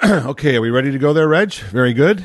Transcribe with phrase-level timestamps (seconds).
[0.04, 1.52] okay, are we ready to go there, Reg?
[1.54, 2.22] Very good.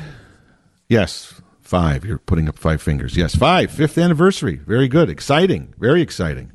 [0.88, 2.04] Yes, five.
[2.04, 3.16] You're putting up five fingers.
[3.16, 3.70] Yes, five.
[3.70, 4.56] Fifth anniversary.
[4.56, 5.08] Very good.
[5.08, 5.74] Exciting.
[5.78, 6.52] Very exciting.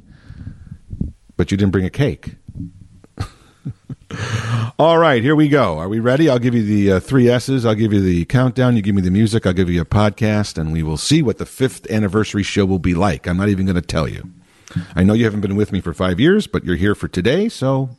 [1.36, 2.36] But you didn't bring a cake.
[4.80, 5.80] All right, here we go.
[5.80, 6.30] Are we ready?
[6.30, 7.65] I'll give you the uh, three S's.
[7.65, 8.75] I'll give you the countdown.
[8.75, 9.45] You give me the music.
[9.45, 12.79] I'll give you a podcast, and we will see what the fifth anniversary show will
[12.79, 13.27] be like.
[13.27, 14.29] I'm not even going to tell you.
[14.95, 17.49] I know you haven't been with me for five years, but you're here for today,
[17.49, 17.89] so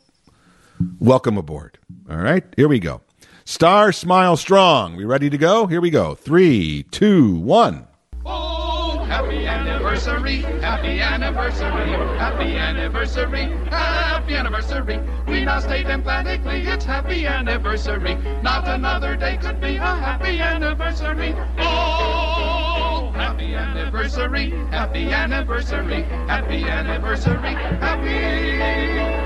[1.01, 1.79] welcome aboard.
[2.09, 3.01] All right, here we go.
[3.49, 4.97] Star Smile Strong.
[4.97, 5.67] We ready to go?
[5.67, 6.15] Here we go.
[6.15, 7.89] Three, two, one.
[8.27, 15.01] Oh, happy anniversary, happy anniversary, happy anniversary, happy anniversary.
[15.27, 18.17] We now state emphatically it's happy anniversary.
[18.43, 21.35] Not another day could be a happy anniversary.
[21.59, 28.59] Oh, happy anniversary, happy anniversary, happy anniversary, happy,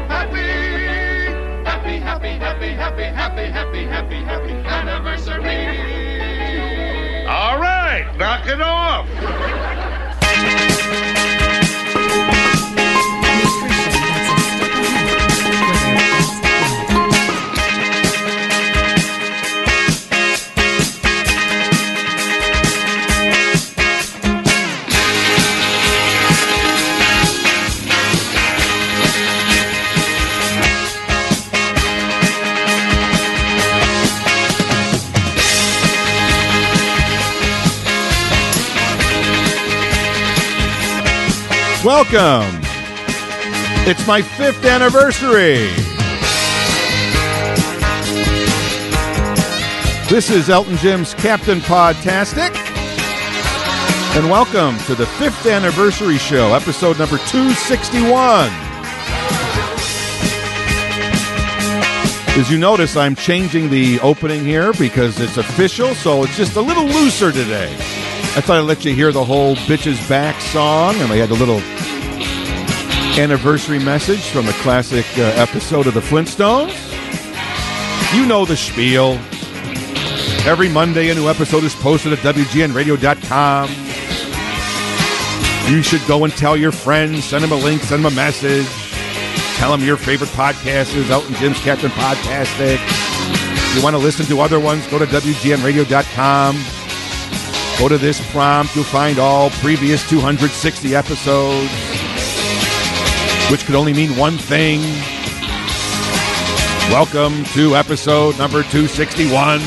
[0.06, 1.01] happy.
[1.82, 5.66] Happy, happy, happy, happy, happy, happy, happy, happy anniversary.
[7.26, 9.08] All right, knock it off.
[41.84, 42.60] Welcome.
[43.88, 45.66] It's my fifth anniversary.
[50.08, 52.54] This is Elton Jim's Captain Podtastic.
[54.14, 58.48] And welcome to the fifth anniversary show, episode number 261.
[62.38, 66.60] As you notice, I'm changing the opening here because it's official, so it's just a
[66.60, 67.76] little looser today.
[68.34, 71.30] I thought I'd let you hear the whole Bitch Is Back song, and we had
[71.30, 71.60] a little
[73.20, 76.72] anniversary message from a classic uh, episode of The Flintstones.
[78.14, 79.18] You know the spiel.
[80.48, 83.68] Every Monday, a new episode is posted at WGNradio.com.
[85.70, 88.66] You should go and tell your friends, send them a link, send them a message.
[89.58, 92.78] Tell them your favorite podcast is Elton Jim's Captain Podtastic.
[92.80, 96.81] If you want to listen to other ones, go to WGNradio.com.
[97.78, 98.76] Go to this prompt.
[98.76, 101.70] You'll find all previous 260 episodes,
[103.50, 104.80] which could only mean one thing.
[106.92, 109.58] Welcome to episode number 261.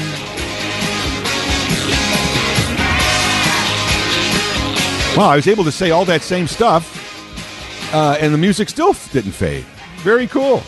[5.17, 8.93] Wow, I was able to say all that same stuff, uh, and the music still
[9.11, 9.65] didn't fade.
[9.99, 10.61] Very cool.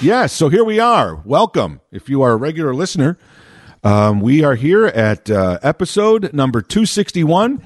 [0.00, 1.16] Yes, so here we are.
[1.24, 1.80] Welcome.
[1.92, 3.16] If you are a regular listener,
[3.84, 7.62] um, we are here at uh, episode number 261.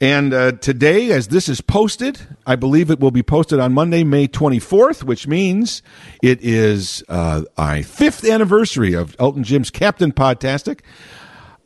[0.00, 4.02] And uh, today, as this is posted, I believe it will be posted on Monday,
[4.02, 5.80] May 24th, which means
[6.22, 10.80] it is uh, our fifth anniversary of Elton Jim's Captain Podtastic.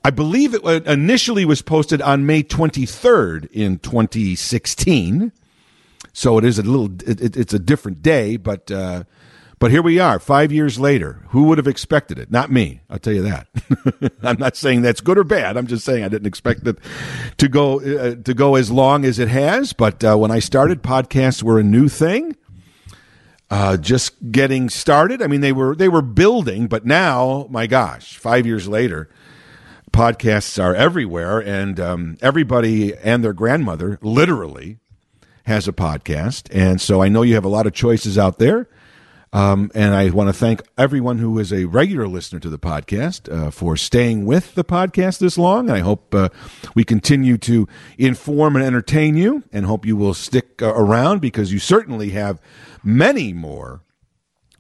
[0.05, 5.33] I believe it initially was posted on May 23rd in 2016.
[6.13, 9.05] So it is a little, it, it- it's a different day, but uh,
[9.59, 11.23] but here we are, five years later.
[11.31, 12.31] Who would have expected it?
[12.31, 12.81] Not me.
[12.91, 13.49] I'll tell you that.
[14.23, 15.57] I'm not saying that's good or bad.
[15.57, 16.79] I'm just saying I didn't expect it
[17.39, 19.73] to go uh, to go as long as it has.
[19.73, 22.37] But uh, when I started, podcasts were a new thing.
[23.49, 25.23] Uh, just getting started.
[25.23, 29.09] I mean, they were they were building, but now, my gosh, five years later,
[29.93, 34.81] podcasts are everywhere, and um, everybody and their grandmother literally
[35.45, 36.49] has a podcast.
[36.53, 38.69] And so I know you have a lot of choices out there.
[39.37, 43.31] Um, and I want to thank everyone who is a regular listener to the podcast
[43.31, 45.69] uh, for staying with the podcast this long.
[45.69, 46.31] I hope uh,
[46.75, 51.53] we continue to inform and entertain you, and hope you will stick uh, around because
[51.53, 52.41] you certainly have
[52.83, 53.83] many more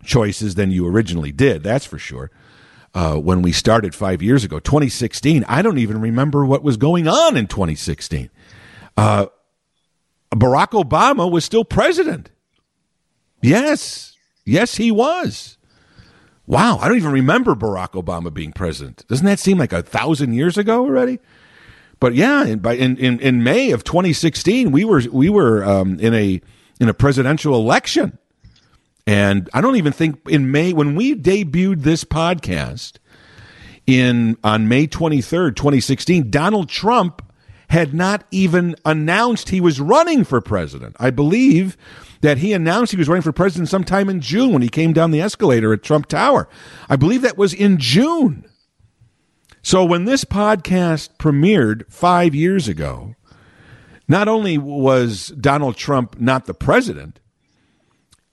[0.04, 1.62] choices than you originally did.
[1.62, 2.30] That's for sure.
[2.94, 7.08] Uh, when we started five years ago, 2016, I don't even remember what was going
[7.08, 8.28] on in 2016.
[8.94, 9.28] Uh,
[10.32, 12.30] Barack Obama was still president.
[13.40, 14.15] Yes.
[14.46, 15.58] Yes, he was.
[16.46, 16.78] Wow.
[16.78, 19.04] I don't even remember Barack Obama being president.
[19.08, 21.18] Doesn't that seem like a thousand years ago already?
[21.98, 25.98] But yeah, in, by, in, in, in May of 2016, we were, we were um,
[25.98, 26.40] in, a,
[26.78, 28.18] in a presidential election.
[29.06, 32.98] And I don't even think in May, when we debuted this podcast
[33.86, 37.22] in on May 23rd, 2016, Donald Trump
[37.68, 40.96] had not even announced he was running for president.
[40.98, 41.76] I believe
[42.20, 45.10] that he announced he was running for president sometime in June when he came down
[45.10, 46.48] the escalator at Trump Tower.
[46.88, 48.48] I believe that was in June.
[49.62, 53.16] So when this podcast premiered five years ago,
[54.06, 57.18] not only was Donald Trump not the president,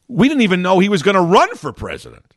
[0.08, 2.33] we didn't even know he was going to run for president.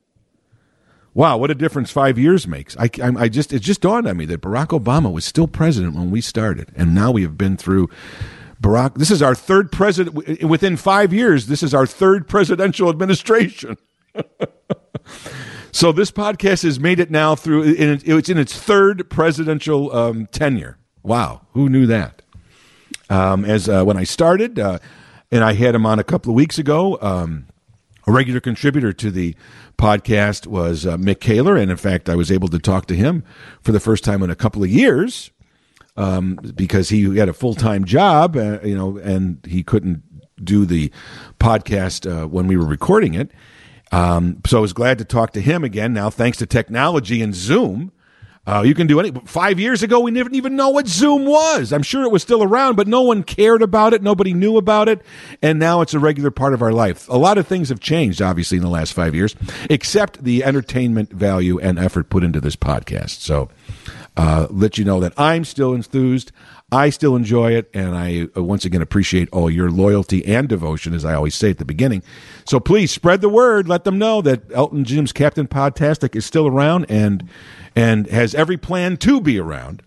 [1.16, 2.76] Wow, what a difference five years makes!
[2.76, 5.94] I, I, I, just it just dawned on me that Barack Obama was still president
[5.94, 7.88] when we started, and now we have been through
[8.60, 8.96] Barack.
[8.96, 11.46] This is our third president within five years.
[11.46, 13.78] This is our third presidential administration.
[15.72, 17.62] so this podcast has made it now through.
[17.66, 20.76] It's in its third presidential um, tenure.
[21.02, 22.20] Wow, who knew that?
[23.08, 24.80] Um, as uh, when I started, uh,
[25.30, 26.98] and I had him on a couple of weeks ago.
[27.00, 27.46] Um,
[28.06, 29.34] a regular contributor to the
[29.78, 33.24] podcast was uh, Mick Kaler, and in fact, I was able to talk to him
[33.60, 35.30] for the first time in a couple of years
[35.96, 40.02] um, because he had a full time job, uh, you know, and he couldn't
[40.42, 40.90] do the
[41.40, 43.30] podcast uh, when we were recording it.
[43.92, 45.92] Um, so I was glad to talk to him again.
[45.92, 47.92] Now, thanks to technology and Zoom,
[48.46, 49.10] uh, you can do any.
[49.24, 51.72] Five years ago, we didn't even know what Zoom was.
[51.72, 54.02] I'm sure it was still around, but no one cared about it.
[54.02, 55.02] Nobody knew about it,
[55.42, 57.08] and now it's a regular part of our life.
[57.08, 59.34] A lot of things have changed, obviously, in the last five years,
[59.68, 63.20] except the entertainment value and effort put into this podcast.
[63.20, 63.48] So,
[64.16, 66.32] uh, let you know that I'm still enthused.
[66.72, 70.94] I still enjoy it, and I uh, once again appreciate all your loyalty and devotion,
[70.94, 72.02] as I always say at the beginning.
[72.44, 73.68] So please spread the word.
[73.68, 77.28] Let them know that Elton Jim's Captain Podtastic is still around and
[77.76, 79.82] and has every plan to be around.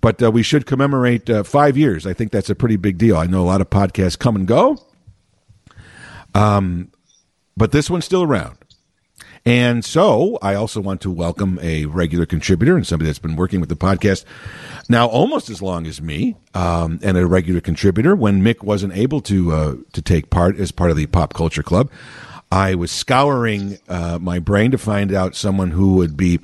[0.00, 2.06] But uh, we should commemorate uh, five years.
[2.06, 3.16] I think that's a pretty big deal.
[3.16, 4.78] I know a lot of podcasts come and go,
[6.34, 6.90] um,
[7.56, 8.56] but this one's still around.
[9.44, 13.60] And so I also want to welcome a regular contributor and somebody that's been working
[13.60, 14.24] with the podcast
[14.88, 18.16] now almost as long as me, um, and a regular contributor.
[18.16, 21.62] When Mick wasn't able to uh, to take part as part of the Pop Culture
[21.62, 21.90] Club,
[22.50, 26.40] I was scouring uh, my brain to find out someone who would be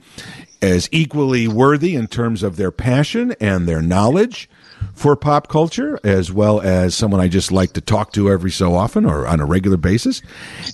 [0.61, 4.49] as equally worthy in terms of their passion and their knowledge
[4.95, 8.75] for pop culture, as well as someone I just like to talk to every so
[8.75, 10.23] often or on a regular basis.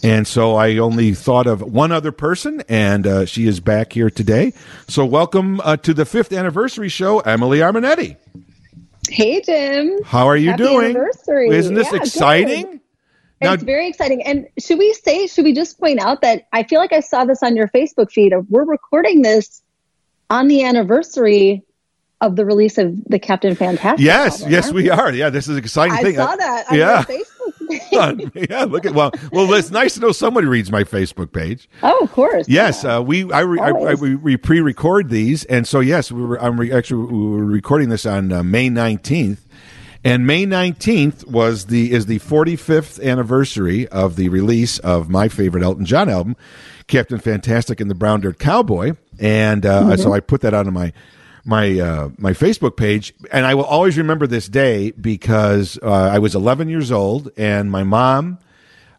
[0.03, 4.11] And so I only thought of one other person, and uh, she is back here
[4.11, 4.53] today.
[4.89, 8.17] So welcome uh, to the fifth anniversary show, Emily Armanetti.
[9.09, 10.03] Hey, Jim.
[10.05, 10.85] How are you Happy doing?
[10.91, 11.49] Anniversary.
[11.51, 12.67] Isn't this Yeah, exciting?
[12.71, 12.81] good.
[13.43, 14.23] Now- it's very exciting.
[14.23, 17.25] And should we say, should we just point out that I feel like I saw
[17.25, 18.33] this on your Facebook feed.
[18.33, 19.63] Of, we're recording this
[20.29, 21.63] on the anniversary
[22.21, 24.05] of the release of the Captain Fantastic.
[24.05, 25.13] Yes, album, yes, we are.
[25.13, 26.17] Yeah, this is an exciting I thing.
[26.17, 27.05] saw that on yeah.
[27.09, 28.51] your Facebook page.
[28.51, 29.53] yeah, look at well, well.
[29.55, 31.69] It's nice to know somebody reads my Facebook page.
[31.83, 32.49] oh, of course.
[32.49, 32.97] Yes, yeah.
[32.97, 36.41] uh, we I, re, I, I we, we pre-record these, and so yes, we were
[36.41, 39.47] I'm re, actually we were recording this on uh, May nineteenth,
[40.05, 45.63] and May nineteenth was the is the 45th anniversary of the release of my favorite
[45.63, 46.37] Elton John album,
[46.87, 50.93] Captain Fantastic and the Brown Dirt Cowboy, and uh, so I put that on my
[51.51, 56.21] my uh, my Facebook page, and I will always remember this day because uh, I
[56.21, 58.39] was 11 years old, and my mom.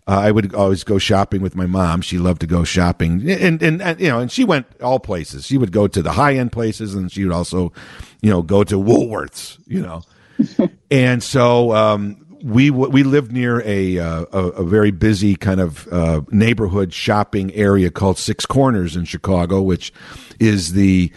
[0.08, 2.02] Uh, I would always go shopping with my mom.
[2.02, 5.46] She loved to go shopping, and, and and you know, and she went all places.
[5.46, 7.72] She would go to the high end places, and she would also,
[8.22, 9.60] you know, go to Woolworths.
[9.68, 14.90] You know, and so um, we w- we lived near a, uh, a a very
[14.90, 19.94] busy kind of uh, neighborhood shopping area called Six Corners in Chicago, which
[20.40, 21.12] is the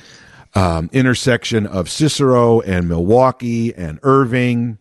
[0.55, 4.79] um, intersection of Cicero and Milwaukee and Irving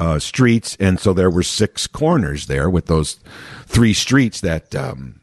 [0.00, 3.20] uh, streets, and so there were six corners there with those
[3.66, 5.20] three streets that um,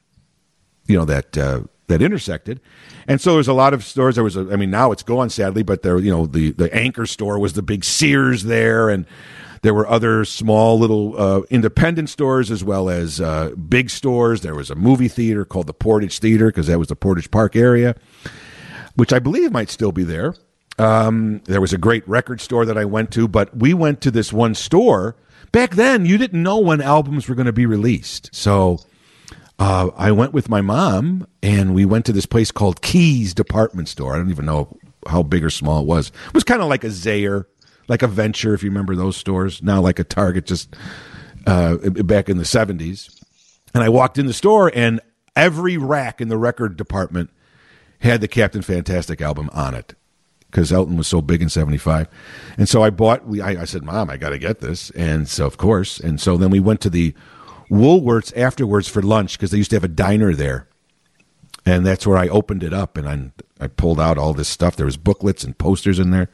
[0.88, 2.62] you know that uh, that intersected.
[3.08, 4.16] And so there's a lot of stores.
[4.16, 6.74] There was, a, I mean, now it's gone sadly, but there, you know, the the
[6.74, 9.06] anchor store was the big Sears there, and
[9.62, 14.42] there were other small little uh, independent stores as well as uh, big stores.
[14.42, 17.56] There was a movie theater called the Portage Theater because that was the Portage Park
[17.56, 17.96] area,
[19.00, 20.36] which I believe might still be there.
[20.78, 24.12] Um, there was a great record store that I went to, but we went to
[24.12, 25.16] this one store.
[25.54, 28.30] Back then, you didn't know when albums were going to be released.
[28.34, 28.80] So
[29.58, 33.88] uh, I went with my mom and we went to this place called Keys Department
[33.88, 34.16] Store.
[34.16, 34.78] I don't even know
[35.08, 36.10] how big or small it was.
[36.28, 37.46] It was kind of like a Zayre,
[37.88, 39.64] like a Venture, if you remember those stores.
[39.64, 40.76] Now, like a Target, just
[41.48, 43.24] uh, back in the 70s.
[43.74, 45.00] And I walked in the store and
[45.38, 47.30] every rack in the record department
[48.00, 49.96] had the Captain Fantastic album on it
[50.50, 52.08] because Elton was so big in 75.
[52.58, 54.90] And so I bought, we, I, I said, Mom, I got to get this.
[54.92, 56.00] And so, of course.
[56.00, 57.14] And so then we went to the
[57.70, 60.68] Woolworths afterwards for lunch because they used to have a diner there.
[61.66, 64.76] And that's where I opened it up and I, I pulled out all this stuff.
[64.76, 66.30] There was booklets and posters in there.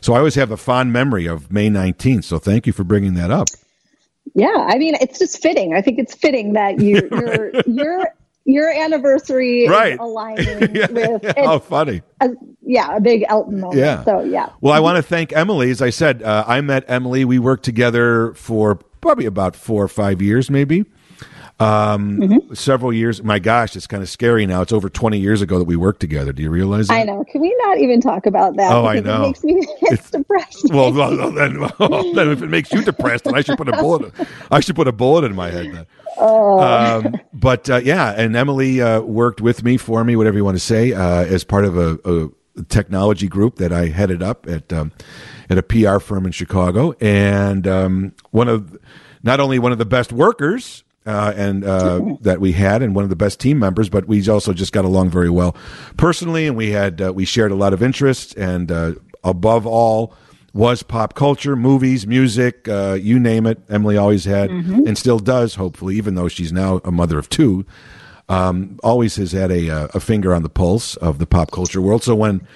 [0.00, 2.24] So I always have a fond memory of May 19th.
[2.24, 3.48] So thank you for bringing that up.
[4.34, 5.74] Yeah, I mean, it's just fitting.
[5.74, 8.06] I think it's fitting that you, your your
[8.44, 9.98] your anniversary Right.
[10.00, 10.86] aligning Yeah.
[10.90, 12.02] with How funny.
[12.20, 12.28] a,
[12.62, 13.78] yeah a big Elton moment.
[13.80, 14.04] Yeah.
[14.04, 14.50] So yeah.
[14.60, 15.70] Well, I want to thank Emily.
[15.70, 17.24] As I said, uh, I met Emily.
[17.24, 20.84] We worked together for probably about four or five years, maybe.
[21.60, 22.54] Um, Mm-hmm.
[22.54, 23.22] Several years.
[23.22, 24.62] My gosh, it's kind of scary now.
[24.62, 26.32] It's over 20 years ago that we worked together.
[26.32, 26.94] Do you realize that?
[26.94, 27.24] I know.
[27.24, 28.72] Can we not even talk about that?
[28.72, 29.24] Oh, I know.
[29.24, 30.74] It makes me it's depressing.
[30.74, 33.68] Well, well, well, then, well, then if it makes you depressed, then I should put
[33.68, 34.12] a bullet.
[34.50, 35.72] I should put a bullet in my head.
[35.72, 35.86] Then.
[36.16, 36.60] Oh.
[36.60, 40.56] Um, but uh, yeah, and Emily uh, worked with me, for me, whatever you want
[40.56, 44.72] to say, uh, as part of a, a technology group that I headed up at
[44.72, 44.92] um,
[45.50, 48.76] at a PR firm in Chicago, and um, one of
[49.22, 50.82] not only one of the best workers.
[51.06, 54.26] Uh, and uh, that we had, and one of the best team members, but we
[54.26, 55.54] also just got along very well
[55.98, 60.14] personally, and we had uh, we shared a lot of interests, and uh, above all,
[60.54, 63.58] was pop culture, movies, music, uh, you name it.
[63.68, 64.48] Emily always had
[64.86, 67.66] and still does, hopefully, even though she's now a mother of two.
[68.28, 71.82] Um, always has had a, uh, a finger on the pulse of the pop culture
[71.82, 72.02] world.
[72.02, 72.46] So when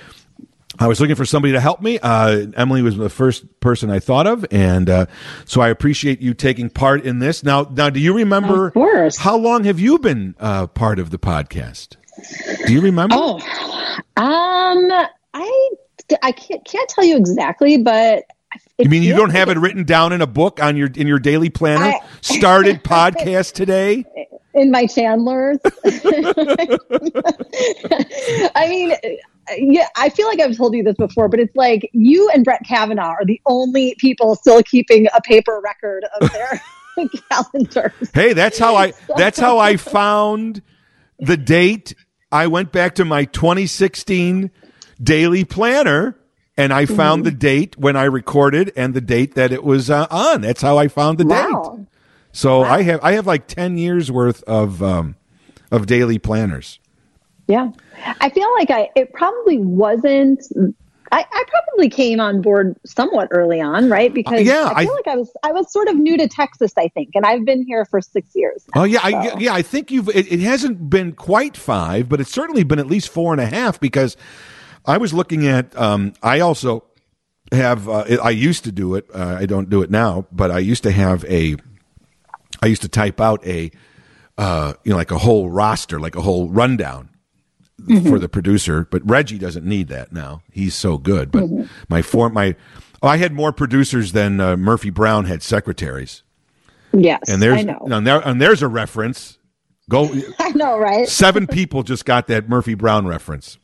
[0.79, 3.99] I was looking for somebody to help me, uh, Emily was the first person I
[3.99, 5.07] thought of, and uh,
[5.45, 7.43] so I appreciate you taking part in this.
[7.43, 9.17] Now, now, do you remember Of course.
[9.19, 11.97] how long have you been uh, part of the podcast?
[12.67, 13.15] Do you remember?
[13.19, 13.37] Oh,
[14.17, 14.91] um,
[15.35, 15.71] I
[16.23, 18.25] I can't can't tell you exactly, but
[18.79, 21.19] You mean you don't have it written down in a book on your in your
[21.19, 21.85] daily planner?
[21.85, 24.05] I- Started podcast today.
[24.55, 25.59] in my Chandlers.
[28.55, 28.97] I mean,
[29.57, 32.63] yeah, I feel like I've told you this before, but it's like you and Brett
[32.67, 36.61] Kavanaugh are the only people still keeping a paper record of their
[37.31, 38.11] calendars.
[38.13, 40.63] Hey, that's how I that's how I found
[41.19, 41.95] the date.
[42.31, 44.51] I went back to my 2016
[45.03, 46.19] daily planner
[46.57, 50.07] and I found the date when I recorded and the date that it was uh,
[50.11, 50.43] on.
[50.43, 51.51] That's how I found the date.
[51.51, 51.87] Wow.
[52.33, 55.17] So I have I have like 10 years worth of um,
[55.71, 56.79] of daily planners.
[57.49, 57.71] Yeah.
[58.21, 60.43] I feel like I it probably wasn't
[61.11, 64.13] I, I probably came on board somewhat early on, right?
[64.13, 66.29] Because Uh, yeah, I feel I- like I was I was sort of new to
[66.29, 68.65] Texas, I think, and I've been here for six years.
[68.77, 69.55] Oh yeah, I, yeah.
[69.55, 70.09] I think you've.
[70.11, 73.47] It, it hasn't been quite five, but it's certainly been at least four and a
[73.47, 74.19] half because
[74.85, 75.75] I was looking at.
[75.81, 76.85] Um, I also
[77.53, 77.89] have.
[77.89, 79.07] Uh, I used to do it.
[79.15, 81.57] Uh, I don't do it now, but I used to have a.
[82.63, 83.71] I used to type out a,
[84.37, 87.08] uh, you know, like a whole roster, like a whole rundown
[87.87, 88.87] for the producer.
[88.91, 90.43] But Reggie doesn't need that now.
[90.53, 91.31] He's so good.
[91.31, 91.45] But
[91.89, 92.57] my form, my,
[93.03, 96.23] oh, I had more producers than uh, Murphy Brown had secretaries.
[96.93, 97.21] Yes.
[97.29, 97.87] And there's I know.
[97.91, 99.39] and, there, and there's a reference.
[99.91, 101.09] Go I know, right?
[101.09, 103.59] seven people just got that Murphy Brown reference.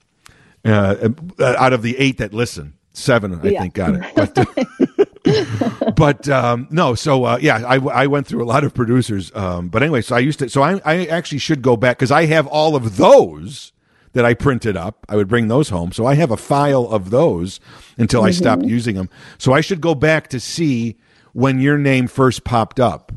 [0.65, 3.61] Uh, uh, out of the eight that listen, seven I Yeah.
[3.63, 5.09] think got it.
[5.25, 9.33] But, but um, no, so uh, yeah, I, I went through a lot of producers.
[9.35, 10.49] Um, but anyway, so I used to.
[10.51, 13.73] So I, I actually should go back because I have all of those
[14.15, 15.05] that I printed up.
[15.09, 15.93] I would bring those home.
[15.93, 17.61] So I have a file of those
[17.99, 19.11] until I stopped using them.
[19.39, 20.97] So I should go back to see
[21.33, 23.13] when your name first popped up.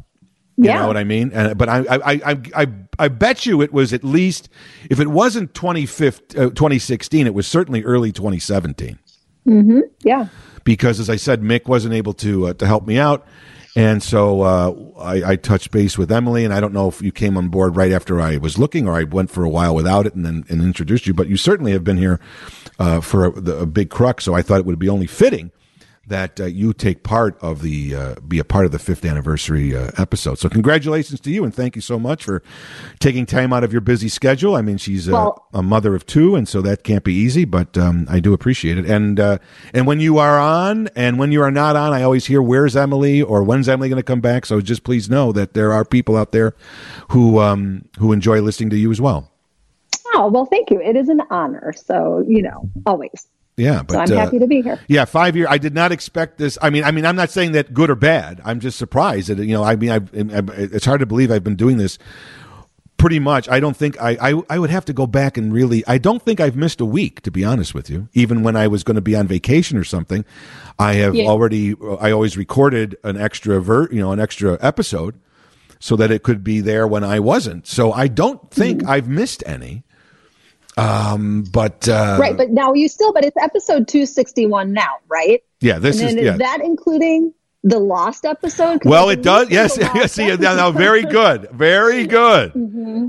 [0.58, 0.80] You Yeah.
[0.82, 1.32] know what I mean?
[1.34, 4.50] And, but I, I, I, I, I bet you it was at least,
[4.90, 8.98] if it wasn't 2015, uh, 2016, it was certainly early 2017.
[10.04, 10.28] Yeah.
[10.64, 13.26] Because as I said, Mick wasn't able to, uh, to help me out.
[13.78, 17.12] And so uh, I, I touched base with Emily, and I don't know if you
[17.12, 20.08] came on board right after I was looking, or I went for a while without
[20.08, 21.14] it, and then and introduced you.
[21.14, 22.20] But you certainly have been here
[22.80, 25.52] uh, for a, the, a big crux, so I thought it would be only fitting
[26.08, 29.76] that uh, you take part of the uh, be a part of the fifth anniversary
[29.76, 30.40] uh, episode.
[30.40, 32.42] So congratulations to you, and thank you so much for
[33.00, 34.56] taking time out of your busy schedule.
[34.56, 37.44] I mean, she's a, Well- a mother of two, and so that can't be easy,
[37.46, 38.86] but um, I do appreciate it.
[38.86, 39.38] And uh,
[39.74, 42.76] and when you are on, and when you are not on, I always hear where's
[42.76, 44.46] Emily or when's Emily going to come back.
[44.46, 46.56] So just please know that there are people out there
[47.10, 49.32] who um, who enjoy listening to you as well.
[50.14, 50.82] Oh, well, thank you.
[50.82, 51.74] It is an honor.
[51.76, 53.28] So, you know, always.
[53.58, 54.80] Yeah, but So I'm uh, happy to be here.
[54.88, 55.48] Yeah, five year.
[55.50, 56.58] I did not expect this.
[56.62, 58.40] I mean, I mean, I'm not saying that good or bad.
[58.46, 59.64] I'm just surprised that you know.
[59.64, 61.98] I mean, I've, I've, it's hard to believe I've been doing this
[62.98, 63.50] pretty much.
[63.50, 64.42] I don't think I, I.
[64.48, 65.84] I would have to go back and really.
[65.88, 68.10] I don't think I've missed a week, to be honest with you.
[68.14, 70.24] Even when I was going to be on vacation or something,
[70.78, 71.26] I have Yeah.
[71.26, 71.74] already.
[72.00, 75.20] I always recorded an extra ver, you know, an extra episode,
[75.80, 77.66] so that it could be there when I wasn't.
[77.66, 78.90] So I don't think Mm-hmm.
[78.92, 79.84] I've missed any.
[80.78, 82.36] Um, but uh, right.
[82.38, 85.42] But now you still, but it's episode 261 now, right?
[85.60, 86.34] yeah, this is then yeah.
[86.34, 88.86] is that including the Lost episode.
[88.86, 89.50] Well, it does.
[89.50, 90.14] Yes, yes.
[90.14, 90.34] See, now,
[90.68, 92.54] episode- very good, very good.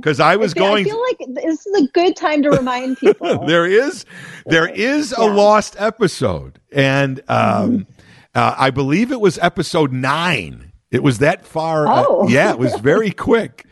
[0.01, 0.87] Because I was I feel- going.
[0.87, 3.45] I feel like this is a good time to remind people.
[3.47, 4.05] there is
[4.47, 5.27] there is a Yeah.
[5.33, 7.87] lost episode and um
[8.35, 12.29] uh, i believe it was episode nine it was that far uh, Oh.
[12.29, 13.65] yeah it was very quick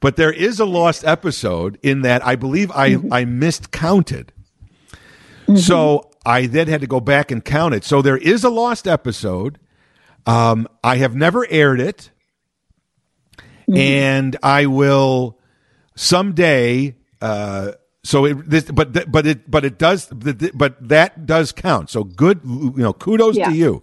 [0.00, 3.12] but there is a lost episode in that i believe i Mm-hmm.
[3.12, 4.32] i miscounted
[5.56, 8.86] so i then had to go back and count it so there is a lost
[8.88, 9.58] episode
[10.26, 12.10] um i have never aired it
[13.68, 13.78] Mm-hmm.
[13.78, 15.38] and i will
[15.96, 17.72] someday uh
[18.04, 20.06] so it this but th- but it but it does
[20.54, 23.46] but that does count so good you know kudos Yeah.
[23.46, 23.52] Mm-hmm.
[23.52, 23.82] to you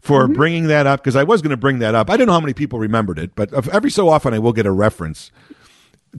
[0.00, 2.08] for bringing that up because i was going to bring that up.
[2.10, 4.66] I don't know how many people remembered it but every so often i will get
[4.66, 5.30] a reference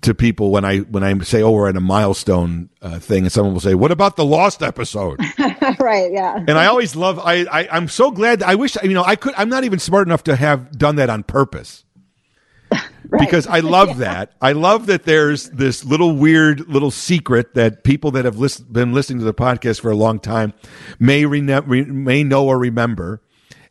[0.02, 3.32] to people when i when i say oh we're at a milestone uh, thing and
[3.32, 5.20] someone will say what about the lost episode?
[5.80, 6.36] Right, yeah.
[6.36, 9.34] and i always love I, I i'm so glad i wish you know i could
[9.36, 11.86] i'm not even smart enough to have done that on purpose.
[13.18, 14.34] Because I love that.
[14.40, 18.94] I love that there's this little weird little secret that people that have list- been
[18.94, 20.54] listening to the podcast for a long time
[21.00, 23.20] may rene- re- may know or remember,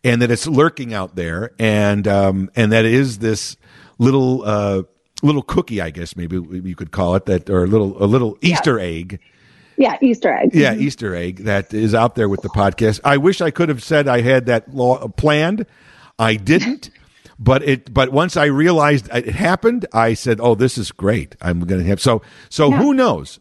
[0.04, 3.56] and that it's lurking out there, and um, and that it is this
[3.98, 4.82] little uh,
[5.22, 8.38] little cookie, I guess maybe you could call it that, or a little a little
[8.40, 9.20] Easter egg.
[9.76, 10.50] Yeah, Easter egg.
[10.54, 13.00] Yeah, Easter egg that is out there with the podcast.
[13.04, 15.66] I wish I could have said I had that law planned.
[16.18, 16.90] I didn't.
[17.40, 21.36] But it, but once I realized it happened, I said, "Oh, this is great!
[21.40, 22.72] I'm going to have so so.
[22.72, 23.38] Who knows?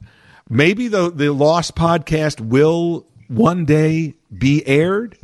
[0.48, 5.18] Maybe the the Lost podcast will one day be aired,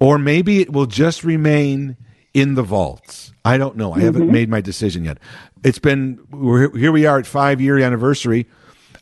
[0.00, 1.96] or maybe it will just remain
[2.34, 3.32] in the vaults.
[3.44, 3.92] I don't know.
[3.92, 5.18] I haven't made my decision yet.
[5.64, 6.92] It's been we're, here.
[6.92, 8.46] We are at five year anniversary.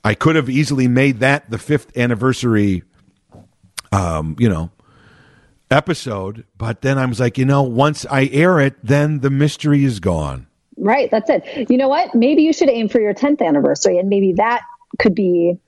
[0.04, 2.82] I could have easily made that the fifth anniversary.
[3.92, 4.70] Um, you know,
[5.70, 9.84] episode, but then I was like, you know, once I air it, then the mystery
[9.84, 10.46] is gone.
[10.76, 11.70] Right, that's it.
[11.70, 12.14] You know what?
[12.14, 14.62] Maybe you should aim for your 10th anniversary, and maybe that
[14.98, 15.58] could be.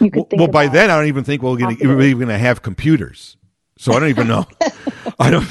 [0.00, 0.40] You could Well, think.
[0.40, 2.06] well, by then, I don't even think we're going to Possibly.
[2.10, 3.36] even going to have computers.
[3.76, 4.46] So I don't even know.
[5.18, 5.46] I don't.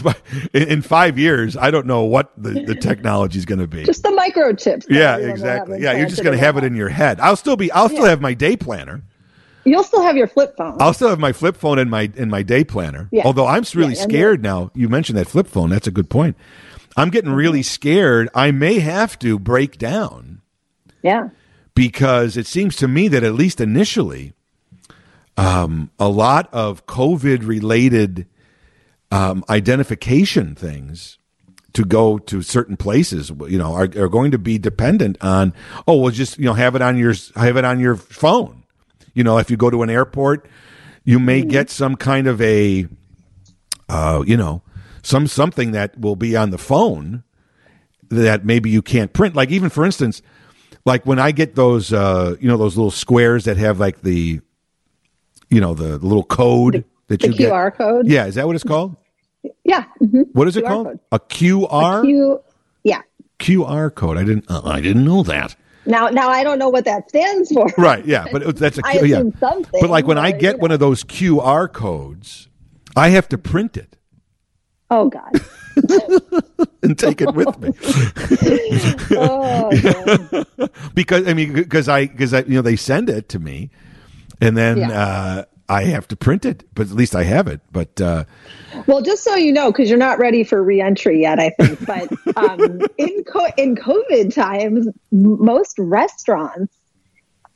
[0.53, 3.83] In, in five years, I don't know what the, the technology is going to be.
[3.83, 4.85] just the microchips.
[4.89, 5.81] yeah, everyone will have exactly.
[5.81, 7.19] Yeah, you're just going to have it in your head.
[7.19, 7.71] I'll still be.
[7.71, 9.03] I'll still have my day planner.
[9.65, 10.77] You'll still have your flip phone.
[10.81, 13.07] I'll still have my flip phone and my in my day planner.
[13.11, 13.23] Yeah.
[13.25, 14.71] Although I'm really Yeah, scared now.
[14.73, 15.69] You mentioned that flip phone.
[15.69, 16.35] That's a good point.
[16.97, 17.63] I'm getting really Mm-hmm.
[17.73, 18.29] scared.
[18.35, 20.41] I may have to break down
[21.01, 21.29] yeah.
[21.75, 24.33] because it seems to me that at least initially,
[25.37, 28.27] um, a lot of COVID related
[29.11, 31.17] um, identification things
[31.73, 35.53] to go to certain places, you know, are, are going to be dependent on.
[35.87, 38.63] Oh, well, just you know, have it on your have it on your phone.
[39.13, 40.47] You know, if you go to an airport,
[41.03, 42.87] you may get some kind of a,
[43.89, 44.61] uh, you know,
[45.01, 47.23] some something that will be on the phone
[48.09, 49.35] that maybe you can't print.
[49.35, 50.21] Like even for instance,
[50.85, 54.41] like when I get those, uh, you know, those little squares that have like the,
[55.53, 57.51] you know, the, little code that the you get.
[57.51, 58.07] QR code?
[58.07, 58.95] Yeah, is that what it's called?
[59.63, 59.85] Yeah.
[60.01, 60.25] mhm.
[60.33, 60.85] What is it QR called?
[60.87, 60.99] code.
[61.11, 62.41] A QR You.
[62.83, 63.01] Yeah.
[63.39, 64.17] QR code.
[64.17, 64.45] I didn't.
[64.49, 65.55] Uh, I didn't know that.
[65.85, 67.67] Now, now I don't know what that stands for.
[67.77, 68.05] Right.
[68.05, 69.23] Yeah, but it, that's a I Q- yeah.
[69.39, 72.47] something, But like when I get you one of those QR codes,
[72.95, 73.97] I have to print it
[74.89, 75.31] Oh God.
[76.83, 77.71] and take it with me.
[79.17, 79.71] Oh,
[80.93, 83.71] because I mean, because I because I you know they send it to me,
[84.47, 84.89] and then Yeah.
[84.91, 86.63] uh, I have to print it.
[86.75, 87.61] But at least I have it.
[87.71, 88.25] But uh,
[88.85, 91.85] Well, just so you know, because you're not ready for reentry yet, I think.
[91.85, 96.73] But um, in co- in COVID times, most restaurants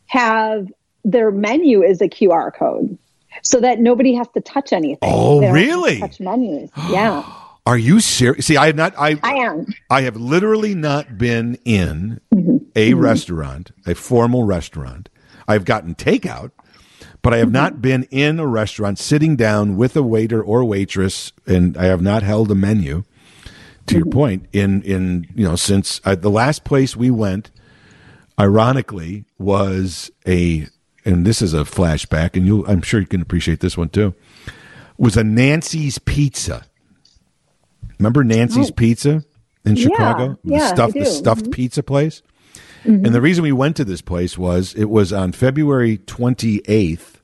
[0.07, 0.67] have
[1.03, 2.97] their menu is a QR code,
[3.43, 4.97] so that nobody has to touch anything.
[5.01, 5.99] Oh, They don't to really?
[5.99, 6.69] Touch menus.
[6.89, 7.23] Yeah,
[7.65, 8.45] are you serious?
[8.45, 8.93] See, I have not.
[8.97, 9.65] I I am.
[9.89, 12.19] I have literally not been in
[12.75, 15.09] a restaurant, a formal restaurant.
[15.47, 16.51] I've gotten takeout,
[17.27, 21.33] but I have not been in a restaurant sitting down with a waiter or waitress,
[21.45, 23.03] and I have not held a menu.
[23.87, 27.51] To your point, in in you know, since uh, the last place we went,
[28.39, 30.67] ironically, was a,
[31.03, 34.15] and this is a flashback, and you, I'm sure you can appreciate this one too.
[34.97, 36.65] Was a Nancy's Pizza.
[37.99, 39.25] Remember Nancy's Pizza
[39.65, 40.39] in Chicago?
[40.45, 41.05] The yeah, I stuffed, the do.
[41.05, 41.17] Mm-hmm.
[41.17, 42.21] stuffed pizza place.
[42.85, 47.16] And the reason we went to this place was it was on February 28th,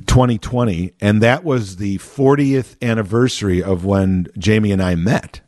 [0.00, 5.40] 2020, and that was the 40th anniversary of when Jamie and I met.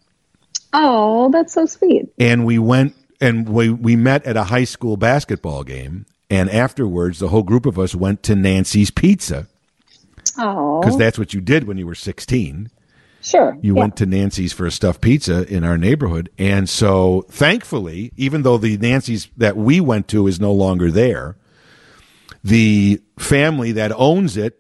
[0.73, 2.09] Oh, that's so sweet.
[2.19, 6.07] And we went and we, we met at a high school basketball game.
[6.31, 9.47] And afterwards, the whole group of us went to Nancy's Pizza
[10.39, 12.71] Oh, because that's what you did when you were 16.
[13.25, 13.57] Sure.
[13.63, 13.81] you yeah.
[13.81, 16.29] went to Nancy's for a stuffed pizza in our neighborhood.
[16.39, 21.37] And so thankfully, even though the Nancy's that we went to is no longer there,
[22.43, 24.59] the family that owns it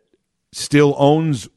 [0.53, 1.49] still owns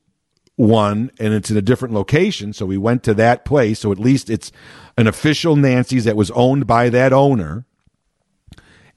[0.56, 2.54] one and it's in a different location.
[2.54, 3.80] So we went to that place.
[3.80, 4.52] So at least it's
[4.98, 7.66] an official Nancy's that was owned by that owner.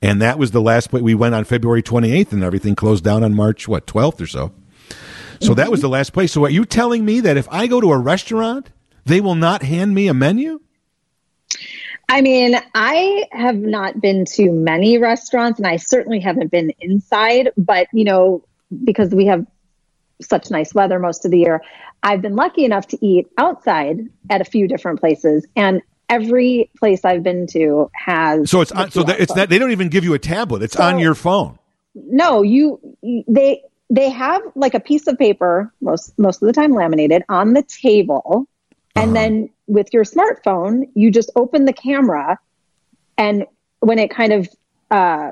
[0.01, 3.25] And that was the last place we went on February 28th and everything closed down
[3.25, 4.53] on March, what, 12th or so.
[5.41, 6.33] So that was the last place.
[6.33, 8.71] So are you telling me that if I go to a restaurant,
[9.05, 10.61] they will not hand me a menu?
[12.09, 17.51] I mean, I have not been to many restaurants and I certainly haven't been inside,
[17.57, 18.45] but you know,
[18.85, 19.47] because we have
[20.21, 21.63] such nice weather most of the year,
[22.03, 27.05] I've been lucky enough to eat outside at a few different places and every place
[27.05, 30.05] I've been to has So it's on, so that it's not, they don't even give
[30.05, 30.63] you a tablet.
[30.63, 31.59] It's So- on your phone.
[31.95, 32.79] no you
[33.27, 37.55] they they have like a piece of paper most most of the time laminated on
[37.55, 38.47] the table
[38.97, 39.03] Uh-huh.
[39.05, 42.39] and then with your smartphone you just open the camera
[43.17, 43.45] and
[43.81, 44.49] when it kind of
[44.91, 45.31] uh,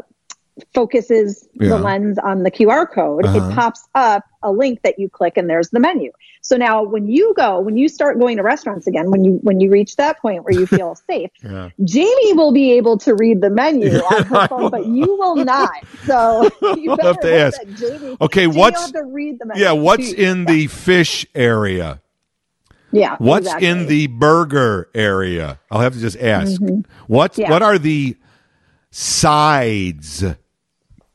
[0.74, 1.68] focuses Yeah.
[1.70, 3.50] the lens on the qr code Uh-huh.
[3.50, 7.08] it pops up a link that you click and there's the menu so now when
[7.08, 10.18] you go when you start going to restaurants again when you when you reach that
[10.20, 11.70] point where you feel safe Yeah.
[11.84, 15.70] Jamie will be able to read the menu on her phone, but you will not.
[16.04, 17.58] So you better have to ask.
[17.60, 19.62] that Jamie, Okay, Jamie what's- to read the menu.
[19.62, 19.72] Yeah.
[19.72, 22.00] What's in the fish area?
[22.92, 23.16] Yeah?
[23.18, 23.68] What's exactly.
[23.68, 25.58] in the burger area?
[25.70, 26.60] I'll have to just ask.
[27.06, 27.50] What Yeah.
[27.50, 28.16] what are the
[28.90, 30.24] sides?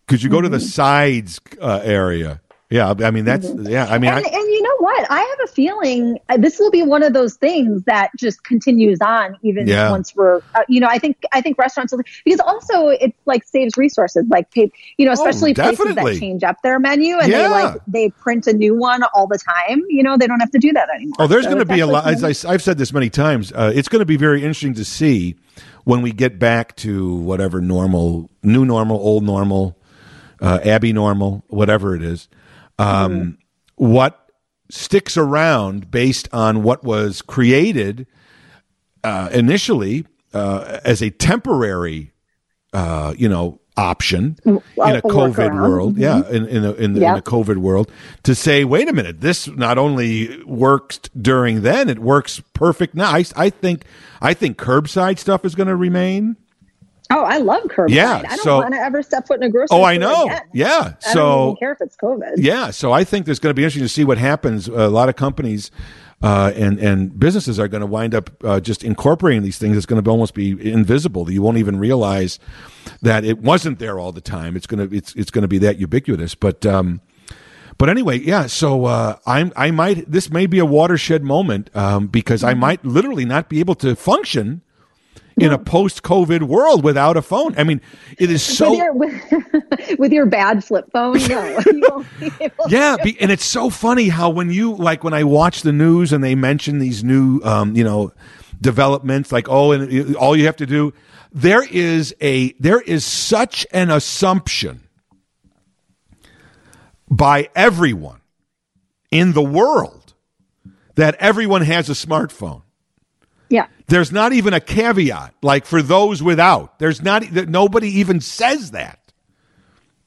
[0.08, 0.66] Could you go to the Mm-hmm.
[0.66, 2.42] sides uh, area?
[2.72, 3.86] Yeah, I mean that's yeah.
[3.88, 5.06] I mean, And, I, and you know what?
[5.12, 9.00] I have a feeling uh, this will be one of those things that just continues
[9.02, 9.92] on even Yeah.
[9.92, 13.44] once we're, uh, you know, I think I think restaurants will, because also it's like
[13.44, 16.14] saves resources, like pay, you know, especially places Oh, definitely.
[16.14, 17.40] that change up their menu and Yeah.
[17.40, 19.84] they like they print a new one all the time.
[19.90, 21.18] You know, they don't have to do that anymore.
[21.20, 22.08] Oh, there's So going to be a lot.
[22.08, 24.86] As I, have said this many times, uh, it's going to be very interesting to
[24.86, 25.36] see
[25.84, 29.78] when we get back to whatever normal, new normal, old normal,
[30.40, 32.30] uh, Abby normal, whatever it is.
[32.82, 33.38] Um,
[33.76, 34.30] What
[34.70, 38.08] sticks around based on what was created
[39.04, 42.14] uh, initially uh, as a temporary,
[42.74, 45.98] uh, you know, option in a COVID world.
[45.98, 47.92] Yeah, in in a, in, the, in a COVID world
[48.24, 53.12] to say, wait a minute, this not only worked during then, it works perfect now.
[53.12, 53.86] I, I think
[54.22, 56.38] I think curbside stuff is going to remain.
[57.12, 57.90] Oh, I love curbside.
[57.96, 59.80] Yeah, I don't so- want to ever step foot in a grocery store.
[59.80, 60.26] Oh, I know.
[60.26, 60.42] again.
[60.54, 62.34] Yeah, I don't so even care if it's COVID.
[62.38, 64.68] yeah, so I think there's going to be interesting to see what happens.
[64.68, 65.72] A lot of companies
[66.22, 69.76] uh, and and businesses are going to wind up uh, just incorporating these things.
[69.78, 71.30] It's going to almost be invisible.
[71.32, 72.40] You won't even realize
[73.02, 74.56] that it wasn't there all the time.
[74.56, 76.36] It's going to it's it's going to be that ubiquitous.
[76.36, 77.02] But um,
[77.78, 78.46] but anyway, yeah.
[78.46, 82.86] So uh, I'm I might this may be a watershed moment um, because I might
[82.86, 84.62] literally not be able to function.
[85.38, 87.82] In a post-COVID world without a phone, I mean,
[88.20, 91.60] it is so with, your, with, with your bad flip phone, no.
[91.66, 95.14] you won't be able yeah, be, and it's so funny how when you like when
[95.14, 98.12] I watch the news and they mention these new, um, you know,
[98.60, 100.94] developments, like oh, and it- all you have to do,
[101.32, 104.82] there is a there is such an assumption
[107.10, 108.22] by everyone
[109.12, 110.14] in the world
[110.96, 112.64] that everyone has a smartphone.
[113.52, 113.68] Yeah.
[113.88, 116.80] There's not even a caveat, like for those without.
[116.80, 118.98] There's not that nobody even says that.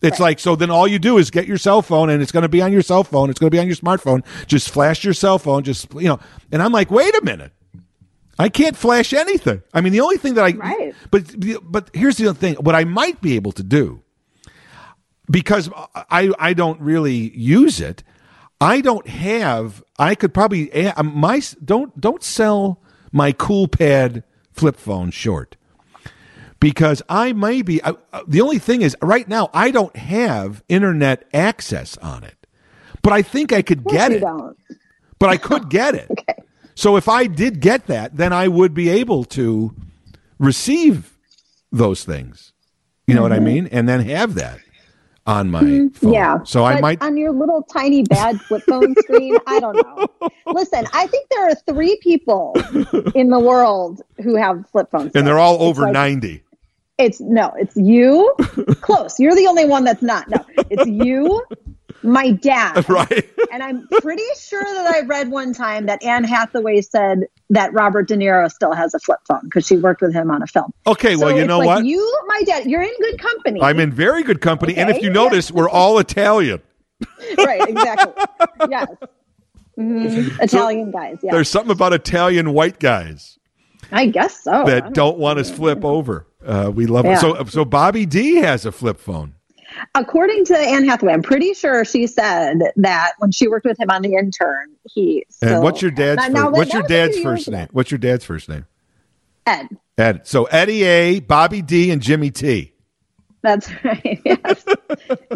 [0.02, 0.54] It's like so.
[0.56, 2.72] Then all you do is get your cell phone, and it's going to be on
[2.72, 3.30] your cell phone.
[3.30, 4.22] It's going to be on your smartphone.
[4.46, 5.62] Just flash your cell phone.
[5.62, 6.20] Just you know.
[6.52, 7.52] And I'm like, wait a minute.
[8.38, 9.62] I can't flash anything.
[9.72, 10.94] I mean, the only thing that I Right.
[11.10, 11.34] but
[11.70, 12.54] but here's the other thing.
[12.56, 14.02] What I might be able to do
[15.30, 18.02] because I I don't really use it.
[18.60, 19.82] I don't have.
[19.98, 22.82] I could probably a- my don't don't sell
[23.14, 25.56] my Coolpad flip phone short
[26.58, 27.82] because I may be.
[27.82, 32.46] I, uh, the only thing is, right now I don't have internet access on it,
[33.02, 34.20] but I think I could get it.
[34.20, 34.56] don't.
[35.18, 36.10] But I could get it.
[36.20, 36.42] Okay.
[36.76, 39.72] So if I did get that, then I would be able to
[40.40, 41.16] receive
[41.70, 42.52] those things.
[43.06, 43.68] You know what I mean?
[43.70, 44.58] And then have that
[45.26, 45.90] on my phone.
[45.90, 46.08] Mm-hmm.
[46.12, 46.38] Yeah.
[46.44, 47.02] So I might.
[47.02, 49.36] on your little tiny bad flip phone screen.
[49.46, 50.06] I don't know.
[50.46, 52.54] Listen, I think there are three people
[53.14, 55.12] in the world who have flip phones.
[55.14, 56.42] and they're all over like- 90.
[56.96, 58.32] It's no, it's you.
[58.82, 59.18] Close.
[59.18, 60.28] You're the only one that's not.
[60.28, 60.36] No,
[60.70, 61.44] it's you,
[62.04, 62.84] my dad.
[62.94, 63.28] Right.
[63.52, 68.08] And I'm pretty sure that I read one time that Anne Hathaway said that Robert
[68.08, 70.72] De Niro still has a flip phone because she worked with him on a film.
[70.86, 71.84] Okay, well, you know like what?
[71.84, 73.60] You, my dad, you're in good company.
[73.62, 74.76] I'm in very good company.
[74.76, 75.06] and if Okay.
[75.06, 76.60] you notice, we're all Italian.
[77.38, 78.12] right, exactly.
[78.70, 78.88] yes.
[79.76, 81.18] Italian guys.
[81.22, 83.38] Yeah, There's something about Italian white guys
[83.92, 84.52] I guess so.
[84.52, 86.26] I that don't want us flip over.
[86.44, 87.18] Uh, we love it.
[87.18, 89.34] So, so Bobby D has a flip phone.
[89.94, 93.90] According to Anne Hathaway, I'm pretty sure she said that when she worked with him
[93.90, 95.24] on the intern, he.
[95.42, 96.18] And what's your dad's?
[96.18, 97.68] Now- fir- now, what's your dad's first name?
[97.72, 98.66] What's your dad's first name?
[99.46, 99.68] Ed.
[99.98, 100.26] Ed.
[100.26, 102.73] So Eddie A, Bobby D, and Jimmy T.
[103.44, 104.20] That's right.
[104.24, 104.64] Yes.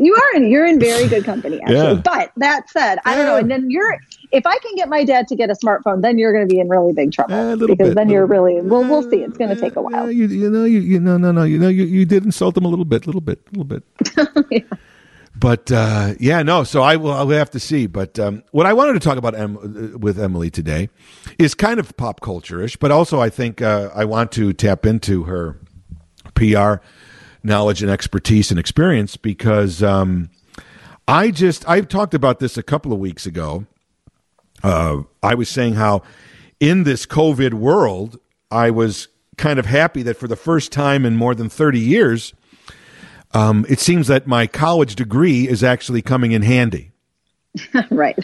[0.01, 1.77] you are in you're in very good company actually.
[1.77, 1.95] Yeah.
[2.03, 3.37] But that said, I don't know.
[3.37, 3.97] And then you're
[4.33, 6.59] if I can get my dad to get a smartphone, then you're going to be
[6.59, 8.83] in really big trouble Eh, because bit, then you're really well.
[8.83, 9.19] We'll see.
[9.19, 10.11] It's going to take a Yeah, while.
[10.11, 11.45] you, you know, you, you no, no, no.
[11.45, 13.65] You know, you, you did insult him a little bit, A little bit, A little
[14.45, 14.65] bit.
[15.41, 16.65] But uh, yeah, no.
[16.65, 17.13] So I will.
[17.13, 17.87] I'll have to see.
[17.87, 20.89] But um, what I wanted to talk about em- uh, with Emily today
[21.39, 24.85] is kind of pop culture ish, but also I think uh, I want to tap
[24.85, 25.61] into her
[26.35, 26.77] PR
[27.43, 30.31] knowledge and expertise and experience because um,
[31.07, 33.67] I just I've talked about this a couple of weeks ago.
[34.63, 36.03] Uh, I was saying how
[36.61, 38.19] in this COVID world,
[38.51, 42.35] I was kind of happy that for the first time in more than 30 years,
[43.33, 46.91] um, it seems that my college degree is actually coming in handy.
[47.91, 48.19] right.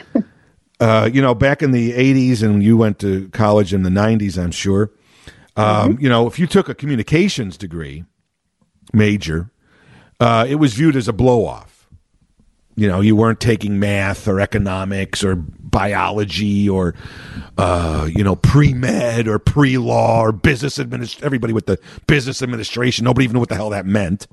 [0.81, 4.43] Uh, you know, back in the 80s, and you went to college in the 90s,
[4.43, 4.91] I'm sure.
[5.57, 8.05] Um, You know, if you took a communications degree
[8.95, 9.51] major,
[10.21, 11.89] uh, it was viewed as a blow off.
[12.77, 16.95] You know, you weren't taking math or economics or biology or,
[17.57, 21.25] uh, you know, pre med or pre law or business administration.
[21.25, 24.27] Everybody with the business administration, nobody even knew what the hell that meant.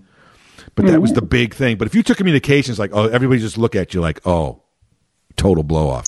[0.76, 1.78] But that was the big thing.
[1.78, 4.62] But if you took communications, like, oh, everybody just look at you like, oh,
[5.36, 6.08] total blow off.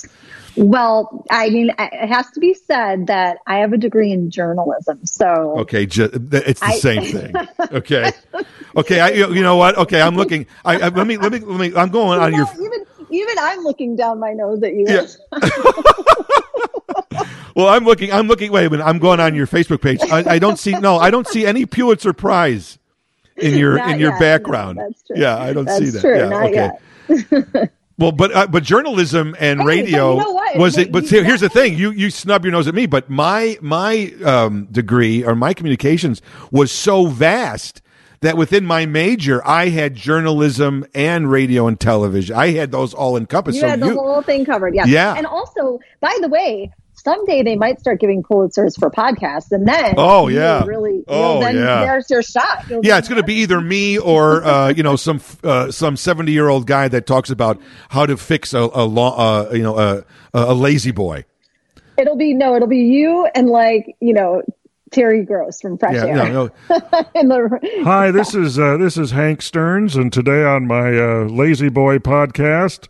[0.56, 5.04] Well, I mean, it has to be said that I have a degree in journalism,
[5.04, 7.34] so Okay, ju- it's the I- same thing.
[7.72, 8.12] Okay,
[8.76, 9.00] okay.
[9.00, 9.76] I, you you know what?
[9.78, 10.46] Okay, I'm looking.
[10.64, 11.76] I, I let me let me let me.
[11.76, 12.46] I'm going on your.
[12.54, 14.86] Even even I'm looking down my nose at you.
[14.88, 15.06] Yeah.
[17.56, 18.12] Well, I'm looking.
[18.12, 18.50] I'm looking.
[18.50, 18.82] Wait a minute.
[18.84, 20.00] I'm going on your Facebook page.
[20.10, 20.72] I, I don't see.
[20.72, 22.80] No, I don't see any Pulitzer Prize
[23.36, 24.18] in your Not in your yet.
[24.18, 24.78] background.
[24.78, 25.16] No, that's true.
[25.20, 26.00] Yeah, I don't That's see that.
[26.00, 26.16] true.
[26.18, 27.68] Yeah, Not okay.
[27.96, 30.90] Well, but uh, but journalism and radio you know was it?
[30.90, 33.08] But But you- here- here's the thing: you you snub your nose at me, but
[33.08, 37.82] my my um, degree or my communications was so vast
[38.20, 42.34] that within my major, I had journalism and radio and television.
[42.34, 43.56] I had those all encompassed.
[43.56, 44.74] You so had the you, whole thing covered.
[44.74, 44.86] Yeah.
[44.86, 45.14] Yeah.
[45.14, 46.72] And also, by the way,
[47.04, 50.64] someday they might start giving Pulitzers for podcasts, and then Oh, yeah.
[50.64, 51.84] really, Oh, then yeah.
[51.84, 52.64] there's your shot.
[52.68, 55.96] You'll yeah, it's going to be either me or uh, you know some uh, some
[55.96, 59.62] seventy year old guy that talks about how to fix a, a law, uh, you
[59.62, 61.24] know a, a lazy boy.
[61.96, 64.42] It'll be no, it'll be you and like you know
[64.90, 66.14] Terry Gross from Fresh Yeah, Air.
[66.16, 66.50] no, no.
[67.14, 71.68] The- Hi, this is uh, this is Hank Stearns, and today on my uh, Lazy
[71.68, 72.88] Boy podcast,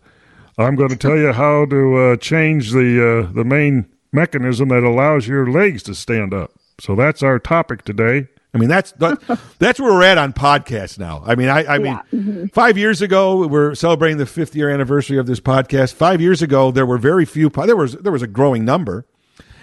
[0.57, 4.83] I'm going to tell you how to uh, change the uh, the main mechanism that
[4.83, 6.51] allows your legs to stand up.
[6.79, 8.27] So that's our topic today.
[8.53, 8.91] I mean, that's
[9.59, 11.21] that's where we're at on podcasts now.
[11.25, 12.45] I mean, I, I mean, Mm-hmm.
[12.47, 15.93] five years ago we're celebrating the fifth year anniversary of this podcast.
[15.93, 17.49] Five years ago, there were very few.
[17.49, 19.05] There was there was a growing number,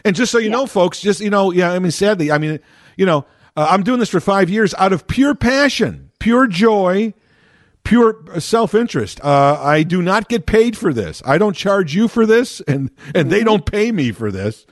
[0.05, 1.73] and just so you know, folks, just you know, yeah.
[1.73, 2.61] I mean, sadly, I mean,
[2.99, 3.25] you know,
[3.57, 7.15] uh, I'm doing this for five years out of pure passion, pure joy,
[7.85, 9.21] pure self interest.
[9.23, 11.23] Uh, I do not get paid for this.
[11.25, 14.67] I don't charge you for this, and and they don't pay me for this.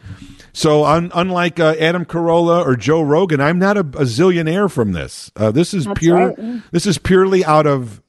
[0.53, 4.93] So, un, unlike uh, Adam Carolla or Joe Rogan, I'm not a, a zillionaire from
[4.93, 5.31] this.
[5.37, 6.35] Uh, this is pure.
[6.37, 6.63] right.
[6.73, 8.03] This is purely out of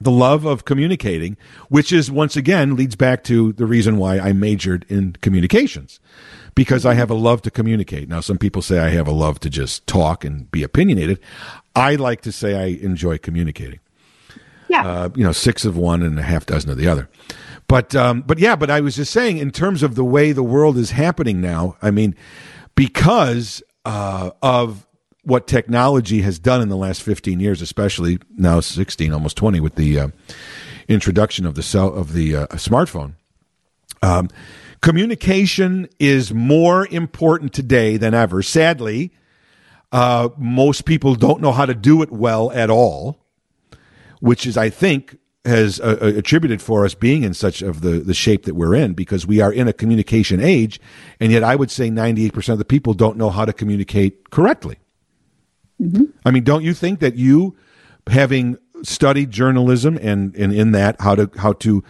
[0.00, 1.36] the love of communicating,
[1.68, 6.00] which is once again leads back to the reason why I majored in communications,
[6.54, 8.08] because I have a love to communicate.
[8.08, 11.20] Now, some people say I have a love to just talk and be opinionated.
[11.74, 13.80] I like to say I enjoy communicating
[14.68, 14.86] yeah.
[14.86, 17.08] uh, you know, six of one and a half dozen of the other.
[17.68, 20.42] But um, but yeah, but I was just saying in terms of the way the
[20.42, 21.76] world is happening now.
[21.82, 22.16] I mean,
[22.74, 24.86] because uh, of
[25.22, 29.74] what technology has done in the last fifteen years, especially now sixteen, almost twenty, with
[29.74, 30.08] the uh,
[30.88, 33.14] introduction of the cell of the uh, smartphone.
[34.02, 34.28] Um,
[34.80, 38.42] communication is more important today than ever.
[38.42, 39.12] Sadly,
[39.92, 43.18] uh, most people don't know how to do it well at all
[44.20, 48.00] which is I think has uh, uh, attributed for us being in such of the
[48.00, 50.80] the shape that we're in because we are in a communication age,
[51.20, 53.52] and yet I would say ninety eight percent of the people don't know how to
[53.52, 54.78] communicate correctly.
[56.24, 57.56] I mean, don't you think that you,
[58.08, 61.82] having studied journalism and and in that how to how to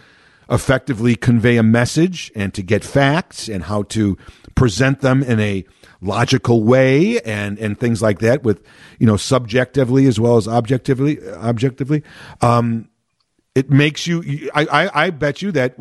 [0.49, 4.17] effectively convey a message and to get facts and how to
[4.55, 5.63] present them in a
[6.01, 8.63] logical way and and things like that with
[8.99, 12.01] you know subjectively as well as objectively objectively
[12.41, 12.87] um
[13.53, 15.75] it makes you I, I i bet you that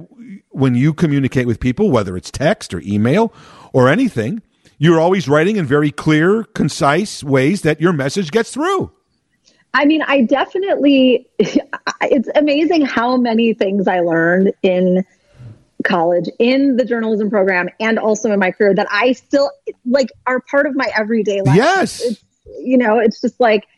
[0.50, 3.33] when you communicate with people, whether it's text or email
[3.72, 4.42] or anything,
[4.78, 8.92] you're always writing in very clear, concise ways that your message gets through.
[9.79, 15.05] I mean, I definitely, it's amazing how many things I learned in
[15.85, 19.53] college, in the journalism program, and also in my career that I still
[19.87, 21.55] like are part of my everyday life.
[21.55, 22.03] Yes.
[22.03, 22.25] It's,
[22.61, 23.69] you know, it's just like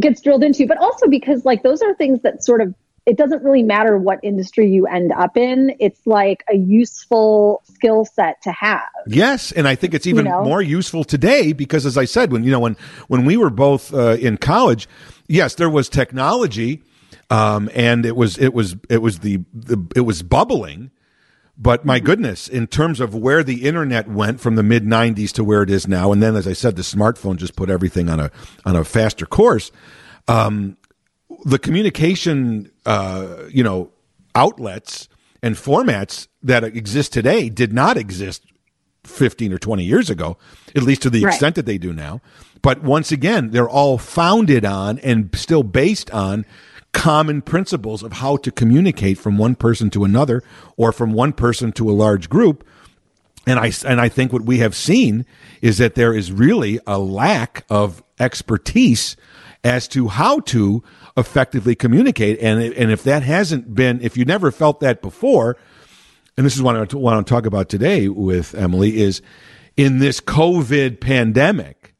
[0.00, 2.74] gets drilled into, but also because like those are things that sort of
[3.08, 5.74] it doesn't really matter what industry you end up in.
[5.80, 8.82] It's like a useful skill set to have.
[9.06, 10.44] Yes, and I think it's even You know?
[10.44, 13.94] more useful today because, as I said, when you know when when we were both
[13.94, 14.86] uh, in college,
[15.26, 16.82] yes, there was technology,
[17.30, 20.90] um, and it was it was it was the, the it was bubbling.
[21.56, 25.44] But my goodness, in terms of where the internet went from the mid '90s to
[25.44, 28.20] where it is now, and then, as I said, the smartphone just put everything on
[28.20, 28.30] a
[28.66, 29.72] on a faster course.
[30.28, 30.76] Um,
[31.48, 33.90] the communication, uh, you know,
[34.34, 35.08] outlets
[35.42, 38.42] and formats that exist today did not exist
[39.04, 40.36] 15 or 20 years ago,
[40.76, 41.32] at least to the Right.
[41.32, 42.20] extent that they do now.
[42.60, 46.44] But once again, they're all founded on and still based on
[46.92, 50.42] common principles of how to communicate from one person to another
[50.76, 52.64] or from one person to a large group.
[53.46, 55.24] And I and I think what we have seen
[55.62, 59.16] is that there is really a lack of expertise
[59.64, 60.82] as to how to
[61.18, 62.38] effectively communicate.
[62.40, 65.56] And and if that hasn't been, if you never felt that before,
[66.36, 69.20] and this is what I want to talk about today with Emily is
[69.76, 71.94] in this COVID pandemic,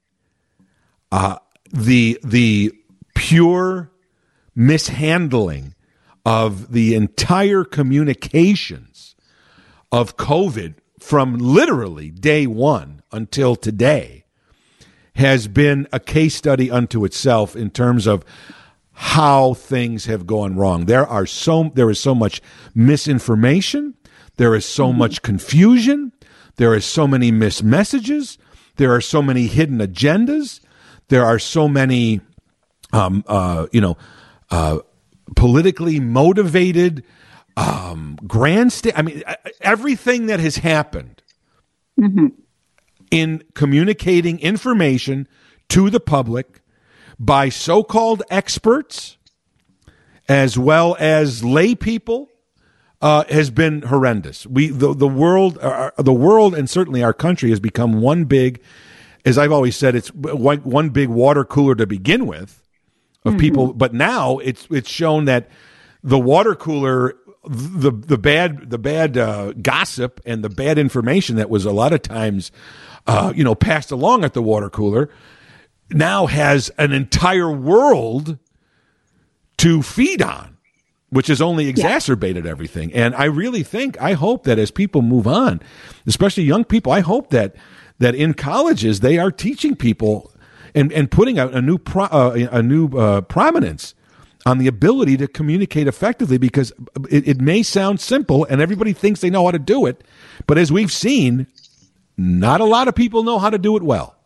[1.10, 1.36] uh,
[1.70, 2.72] the the
[3.14, 3.90] pure
[4.54, 5.74] mishandling
[6.24, 9.16] of the entire communications
[9.90, 14.24] of COVID from literally day one until today
[15.14, 18.24] has been a case study unto itself in terms of
[19.00, 20.86] how things have gone wrong.
[20.86, 22.42] There are so there is so much
[22.74, 23.94] misinformation,
[24.38, 26.10] there is so much confusion,
[26.56, 28.38] there is so many missed messages,
[28.74, 30.58] there are so many hidden agendas,
[31.10, 32.20] there are so many
[32.92, 33.96] um, uh, you know,
[34.50, 34.78] uh,
[35.36, 37.04] politically motivated
[37.56, 38.96] um, grandstand.
[38.96, 39.22] I mean,
[39.60, 41.22] everything that has happened
[43.12, 45.28] in communicating information
[45.68, 46.62] to the public
[47.18, 49.16] by so-called experts
[50.28, 52.28] as well as lay people
[53.00, 54.46] uh, has been horrendous.
[54.46, 58.60] We the the world uh, the world and certainly our country has become one big
[59.24, 62.62] as I've always said it's one, one big water cooler to begin with
[63.24, 65.50] of people but now it's it's shown that
[66.02, 71.50] the water cooler the the bad the bad uh, gossip and the bad information that
[71.50, 72.50] was a lot of times
[73.06, 75.10] uh, you know passed along at the water cooler
[75.90, 78.38] now has an entire world
[79.58, 80.58] to feed on
[81.10, 82.92] which has only exacerbated everything.
[82.92, 85.60] And i really think i hope that as people move on
[86.06, 87.54] especially young people i hope that
[87.98, 90.32] that in colleges they are teaching people
[90.74, 93.94] and and putting out a new pro, uh, a new uh, prominence
[94.46, 96.72] on the ability to communicate effectively because
[97.10, 100.04] it, it may sound simple and everybody thinks they know how to do it
[100.46, 101.46] but as we've seen
[102.16, 104.17] not a lot of people know how to do it well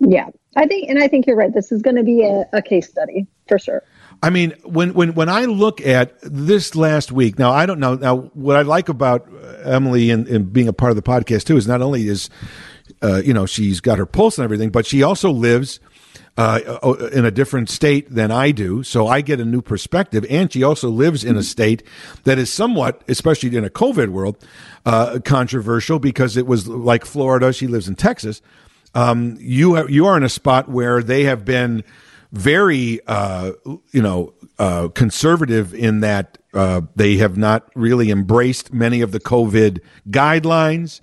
[0.00, 0.28] Yeah.
[0.56, 1.52] I think, and I think you're right.
[1.52, 3.82] This is going to be a, a case study for sure.
[4.22, 7.94] I mean, when when when I look at this last week, now I don't know.
[7.94, 9.28] Now, what I like about
[9.62, 12.28] Emily and, and being a part of the podcast too is not only is
[13.00, 15.78] uh, you know she's got her pulse and everything, but she also lives
[16.36, 20.24] uh, in a different state than I do, so I get a new perspective.
[20.28, 21.84] And she also lives in a state
[22.24, 24.36] that is somewhat, especially in a COVID world,
[24.84, 27.52] uh, controversial because it was like Florida.
[27.52, 28.40] She lives in Texas.
[28.94, 31.84] Um, you have, you are in a spot where they have been
[32.32, 33.52] very, uh,
[33.92, 39.20] you know, uh, conservative in that uh, they have not really embraced many of the
[39.20, 41.00] COVID guidelines.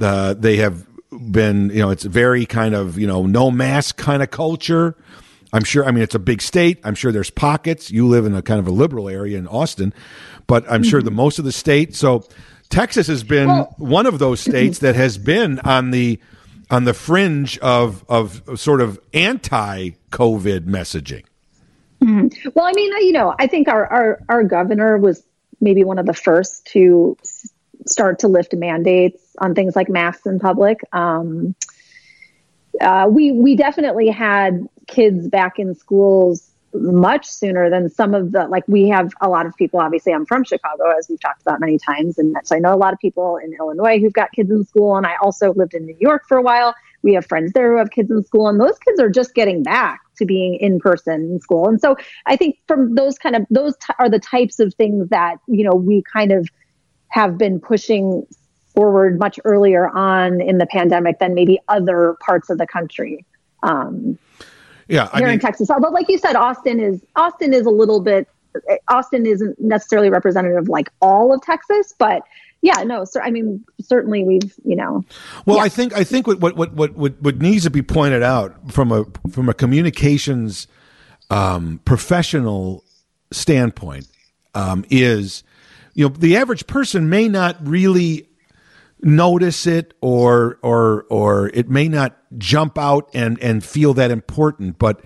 [0.00, 0.86] Uh, they have
[1.30, 4.96] been, you know, it's very kind of, you know, no mask kind of culture.
[5.52, 5.84] I'm sure.
[5.84, 6.78] I mean, it's a big state.
[6.84, 7.90] I'm sure there's pockets.
[7.90, 9.92] You live in a kind of a liberal area in Austin,
[10.46, 11.94] but I'm sure the most of the state.
[11.94, 12.24] So
[12.70, 16.18] Texas has been Well- one of those states that has been on the
[16.72, 21.22] on the fringe of of sort of anti-COVID messaging.
[22.54, 25.22] Well, I mean, you know, I think our, our, our governor was
[25.60, 27.16] maybe one of the first to
[27.86, 30.80] start to lift mandates on things like masks in public.
[30.92, 31.54] Um,
[32.80, 38.46] uh, we we definitely had kids back in schools much sooner than some of the
[38.48, 41.60] like we have a lot of people obviously i'm from chicago as we've talked about
[41.60, 44.50] many times and so i know a lot of people in illinois who've got kids
[44.50, 47.52] in school and i also lived in new york for a while we have friends
[47.52, 50.54] there who have kids in school and those kids are just getting back to being
[50.54, 51.94] in person in school and so
[52.26, 55.64] i think from those kind of those t- are the types of things that you
[55.64, 56.48] know we kind of
[57.08, 58.26] have been pushing
[58.74, 63.24] forward much earlier on in the pandemic than maybe other parts of the country.
[63.62, 64.18] Um,
[64.92, 65.70] Yeah, I here mean, in Texas.
[65.70, 68.28] Although, like you said, Austin is Austin is a little bit.
[68.88, 72.22] Austin isn't necessarily representative of like all of Texas, but
[72.60, 73.06] yeah, no.
[73.06, 75.02] So I mean, certainly we've you know.
[75.46, 75.62] Well, Yeah.
[75.62, 78.70] I think I think what, what what what what what needs to be pointed out
[78.70, 80.66] from a from a communications
[81.30, 82.84] um, professional
[83.30, 84.06] standpoint
[84.54, 85.42] um, is,
[85.94, 88.28] you know, the average person may not really
[89.02, 94.78] notice it or or or it may not jump out and and feel that important,
[94.78, 95.02] but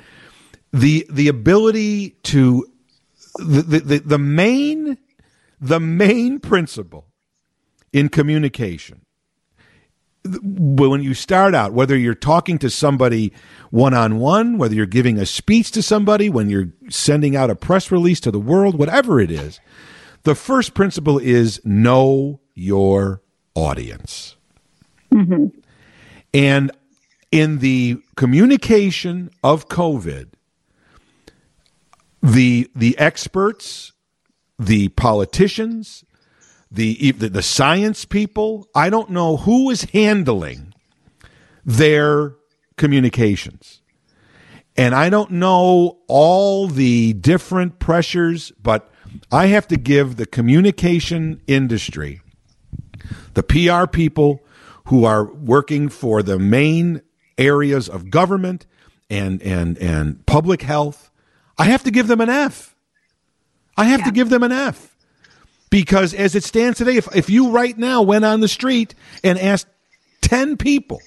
[0.72, 2.66] the the ability to
[3.38, 4.98] the the, the, main
[5.60, 7.06] the main principle
[7.92, 9.02] in communication
[10.42, 13.32] when you start out, whether you're talking to somebody
[13.70, 17.54] one on one, whether you're giving a speech to somebody, when you're sending out a
[17.54, 19.60] press release to the world, whatever it is,
[20.24, 23.22] the first principle is know your
[23.56, 24.36] audience.
[25.12, 25.46] Mm-hmm.
[26.32, 26.70] And
[27.32, 30.28] in the communication of COVID,
[32.22, 33.92] the the experts,
[34.58, 36.04] the politicians,
[36.70, 40.74] the the, the science people, I don't know who is handling
[41.64, 42.36] their
[42.76, 43.80] communications.
[44.76, 48.90] And I don't know all the different pressures, but
[49.32, 52.20] I have to give the communication industry,
[53.34, 54.42] the PR people
[54.86, 57.02] who are working for the main
[57.38, 58.66] areas of government
[59.10, 61.10] and and and public health,
[61.58, 62.74] I have to give them an F.
[63.76, 64.96] I have to give them an F.
[65.68, 69.38] Because as it stands today, if, if you right now went on the street and
[69.38, 69.66] asked
[70.22, 71.02] 10 people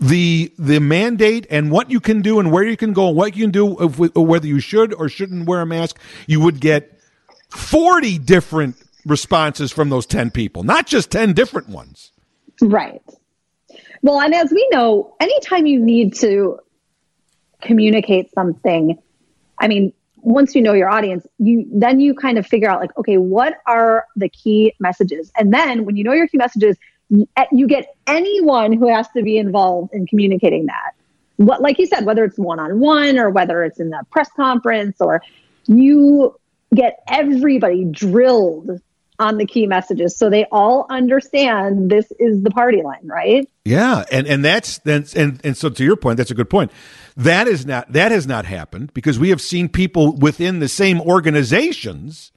[0.00, 3.36] the the mandate and what you can do and where you can go and what
[3.36, 6.98] you can do, if, whether you should or shouldn't wear a mask, you would get
[7.50, 8.76] 40 different
[9.06, 12.12] responses from those 10 people, not just 10 different ones.
[12.60, 13.02] Right.
[14.02, 16.58] Well, and as we know, anytime you need to
[17.62, 18.98] communicate something,
[19.58, 22.96] I mean, once you know your audience, you then you kind of figure out like,
[22.96, 25.30] okay, what are the key messages?
[25.38, 26.76] And then when you know your key messages,
[27.10, 30.92] you- get anyone who has to be involved in communicating that.
[31.36, 34.30] What, like you said, whether it's one on one or whether it's in the press
[34.36, 35.22] conference, or
[35.66, 36.34] you
[36.74, 38.80] get everybody drilled
[39.18, 43.48] on the key messages so they all understand this is the party line, right?
[43.64, 46.70] Yeah, and and that's that's and and so to your point, that's a good point.
[47.16, 51.00] That is not that has not happened because we have seen people within the same
[51.00, 52.32] organizations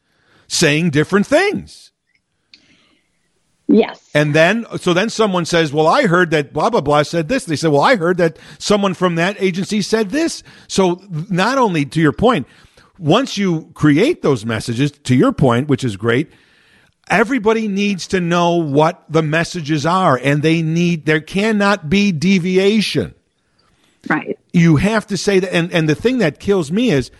[0.48, 1.92] saying different things.
[3.68, 4.10] Yes.
[4.14, 7.46] And then, so then someone says, well, I heard that blah, blah, blah said this.
[7.46, 10.42] They said, well, I heard that someone from that agency said this.
[10.70, 12.48] So not only to your point,
[12.98, 16.32] once you create those messages, to your point, which is great,
[17.10, 23.14] everybody needs to know what the messages are and they need, there cannot be deviation
[24.10, 24.40] Right.
[24.54, 27.12] you have to say that and, and the thing that kills me is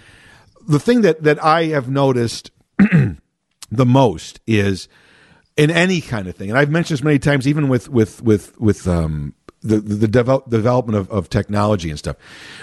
[0.68, 4.88] the thing that, that I have noticed the most is
[5.58, 8.60] in any kind of thing, and I've mentioned this many times, even with with with
[8.62, 12.16] with um, the the, the develop, development of, of technology and stuff.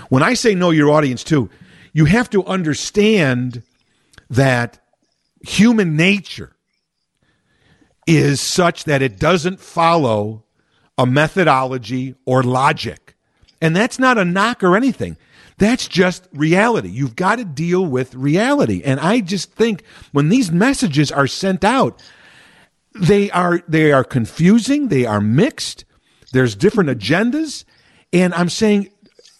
[0.09, 1.51] When I say know your audience too,
[1.93, 3.63] you have to understand
[4.31, 4.79] that
[5.41, 6.54] human nature
[8.07, 10.45] is such that it doesn't follow
[10.99, 13.17] a methodology or logic.
[13.61, 15.17] And that's not a knock or anything.
[15.59, 16.89] That's just reality.
[16.89, 18.83] You've got to deal with reality.
[18.85, 22.03] And I just think when these messages are sent out,
[22.95, 25.85] they are they are confusing, they are mixed.
[26.33, 27.65] There's different agendas,
[28.13, 28.91] and I'm saying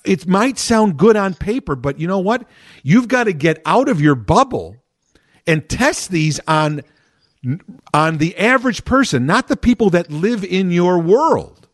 [0.05, 2.49] it might sound good on paper, but you know what?
[2.83, 4.77] You've got to get out of your bubble
[5.47, 6.83] and test these on
[7.93, 11.69] on the average person, not the people that live in your world.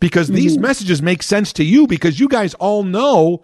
[0.00, 0.36] Because mm-hmm.
[0.36, 3.42] these messages make sense to you because you guys all know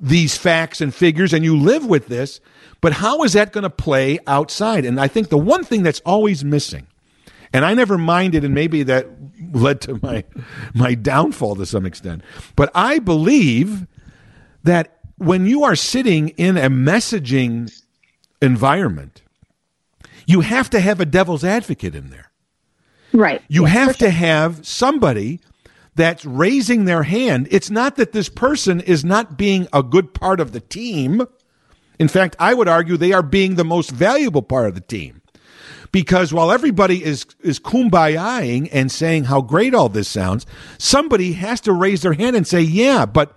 [0.00, 2.40] these facts and figures and you live with this.
[2.80, 4.84] But how is that going to play outside?
[4.84, 6.88] And I think the one thing that's always missing,
[7.52, 9.06] and I never minded, and maybe that
[9.52, 10.24] led to my
[10.74, 12.22] my downfall to some extent.
[12.56, 13.86] But I believe
[14.64, 17.72] that when you are sitting in a messaging
[18.40, 19.22] environment,
[20.26, 22.30] you have to have a devil's advocate in there.
[23.12, 23.42] Right.
[23.48, 24.08] You Yeah, have sure.
[24.08, 25.40] to have somebody
[25.94, 27.48] that's raising their hand.
[27.50, 31.26] It's not that this person is not being a good part of the team.
[31.98, 35.20] In fact, I would argue they are being the most valuable part of the team.
[35.92, 40.46] Because while everybody is is kumbayaing and saying how great all this sounds,
[40.78, 43.36] somebody has to raise their hand and say, "Yeah, but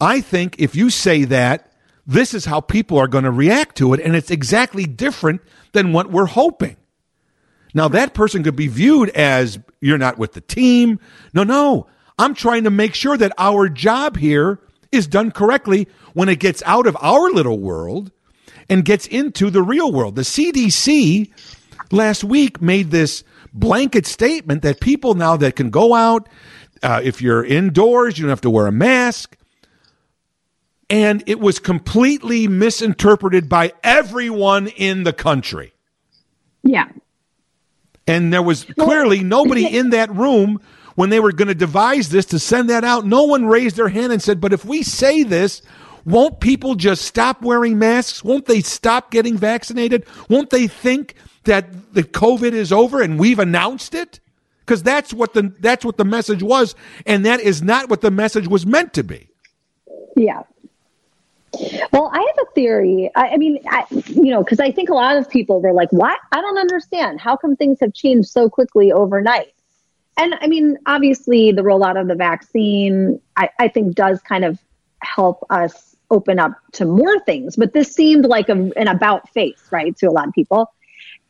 [0.00, 1.67] I think if you say that,
[2.08, 5.40] this is how people are going to react to it, and it's exactly different
[5.72, 6.76] than what we're hoping."
[7.74, 10.98] Now, that person could be viewed as you're not with the team.
[11.32, 11.86] No, no.
[12.18, 14.58] I'm trying to make sure that our job here
[14.90, 18.10] is done correctly when it gets out of our little world
[18.68, 20.16] and gets into the real world.
[20.16, 21.30] The CDC
[21.92, 26.28] last week made this blanket statement that people now that can go out,
[26.82, 29.36] uh, if you're indoors, you don't have to wear a mask.
[30.90, 35.72] And it was completely misinterpreted by everyone in the country.
[36.62, 36.88] Yeah.
[38.06, 40.60] And there was clearly nobody in that room
[40.94, 43.04] when they were going to devise this to send that out.
[43.06, 45.62] No one raised their hand and said, but if we say this,
[46.04, 48.24] won't people just stop wearing masks?
[48.24, 50.06] Won't they stop getting vaccinated?
[50.30, 51.14] Won't they think
[51.44, 54.20] that the COVID is over and we've announced it?
[54.60, 56.74] Because that's what the that's what the message was,
[57.06, 59.28] and that is not what the message was meant to be.
[60.16, 60.42] Yeah.
[61.92, 63.10] Well, I have a theory.
[63.14, 65.92] I, I mean, I, you know, because I think a lot of people were like,
[65.92, 66.18] "What?
[66.32, 67.20] I don't understand.
[67.20, 69.52] How come things have changed so quickly overnight?"
[70.16, 74.58] And I mean, obviously, the rollout of the vaccine, I, I think, does kind of
[75.00, 77.56] help us open up to more things.
[77.56, 80.72] But this seemed like a, an about face, right, to a lot of people.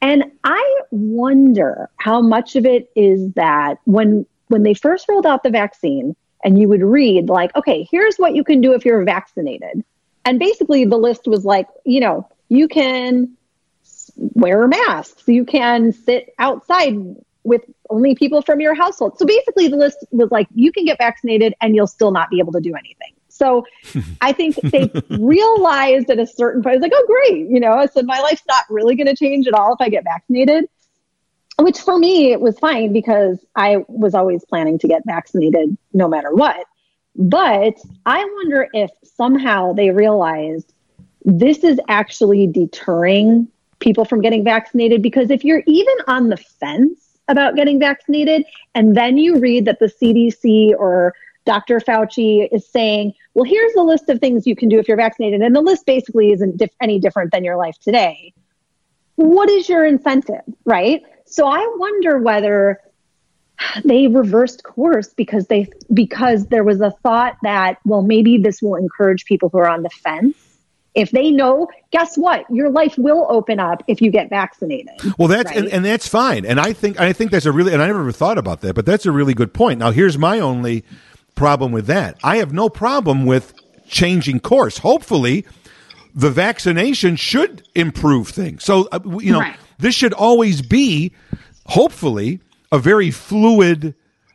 [0.01, 5.43] And I wonder how much of it is that when when they first rolled out
[5.43, 9.03] the vaccine, and you would read like, "Okay, here's what you can do if you're
[9.05, 9.85] vaccinated."
[10.29, 13.35] And basically, the list was like, you know, you can
[14.15, 16.99] wear masks, you can sit outside
[17.45, 19.19] with only people from your household.
[19.19, 22.41] So basically, the list was like, you can get vaccinated and you'll still not be
[22.41, 23.15] able to do anything.
[23.29, 23.65] So
[24.21, 27.49] I think they realized at a certain point, I was like, oh, great.
[27.49, 29.89] You know, I said, my life's not really going to change at all if I
[29.89, 30.67] get vaccinated.
[31.59, 36.07] Which for me, it was fine because I was always planning to get vaccinated no
[36.07, 36.67] matter what.
[37.17, 37.75] But
[38.07, 40.73] I wonder if somehow they realized
[41.25, 43.49] this is actually deterring
[43.81, 48.45] people from getting vaccinated because if you're even on the fence about getting vaccinated
[48.75, 51.81] and then you read that the CDC or Dr.
[51.81, 55.41] Fauci is saying, well, here's the list of things you can do if you're vaccinated.
[55.41, 58.33] And the list basically isn't dif- any different than your life today.
[59.17, 61.03] What is your incentive, right?
[61.27, 62.81] So I wonder whether
[63.85, 68.77] they reversed course because they because there was a thought that well maybe this will
[68.77, 70.37] encourage people who are on the fence
[70.95, 75.29] if they know guess what your life will open up if you get vaccinated Well,
[75.29, 75.59] that's right?
[75.59, 78.11] and, and that's fine, and I think I think that's a really and I never
[78.13, 79.79] thought about that, but that's a really good point.
[79.81, 80.85] Now, here's my only
[81.35, 82.17] problem with that.
[82.25, 83.55] I have no problem with
[83.89, 84.79] changing course.
[84.79, 85.45] Hopefully,
[86.15, 88.65] the vaccination should improve things.
[88.65, 89.57] So uh, you know, Right.
[89.79, 91.13] this should always be,
[91.67, 92.41] hopefully,
[92.71, 93.95] a very fluid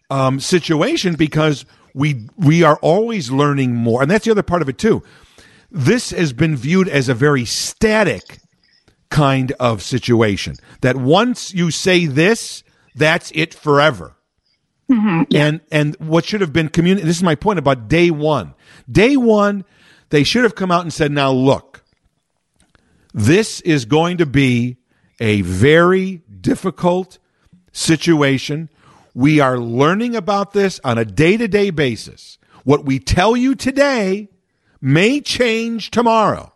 [0.10, 4.70] um, situation because we we are always learning more, and that's the other part of
[4.70, 5.04] it too.
[5.72, 8.40] This has been viewed as a very static
[9.10, 10.56] kind of situation.
[10.82, 12.64] That once you say this,
[12.96, 14.16] that's it forever.
[15.34, 17.06] And and what should have been community.
[17.06, 18.54] This is my point about day one.
[18.92, 19.66] Day one,
[20.10, 21.84] they should have come out and said, "Now look,
[23.14, 24.78] this is going to be
[25.20, 27.18] a very difficult
[27.74, 28.70] situation.
[29.14, 32.38] We are learning about this on a day to day basis.
[32.64, 34.30] What we tell you today
[34.80, 36.54] may change tomorrow."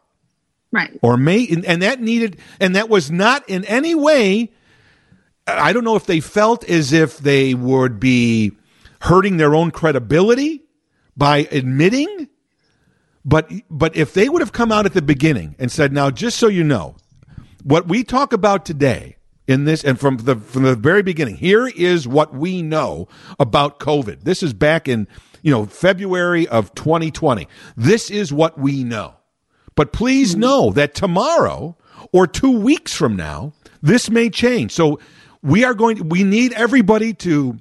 [0.72, 4.52] right or may and, and that needed and that was not in any way
[5.48, 8.52] i don't know if they felt as if they would be
[9.02, 10.64] hurting their own credibility
[11.16, 12.28] by admitting
[13.24, 16.38] but but if they would have come out at the beginning and said now just
[16.38, 16.96] so you know
[17.64, 19.17] what we talk about today
[19.48, 23.08] in this and from the from the very beginning here is what we know
[23.40, 25.08] about covid this is back in
[25.42, 29.16] you know february of 2020 this is what we know
[29.78, 30.42] but please mm-hmm.
[30.42, 31.78] know that tomorrow
[32.12, 34.74] or two weeks from now, this may change.
[34.74, 35.00] So
[35.42, 36.10] we are going.
[36.10, 37.60] We need everybody to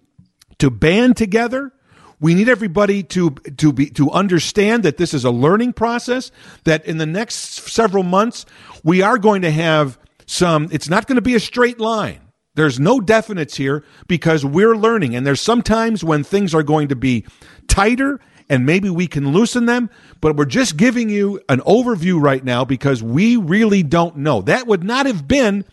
[0.58, 1.72] to band together.
[2.18, 6.32] We need everybody to to be to understand that this is a learning process.
[6.64, 8.46] That in the next several months,
[8.82, 10.68] we are going to have some.
[10.72, 12.20] It's not going to be a straight line.
[12.54, 16.96] There's no definites here because we're learning, and there's sometimes when things are going to
[16.96, 17.26] be
[17.68, 18.18] tighter
[18.48, 22.64] and maybe we can loosen them, but we're just giving you an overview right now
[22.64, 24.40] because we really don't know.
[24.40, 25.64] That would not have been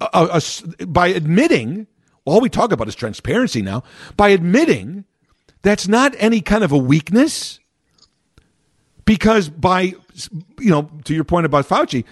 [0.00, 0.40] a,
[0.80, 1.88] a- by admitting,
[2.24, 3.82] all we talk about is transparency now,
[4.16, 5.04] by admitting
[5.62, 7.58] that's not any kind of a weakness
[9.04, 9.94] because by
[10.60, 12.04] you know to your point about Fauci,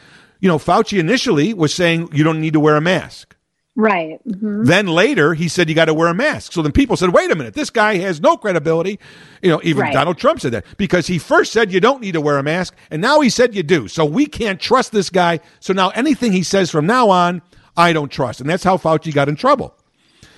[0.43, 3.35] you know Fauci initially was saying you don't need to wear a mask.
[3.75, 4.67] right Mhm.
[4.67, 6.53] Then later he said you got to wear a mask.
[6.53, 8.99] So then people said, "Wait a minute, this guy has no credibility."
[9.41, 9.95] You know, even Right.
[9.95, 12.75] Donald Trump said that because he first said you don't need to wear a mask
[12.91, 13.89] and now he said you do.
[13.89, 15.41] So we can't trust this guy.
[15.61, 17.41] So now anything he says from now on,
[17.75, 18.43] I don't trust.
[18.43, 19.75] And that's how Fauci got in trouble.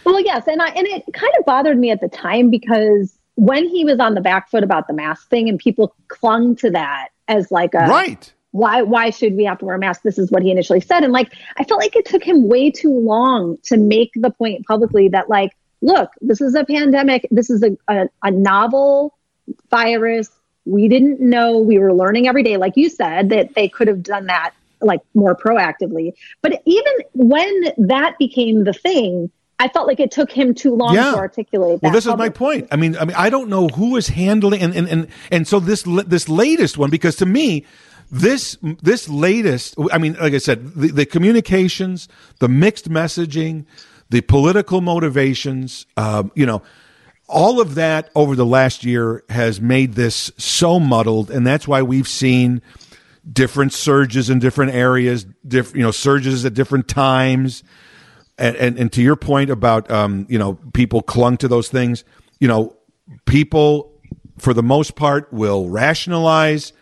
[0.04, 3.66] Well, yes, and I and it kind of bothered me at the time because when
[3.68, 7.08] he was on the back foot about the mask thing, and people clung to that
[7.26, 8.32] as like a Right.
[8.54, 10.02] Why why should we have to wear a mask?
[10.02, 12.70] This is what he initially said, and like I felt like it took him way
[12.70, 15.50] too long to make the point publicly that like,
[15.82, 19.18] look, this is a pandemic, this is a a, a novel
[19.70, 20.30] virus.
[20.66, 21.58] We didn't know.
[21.58, 25.00] We were learning every day, like you said, that they could have done that like
[25.14, 26.12] more proactively.
[26.40, 30.94] But even when that became the thing, I felt like it took him too long
[30.94, 31.10] Yeah.
[31.10, 31.88] to articulate that.
[31.88, 32.68] Well, this is my point.
[32.70, 35.58] I mean, I mean, I don't know who is handling and and and, and so
[35.58, 37.64] this this latest one because to me.
[38.14, 42.08] This this latest, I mean, like I said, the, the communications,
[42.38, 43.66] the mixed messaging,
[44.08, 46.62] the political motivations, um, you know,
[47.28, 51.82] all of that over the last year has made this so muddled, and that's why
[51.82, 52.62] we've seen
[53.32, 57.64] different surges in different areas, diff, you know, surges at different times.
[58.38, 62.04] And, and, and to your point about um, you know people clung to those things
[62.40, 62.76] you know
[63.26, 63.92] people
[64.38, 66.72] for the most part will rationalize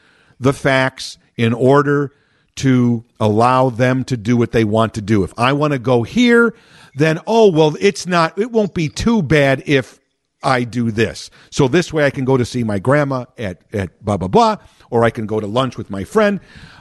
[0.40, 2.12] the facts in order
[2.54, 6.02] to allow them to do what they want to do if i want to go
[6.02, 6.54] here
[6.94, 9.98] then oh well it's not it won't be too bad if
[10.42, 11.30] I do this.
[11.50, 14.56] So this way I can go to see my grandma at, at blah, blah, blah,
[14.90, 16.40] or I can go to lunch with my friend.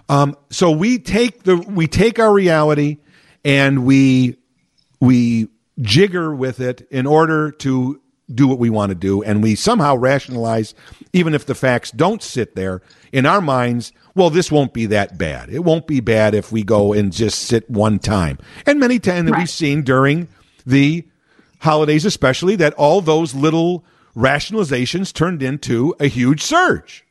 [0.10, 2.98] Um, so we take the, we take our reality
[3.46, 4.38] and we,
[5.00, 5.48] we
[5.80, 8.02] jigger with it in order to
[8.36, 9.22] do what we want to do.
[9.24, 10.74] And we somehow rationalize,
[11.14, 15.18] even if the facts don't sit there in our minds, well, this won't be that
[15.18, 15.50] bad.
[15.50, 18.38] It won't be bad if we go and just sit one time.
[18.66, 20.28] And many times that we've seen during
[20.66, 21.06] the
[21.60, 27.06] holidays, especially, that all those little rationalizations turned into a huge surge.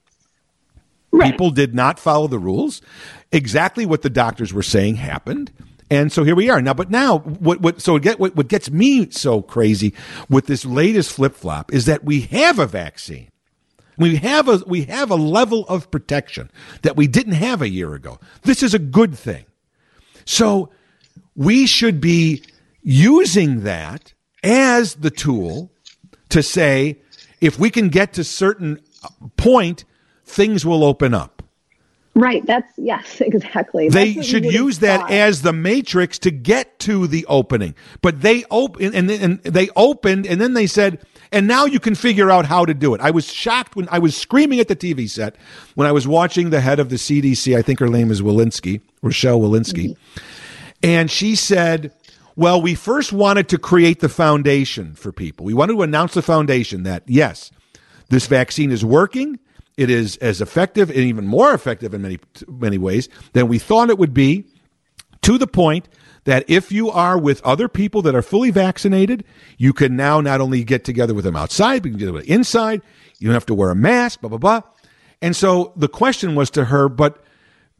[1.20, 2.80] People did not follow the rules.
[3.32, 5.50] Exactly what the doctors were saying happened.
[5.90, 6.72] And so here we are now.
[6.72, 9.92] But now, what, what, so get, what, what gets me so crazy
[10.28, 13.28] with this latest flip flop is that we have a vaccine.
[13.98, 16.50] We have a, we have a level of protection
[16.82, 18.18] that we didn't have a year ago.
[18.42, 19.44] This is a good thing.
[20.24, 20.70] So
[21.34, 22.42] we should be
[22.82, 25.70] using that as the tool
[26.30, 26.98] to say
[27.40, 28.80] if we can get to certain
[29.36, 29.84] point
[30.24, 31.39] things will open up
[32.14, 32.44] Right.
[32.44, 33.88] That's yes, exactly.
[33.88, 37.74] they That's what you should use that as the matrix to get to the opening
[38.02, 41.94] but they open and, and they opened and then they said and now you can
[41.94, 44.76] figure out how to do it i was shocked when i was screaming at the
[44.76, 45.36] tv set
[45.74, 48.80] when i was watching the head of the cdc i think her name is walensky
[49.02, 50.24] rochelle walensky mm-hmm.
[50.82, 51.92] and she said
[52.34, 56.22] well we first wanted to create the foundation for people we wanted to announce the
[56.22, 57.50] foundation that yes
[58.10, 59.38] this vaccine is working.
[59.80, 63.88] It is as effective and even more effective in many many ways than we thought
[63.88, 64.44] it would be.
[65.22, 65.88] To the point
[66.24, 69.24] that if you are with other people that are fully vaccinated,
[69.56, 72.34] you can now not only get together with them outside, but you can with them
[72.34, 72.82] inside.
[73.18, 74.20] You don't have to wear a mask.
[74.20, 74.60] Blah blah blah.
[75.22, 77.24] And so the question was to her, but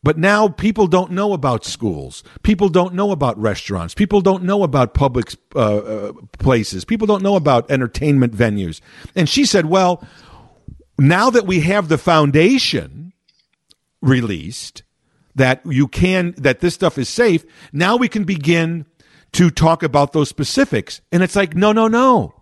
[0.03, 2.25] but now people don't know about schools.
[2.43, 3.95] People don't know about restaurants.
[3.95, 6.87] People don't know about public uh, uh, places.
[6.87, 8.81] People don't know about entertainment venues.
[9.15, 10.03] And she said, well,
[11.01, 13.13] now that we have the foundation
[14.03, 14.83] released,
[15.35, 18.85] that you can, that this stuff is safe, now we can begin
[19.33, 21.01] to talk about those specifics.
[21.11, 22.35] And it's like, no, no, no.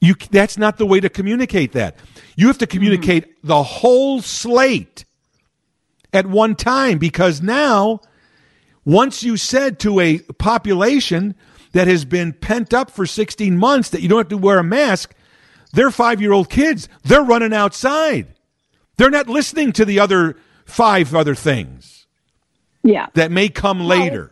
[0.00, 1.96] You, that's not the way to communicate that.
[2.36, 3.48] You have to communicate hmm.
[3.48, 5.04] the whole slate
[6.12, 8.00] at one time because now
[8.84, 11.34] once you said to a population
[11.72, 14.64] that has been pent up for 16 months that you don't have to wear a
[14.64, 15.14] mask
[15.72, 18.26] they're 5-year-old kids they're running outside
[18.96, 22.06] they're not listening to the other five other things
[22.82, 23.06] Yeah.
[23.14, 24.30] that may come later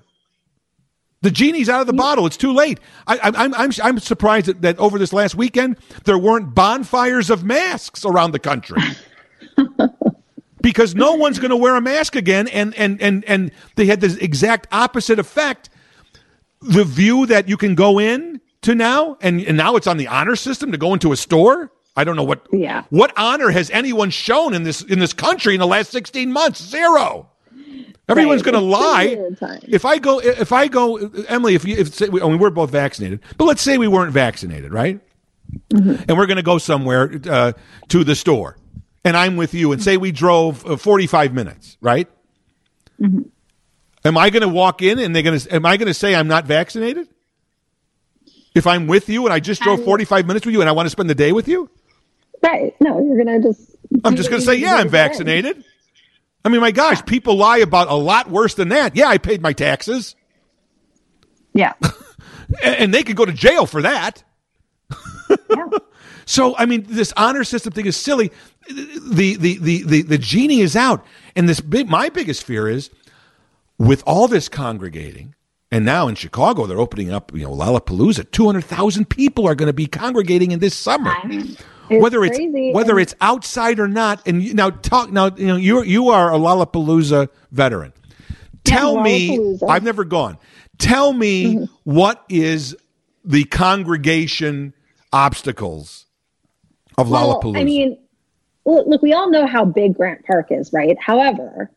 [1.22, 2.24] the genie's out of the bottle.
[2.24, 2.80] It's too late.
[3.06, 7.28] I, I, I'm, I'm, I'm surprised that, that over this last weekend there weren't bonfires
[7.28, 8.80] of masks around the country.
[10.62, 14.00] because no one's going to wear a mask again, and, and, and, and they had
[14.00, 15.68] this exact opposite effect.
[16.62, 20.06] The view that you can go in to now, and, and now it's on the
[20.08, 21.72] honor system to go into a store.
[21.96, 22.84] I don't know what Yeah.
[22.90, 26.62] what honor has anyone shown in this in this country in the last 16 months?
[26.62, 27.28] Zero.
[28.08, 28.52] Everyone's Right.
[28.52, 29.58] going to It's been a lie.
[29.68, 30.96] If I go, if I go,
[31.28, 34.12] Emily, if you, if say, I mean, we're both vaccinated, but let's say we weren't
[34.12, 35.00] vaccinated, right?
[35.72, 36.04] Mm-hmm.
[36.08, 37.52] And we're going to go somewhere uh,
[37.88, 38.56] to the store,
[39.04, 42.08] and I'm with you, and say we drove uh, 45 minutes, right?
[43.00, 43.22] Mm-hmm.
[44.04, 45.54] Am I going to walk in and they're going to?
[45.54, 47.08] Am I going to say I'm not vaccinated?
[48.54, 50.72] If I'm with you and I just drove Um, 45 minutes with you and I
[50.72, 51.70] want to spend the day with you,
[52.42, 52.74] Right.
[52.80, 53.76] No, you're gonna just.
[54.04, 55.64] I'm just going to say, yeah, I'm to vaccinated.
[56.44, 58.96] I mean, my gosh, people lie about a lot worse than that.
[58.96, 60.14] Yeah, I paid my taxes.
[61.52, 61.72] Yeah.
[62.62, 64.22] and, and they could go to jail for that.
[65.50, 65.66] yeah.
[66.26, 68.30] So I mean, this honor system thing is silly.
[68.68, 71.88] The the the the, the genie is out, and this big.
[71.88, 72.88] My biggest fear is
[73.78, 75.34] with all this congregating,
[75.70, 77.32] and now in Chicago they're opening up.
[77.34, 78.30] You know, Lollapalooza.
[78.30, 81.12] Two hundred thousand people are going to be congregating in this summer.
[81.24, 81.62] It's
[82.02, 82.72] whether it's crazy.
[82.72, 85.30] whether it's outside or not, and you, now talk now.
[85.36, 87.92] You know, you you are a Lollapalooza veteran.
[88.64, 89.68] Tell me, Lollapalooza.
[89.70, 90.38] I've never gone.
[90.78, 91.64] Tell me Mm-hmm.
[91.84, 92.76] what is
[93.24, 94.72] the congregation
[95.12, 96.06] obstacles
[96.96, 97.58] of Well, Lollapalooza?
[97.58, 97.98] I mean,
[98.64, 100.96] look, we all know how big Grant Park is, right?
[101.00, 101.70] However,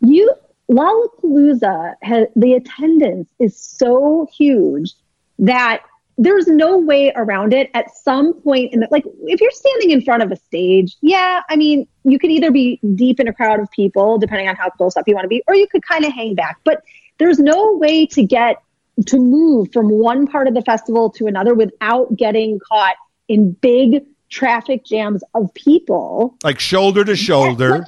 [0.00, 0.32] you
[0.72, 4.92] Lollapalooza has the attendance is so huge
[5.38, 5.82] that
[6.18, 10.02] there's no way around it at some point in the like if you're standing in
[10.02, 13.60] front of a stage yeah i mean you could either be deep in a crowd
[13.60, 16.04] of people depending on how close up you want to be or you could kind
[16.04, 16.82] of hang back but
[17.18, 18.62] there's no way to get
[19.06, 22.96] to move from one part of the festival to another without getting caught
[23.28, 27.78] in big traffic jams of people like shoulder to shoulder.
[27.78, 27.86] like,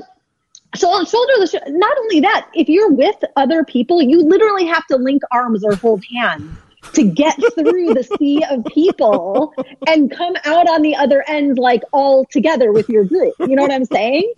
[0.77, 1.67] shoulder, shoulder to shoulder.
[1.69, 5.75] Not only that, if you're with other people, you literally have to link arms or
[5.77, 6.57] hold hands
[6.93, 9.55] to get through the sea of people
[9.87, 13.35] and come out on the other end like all together with your group.
[13.41, 14.33] You know what I'm saying?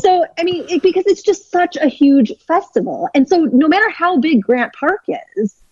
[0.00, 3.08] So, I mean, it, because it's just such a huge festival.
[3.14, 5.04] And so, no matter how big Grant Park
[5.36, 5.62] is,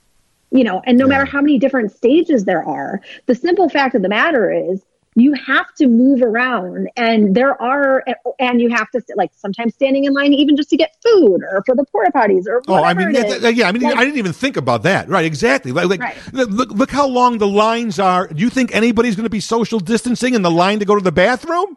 [0.50, 4.02] you know, and no matter how many different stages there are, the simple fact of
[4.02, 4.82] the matter is
[5.16, 8.04] you have to move around and there are
[8.40, 11.62] and you have to like sometimes standing in line even just to get food or
[11.64, 14.18] for the porta potties or Oh, I mean, yeah, yeah, I mean, Like, I didn't
[14.18, 15.08] even think about that.
[15.08, 15.70] Right, exactly.
[15.72, 16.16] Like, like Right.
[16.32, 18.26] look, look how long the lines are.
[18.26, 21.00] Do you think anybody's going to be social distancing in the line to go to
[21.00, 21.76] the bathroom?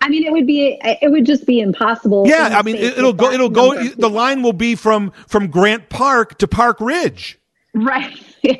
[0.00, 2.24] I mean, it would be it would just be impossible.
[2.26, 3.30] Yeah, I mean, it, it'll go.
[3.32, 3.74] It'll go.
[3.74, 4.10] The people.
[4.10, 7.38] line will be from from Grant Park to Park Ridge.
[7.72, 8.20] Right.
[8.42, 8.56] Yeah.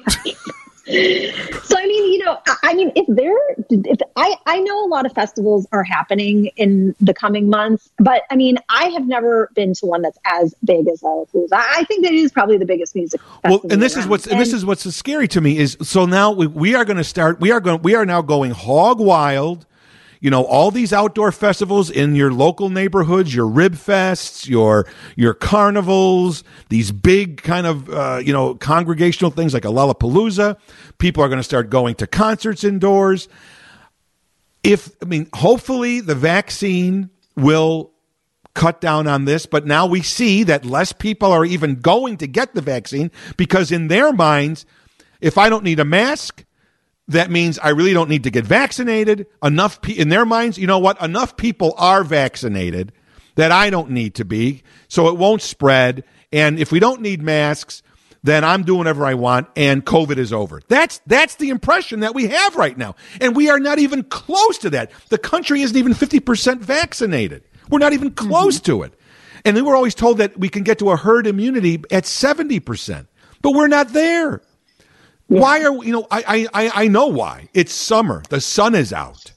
[1.64, 3.36] so I mean, you know, I, mean, if there,
[3.70, 8.22] if I, I know a lot of festivals are happening in the coming months, but
[8.30, 11.52] I mean, I have never been to one that's as big as Lollapalooza.
[11.52, 13.20] I I think that it is probably the biggest music.
[13.42, 14.10] Well, and this is around.
[14.10, 16.86] what's and this is what's so scary to me is so now we, we are
[16.86, 17.40] going to start.
[17.40, 17.82] We are going.
[17.82, 19.66] We are now going hog wild.
[20.24, 25.34] You know, all these outdoor festivals in your local neighborhoods, your rib fests, your your
[25.34, 30.56] carnivals, these big kind of uh, you know congregational things like a Lollapalooza.
[30.96, 33.28] People are going to start going to concerts indoors.
[34.62, 37.92] If I mean, hopefully the vaccine will
[38.54, 42.26] cut down on this, but now we see that less people are even going to
[42.26, 44.64] get the vaccine because in their minds,
[45.20, 46.46] if I don't need a mask,
[47.08, 49.26] that means I really don't need to get vaccinated.
[49.42, 51.00] Enough pe- in their minds, you know what?
[51.02, 52.92] Enough people are vaccinated
[53.34, 56.04] that I don't need to be, so it won't spread.
[56.32, 57.82] And if we don't need masks,
[58.22, 60.62] then I'm doing whatever I want and COVID is over.
[60.68, 62.96] That's that's the impression that we have right now.
[63.20, 64.90] And we are not even close to that.
[65.10, 67.44] The country isn't even 50% vaccinated.
[67.68, 68.30] We're not even mm-hmm.
[68.30, 68.94] close to it.
[69.44, 73.06] And then we're always told that we can get to a herd immunity at 70%.
[73.42, 74.40] But we're not there.
[75.28, 77.48] Why are we, you know, I, I, I- I know why.
[77.54, 78.22] It's summer.
[78.28, 79.32] The sun is out.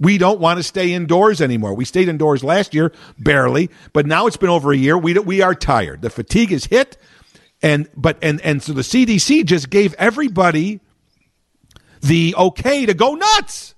[0.00, 1.74] We don't want to stay indoors anymore.
[1.74, 4.96] We stayed indoors last year, barely, but now it's been over a year.
[4.96, 6.02] We, we are tired.
[6.02, 6.96] The fatigue is hit.
[7.62, 10.78] And, but, and, and so the CDC just gave everybody
[12.00, 13.74] the okay to go nuts.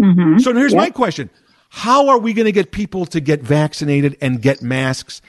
[0.00, 0.38] Mm-hmm.
[0.38, 1.30] So here's my question.
[1.68, 5.22] How are we going to get people to get vaccinated and get masks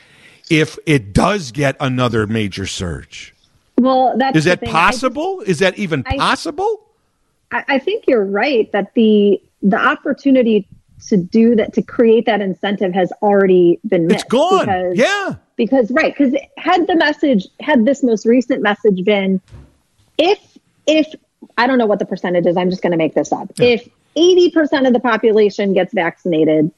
[0.49, 3.34] if it does get another major surge?
[3.79, 4.67] Well, that's Is that thing.
[4.67, 5.41] Just- possible?
[5.45, 6.81] Is that even I- possible?
[7.51, 10.67] I, I think you're right that the the opportunity
[11.07, 14.21] to do that to create that incentive has already been missed.
[14.25, 14.59] It's gone.
[14.65, 15.35] because- Yeah.
[15.55, 19.39] because right because had the message had this most recent message been
[20.17, 20.39] if
[20.87, 21.07] if
[21.57, 23.87] i don't know what the percentage is i'm just going to make this up if
[24.17, 26.71] 80% of the population gets vaccinated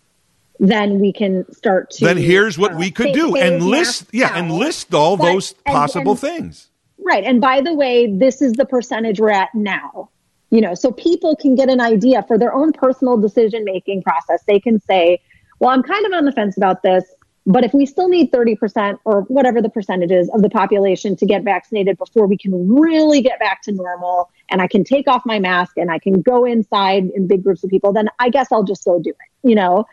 [0.60, 4.36] then we can start to Then here's what uh, we could do and list yeah,
[4.38, 6.68] and list all But- those and- possible and- things.
[7.08, 7.24] Right.
[7.24, 10.10] And by the way, this is the percentage we're at now.
[10.50, 14.44] You know, so people can get an idea for their own personal decision making process.
[14.46, 15.22] They can say,
[15.60, 17.06] well, I'm kind of on the fence about this,
[17.46, 21.26] but if we still need 30% or whatever the percentage is of the population to
[21.26, 25.22] get vaccinated before we can really get back to normal and I can take off
[25.26, 28.52] my mask and I can go inside in big groups of people, then I guess
[28.52, 29.86] I'll just go do it, you know?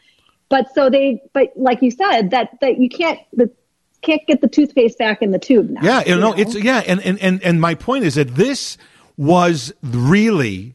[0.48, 3.52] But so they, but like you said, that, that you can't, the,
[4.05, 5.80] can't get the toothpaste back in the tube now.
[5.82, 6.36] Yeah, you know, know?
[6.38, 8.78] it's yeah, and, and and and my point is that this
[9.16, 10.74] was really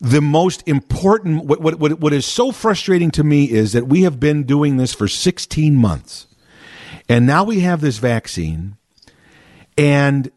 [0.00, 4.02] the most important what, what what what is so frustrating to me is that we
[4.02, 6.26] have been doing this for 16 months.
[7.08, 8.76] And now we have this vaccine
[9.78, 10.30] and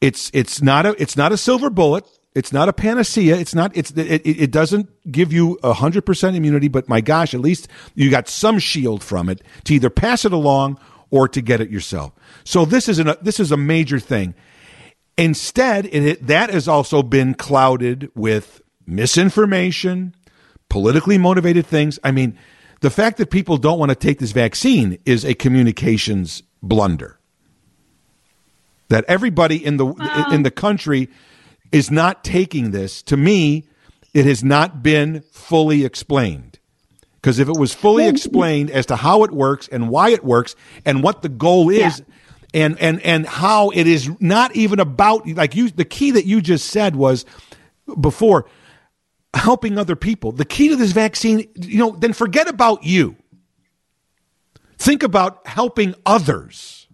[0.00, 2.06] It's it's not a it's not a silver bullet.
[2.34, 3.36] It's not a panacea.
[3.36, 3.76] It's not.
[3.76, 6.68] It's it, it doesn't give you hundred percent immunity.
[6.68, 10.32] But my gosh, at least you got some shield from it to either pass it
[10.32, 10.78] along
[11.10, 12.12] or to get it yourself.
[12.44, 14.34] So this is an uh, this is a major thing.
[15.16, 20.14] Instead, it, that has also been clouded with misinformation,
[20.68, 21.98] politically motivated things.
[22.02, 22.38] I mean,
[22.80, 27.18] the fact that people don't want to take this vaccine is a communications blunder.
[28.88, 29.86] That everybody in the
[30.32, 31.08] in the country
[31.70, 33.02] is not taking this.
[33.04, 33.68] To me,
[34.12, 36.49] it has not been fully explained.
[37.20, 40.56] Because if it was fully explained as to how it works and why it works
[40.86, 42.04] and what the goal is, Yeah.
[42.54, 46.40] and and and how it is not even about like you, the key that you
[46.40, 47.26] just said was
[48.00, 48.46] before
[49.34, 50.32] helping other people.
[50.32, 53.16] The key to this vaccine, you know, then forget about you.
[54.78, 56.86] Think about helping others.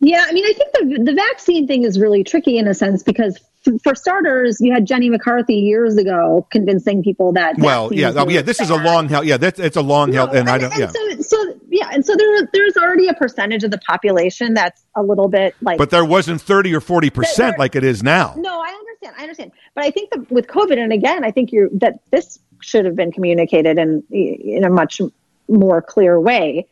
[0.00, 3.02] Yeah, I mean, I think the the vaccine thing is really tricky in a sense
[3.02, 3.40] because
[3.82, 8.42] for starters, you had Jenny McCarthy years ago convincing people that Well, yeah, oh, yeah.
[8.42, 9.26] This is a long held.
[9.26, 10.76] Yeah, that's it's a long held, No, and I don't.
[10.76, 14.84] Yeah, so, so yeah, and so there there's already a percentage of the population that's
[14.94, 18.34] a little bit like but there wasn't thirty or forty percent like it is now.
[18.36, 19.14] No, I understand.
[19.18, 19.52] I understand.
[19.74, 22.96] But I think that with COVID, and again, I think you that this should have
[22.96, 25.00] been communicated in in a much
[25.48, 26.66] more clear way.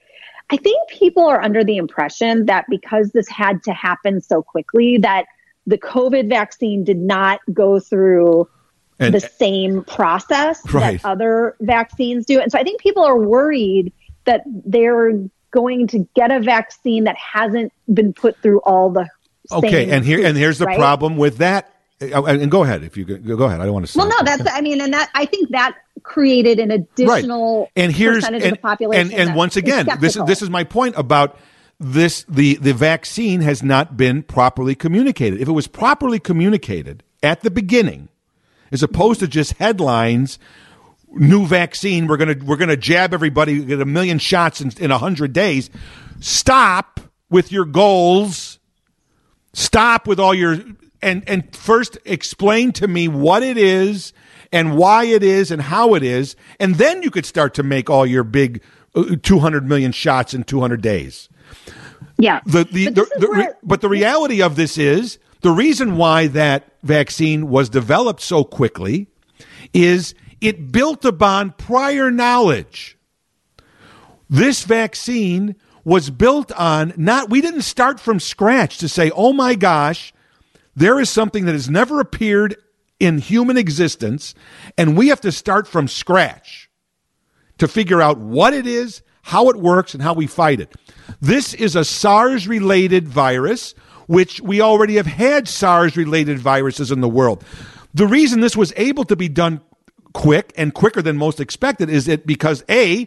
[0.50, 4.98] I think people are under the impression that because this had to happen so quickly,
[4.98, 5.24] that
[5.66, 8.48] the COVID vaccine did not go through
[8.98, 11.00] And the same process Right.
[11.02, 12.40] that other vaccines do.
[12.40, 13.92] And so I think people are worried
[14.24, 15.12] that they're
[15.50, 19.08] going to get a vaccine that hasn't been put through all the
[19.50, 20.78] okay, and here and here's the right?
[20.78, 21.68] problem with that.
[22.00, 23.60] Uh, And go ahead if you go, go ahead.
[23.60, 23.98] I don't want to.
[23.98, 28.16] Well, no, that's I mean, and that I think that created an additional and here's
[28.18, 29.10] percentage and, of the population.
[29.10, 31.38] and, and that once again this is this is my point about
[31.82, 35.40] this the the vaccine has not been properly communicated.
[35.40, 38.08] If it was properly communicated at the beginning
[38.70, 40.38] as opposed to just headlines
[41.14, 45.30] new vaccine we're to we're to jab everybody get a million shots in in 100
[45.34, 45.68] days
[46.20, 47.00] stop
[47.32, 48.60] with your goals.
[49.54, 50.58] Stop with all your
[51.00, 54.12] and and first explain to me what it is
[54.52, 57.90] and why it is and how it is and then you could start to make
[57.90, 58.62] all your big
[58.94, 61.28] 200 million shots in 200 days
[62.18, 62.40] yeah.
[62.46, 66.28] the, the, But the, the where- but the reality of this is the reason why
[66.28, 69.08] that vaccine was developed so quickly
[69.72, 72.96] is it built upon prior knowledge.
[74.28, 79.54] This vaccine was built on not, we didn't start from scratch to say, oh my
[79.54, 80.12] gosh,
[80.76, 82.56] there is something that has never appeared
[83.00, 84.34] in human existence,
[84.78, 86.61] and we have to start from scratch
[87.58, 90.74] to figure out what it is, how it works, and how we fight it.
[91.20, 93.74] This is a SARS related virus,
[94.06, 97.44] which we already have had SARS related viruses in the world.
[97.94, 99.60] The reason this was able to be done
[100.12, 103.06] quick and quicker than most expected is it because A,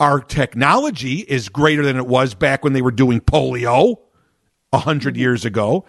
[0.00, 3.96] our technology is greater than it was back when they were doing polio
[4.72, 5.84] a hundred years ago.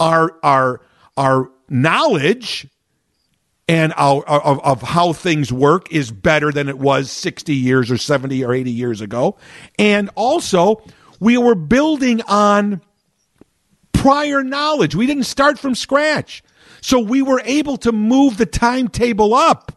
[0.00, 0.80] Our our
[1.16, 2.66] our knowledge
[3.72, 7.96] and our, of, of how things work is better than it was 60 years or
[7.96, 9.38] 70 or 80 years ago.
[9.78, 10.82] And also,
[11.20, 12.82] we were building on
[13.94, 14.94] prior knowledge.
[14.94, 16.44] We didn't start from scratch.
[16.82, 19.72] So we were able to move the timetable up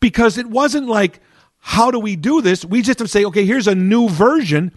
[0.00, 1.20] because it wasn't like,
[1.60, 2.64] how do we do this?
[2.64, 4.72] We just have to say, okay, here's a new version.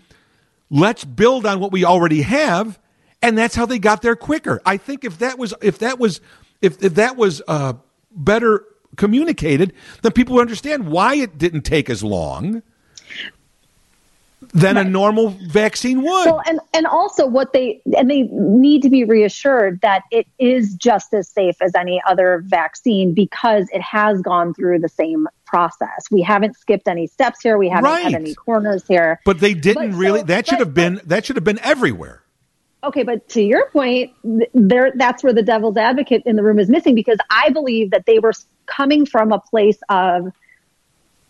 [0.70, 2.78] Let's build on what we already have.
[3.24, 4.62] And that's how they got there quicker.
[4.64, 6.22] I think if that was, if that was,
[6.62, 7.74] if, if that was, uh,
[8.12, 8.64] better
[8.96, 12.62] communicated, then people would understand why it didn't take as long
[14.54, 16.26] than a normal vaccine would.
[16.26, 20.74] Well, and and also what they and they need to be reassured that it is
[20.76, 26.06] just as safe as any other vaccine because it has gone through the same process.
[26.10, 27.58] We haven't skipped any steps here.
[27.58, 28.04] We haven't Right.
[28.06, 29.20] had any corners here.
[29.26, 30.20] but they didn't But really.
[30.22, 31.02] so- that should but- have been.
[31.06, 32.24] That should have been everywhere.
[32.84, 34.14] Okay, but to your point,
[34.54, 38.06] there that's where the devil's advocate in the room is missing because I believe that
[38.06, 38.34] they were
[38.68, 40.32] coming from a place of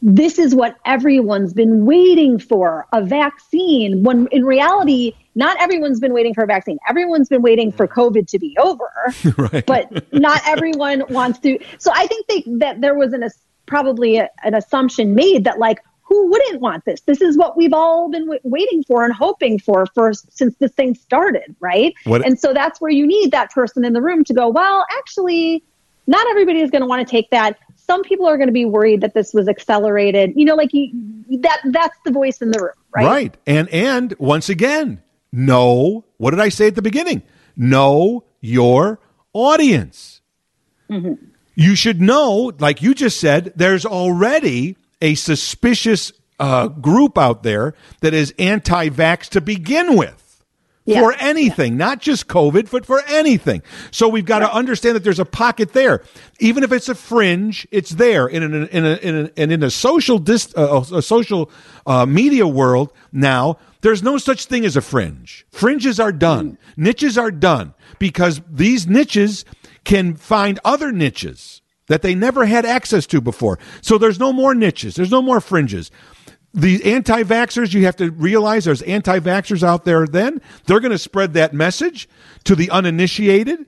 [0.02, 4.04] this is what everyone's been waiting for, a vaccine.
[4.04, 6.78] When in reality, not everyone's been waiting for a vaccine.
[6.88, 8.90] Everyone's been waiting for COVID to be over.
[9.38, 9.66] right.
[9.66, 11.60] But not everyone wants to.
[11.80, 13.28] So I think they, that there was an
[13.66, 15.80] probably a, an assumption made that like
[16.10, 17.02] who wouldn't want this?
[17.02, 20.72] This is what we've all been w- waiting for and hoping for for since this
[20.72, 21.94] thing started, right?
[22.04, 24.50] What- and so that's where you need that person in the room to go.
[24.50, 25.64] Well, actually,
[26.08, 27.58] not everybody is going to want to take that.
[27.76, 30.34] Some people are going to be worried that this was accelerated.
[30.36, 30.92] You know, like you,
[31.42, 33.06] that that's the voice in the room, right?
[33.06, 33.38] Right.
[33.48, 35.02] And and once again,
[35.32, 36.04] no.
[36.18, 37.24] What did I say at the beginning?
[37.60, 39.00] know your
[39.34, 40.22] audience.
[40.90, 41.26] Mm-hmm.
[41.56, 47.76] You should know, like you just said, there's already a suspicious uh, group out there
[48.02, 50.26] that is anti vax to begin with.
[50.86, 51.02] Yeah.
[51.02, 53.62] For anything, not just COVID, but for anything.
[53.92, 56.04] So we've got to understand that there's a pocket there.
[56.40, 58.26] Even if it's a fringe, it's there.
[58.26, 61.52] In an, in a, in a, and in a social dis, uh, a social
[61.86, 65.46] uh, media world now, there's no such thing as a fringe.
[65.52, 66.58] Fringes are done.
[66.76, 69.46] Niches are done because these niches
[69.84, 71.59] can find other niches
[71.90, 73.60] that they never had access to before.
[73.82, 74.96] So there's no more niches.
[74.96, 75.92] There's no more fringes.
[76.54, 80.42] The anti vaxxers, you have to realize there's anti vaxxers out there then.
[80.66, 82.08] They're going to spread that message
[82.46, 83.66] to the uninitiated.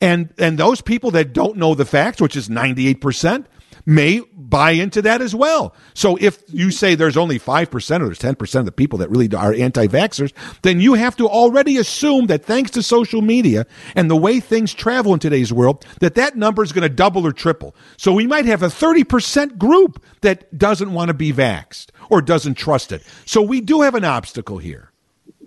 [0.00, 3.46] And, and those people that don't know the facts, which is 98%,
[3.88, 5.74] may buy into that as well.
[5.94, 9.34] So if you say there's only 5% or there's 10% of the people that really
[9.34, 13.66] are anti vaxxers, then you have to already assume that thanks to social media
[13.96, 17.26] and the way things travel in today's world, that that number is going to double
[17.26, 17.74] or triple.
[17.96, 22.54] So we might have a 30% group that doesn't want to be vaxxed or doesn't
[22.54, 23.02] trust it.
[23.24, 24.92] So we do have an obstacle here.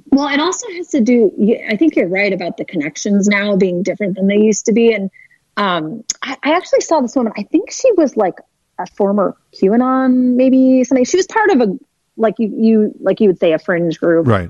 [0.10, 1.32] Well, it also has to do.
[1.70, 4.94] I think you're right about the connections now being different than they used to be.
[4.94, 5.12] And
[5.58, 7.34] um, I, I actually saw this woman.
[7.38, 8.36] I think she was like
[8.80, 11.06] a former QAnon, maybe something.
[11.06, 11.78] She was part of a
[12.18, 14.50] like you you like you would say a fringe group, Right.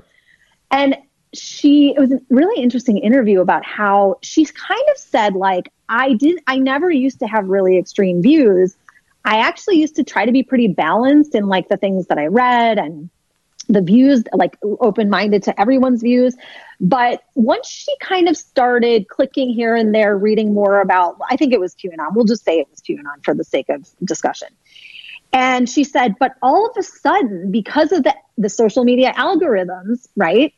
[0.70, 0.96] and
[1.34, 6.12] she it was a really interesting interview about how she's kind of said like i
[6.12, 8.76] did i never used to have really extreme views
[9.24, 12.26] i actually used to try to be pretty balanced in like the things that i
[12.26, 13.08] read and
[13.72, 16.36] the views like open-minded to everyone's views.
[16.80, 21.52] But once she kind of started clicking here and there reading more about i think
[21.52, 24.48] it was qanon we'll just say it was qanon for the sake of discussion.
[25.32, 30.08] And she said but all of a sudden because of the the social media algorithms
[30.16, 30.52] right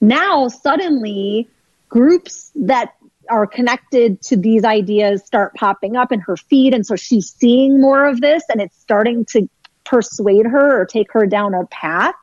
[0.00, 1.48] now suddenly
[1.88, 2.94] groups that
[3.30, 6.74] are connected to these ideas start popping up in her feed.
[6.74, 9.48] And so she's seeing more of this and it's starting to
[9.84, 12.14] persuade her or take her down a path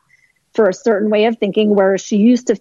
[0.53, 2.57] for a certain way of thinking where she used to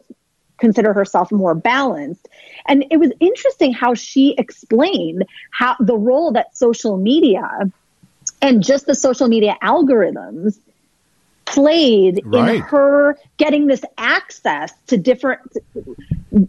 [0.58, 2.28] consider herself more balanced
[2.68, 7.42] and it was interesting how she explained how the role that social media
[8.42, 10.58] and just the social media algorithms
[11.46, 12.56] played Right.
[12.56, 15.40] in her getting this access to different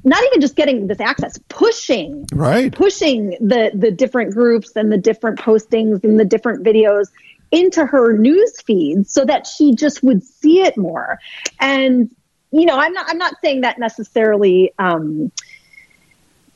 [0.03, 2.71] not even just getting this access pushing Right.
[2.73, 7.07] pushing the the different groups and the different postings and the different videos
[7.51, 11.19] into her news feed so that she just would see it more.
[11.59, 12.09] And
[12.51, 15.31] you know i'm not i'm not saying that necessarily um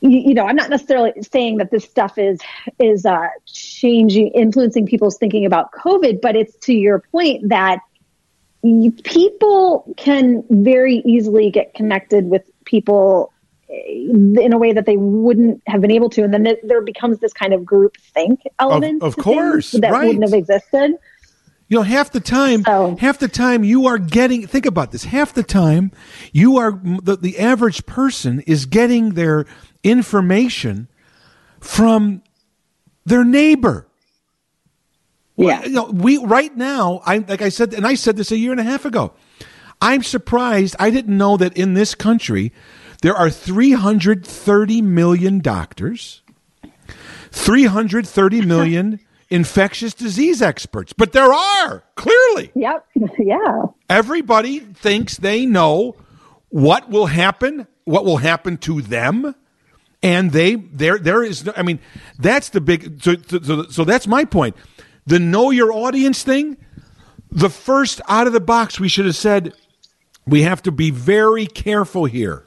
[0.02, 2.40] you, know i'm not necessarily saying that this stuff is
[2.80, 7.80] is uh changing influencing people's thinking about covid but it's to your point that
[9.04, 13.32] people can very easily get connected with people
[13.70, 14.10] Eh,
[14.42, 17.18] in a way that they wouldn't have been able to and then th- there becomes
[17.20, 20.06] this kind of group think element of to course, that right.
[20.08, 20.96] wouldn't have existed
[21.68, 24.46] You know, half the time, So- half the time you are getting.
[24.46, 25.06] Think about this.
[25.06, 25.92] Half the time,
[26.32, 29.48] you are the, the average person is getting their
[29.84, 30.88] information
[31.60, 32.22] from
[33.04, 33.88] their neighbor.
[35.38, 37.02] yeah You know, we right now.
[37.04, 39.14] I like I said, and I said this a year and a half ago.
[39.82, 40.76] I'm surprised.
[40.80, 42.54] I didn't know that in this country
[43.02, 46.22] there are 330 million doctors,
[47.32, 52.52] 330 million infectious disease experts, but there are clearly.
[52.56, 52.86] yep
[53.20, 55.96] yeah Everybody thinks they know
[56.50, 59.36] what will happen, what will happen to them,
[60.02, 61.46] and they there there is.
[61.46, 61.80] no- I mean,
[62.20, 63.02] that's the big.
[63.04, 64.56] So so, so, so that's my point.
[65.06, 66.58] The know your audience thing.
[67.32, 69.54] The first out of the box, we should have said
[70.26, 72.45] we have to be very careful here.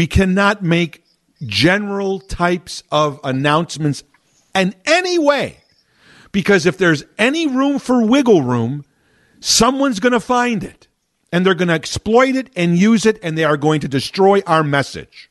[0.00, 1.04] We cannot make
[1.42, 4.02] general types of announcements
[4.54, 5.58] in any way
[6.32, 8.86] because if there's any room for wiggle room,
[9.40, 10.88] someone's going to find it
[11.30, 14.40] and they're going to exploit it and use it and they are going to destroy
[14.46, 15.30] our message.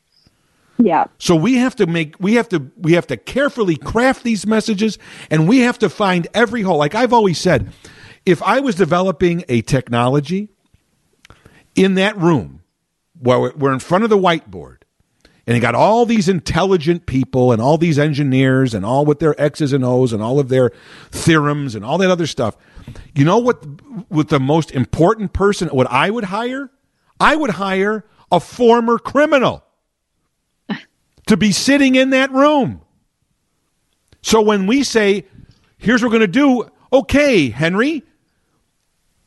[0.78, 4.46] yeah So we have to make we have to we have to carefully craft these
[4.46, 4.98] messages
[5.32, 6.78] and we have to find every hole.
[6.78, 7.72] Like I've always said,
[8.24, 10.48] if I was developing a technology
[11.74, 12.59] in that room
[13.20, 14.78] we're- we're in front of the whiteboard
[15.46, 19.40] and you got all these intelligent people and all these engineers and all with their
[19.40, 20.70] X's and O's and all of their
[21.10, 22.56] theorems and all that other stuff.
[23.14, 23.64] You know what
[24.10, 26.70] with the most important person what I would hire?
[27.18, 29.64] I would hire a former criminal
[31.26, 32.80] to be sitting in that room.
[34.22, 35.26] So when we say,
[35.78, 38.02] here's what we're going to do, okay, Henry,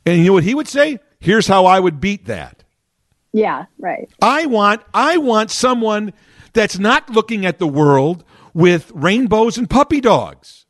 [0.05, 0.99] and you know what he would say?
[1.19, 2.62] Here's how I would beat that.
[3.33, 4.09] Yeah, right.
[4.21, 6.13] I want I want someone
[6.53, 8.23] that's not looking at the world
[8.53, 10.65] with rainbows and puppy dogs.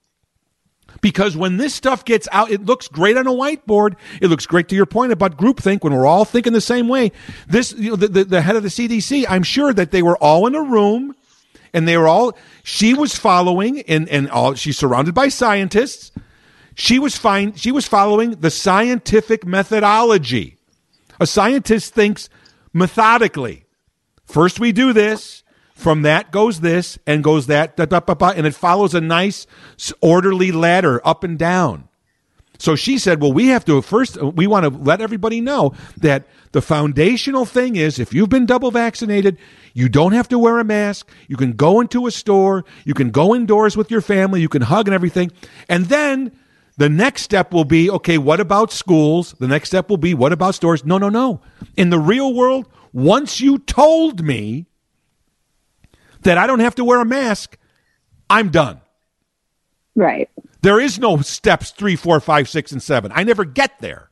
[1.01, 3.97] Because when this stuff gets out, it looks great on a whiteboard.
[4.21, 7.11] It looks great to your point about groupthink when we're all thinking the same way.
[7.45, 10.15] This, you know, the, the, the head of the CDC, I'm sure that they were
[10.17, 11.13] all in a room
[11.73, 16.13] and they were all, she was following and, and all, she's surrounded by scientists.
[16.75, 17.55] She was fine.
[17.55, 20.55] She was following the scientific methodology.
[21.19, 22.29] A scientist thinks
[22.73, 23.65] methodically.
[24.25, 25.43] First we do this,
[25.73, 29.01] from that goes this, and goes that, da, da, ba, ba, and it follows a
[29.01, 29.47] nice
[30.01, 31.87] orderly ladder up and down.
[32.59, 35.73] So she said, well, we have to first, uh, we want to let everybody know
[35.97, 39.37] that the foundational thing is if you've been double vaccinated,
[39.73, 41.09] you don't have to wear a mask.
[41.27, 42.63] You can go into a store.
[42.85, 44.39] You can go indoors with your family.
[44.39, 45.31] You can hug and everything.
[45.67, 46.31] And then
[46.77, 49.33] the next step will be, okay, what about schools?
[49.39, 50.83] The next step will be, what about stores?
[50.83, 51.41] No, no, no.
[51.77, 54.65] In the real world, once you told me
[56.21, 57.57] that I don't have to wear a mask,
[58.29, 58.81] I'm done.
[59.95, 60.29] Right.
[60.61, 63.11] There is no steps three, four, five, six, and seven.
[63.13, 64.09] I never get there.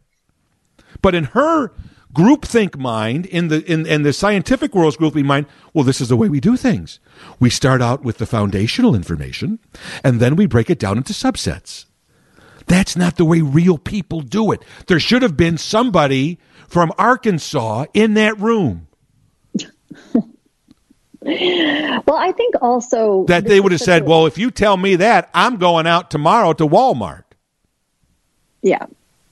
[1.01, 1.73] But in her
[2.13, 6.17] groupthink mind, in the in, in the scientific world's groupthink mind, well, this is the
[6.17, 6.99] way we do things.
[7.39, 9.59] We start out with the foundational information,
[10.03, 11.85] and then we break it down into subsets.
[12.67, 14.63] That's not the way real people do it.
[14.87, 18.87] There should have been somebody from Arkansas in that room
[21.23, 25.29] Well, I think also that they would have said, "Well, if you tell me that,
[25.35, 27.23] I'm going out tomorrow to Walmart."
[28.63, 28.87] yeah,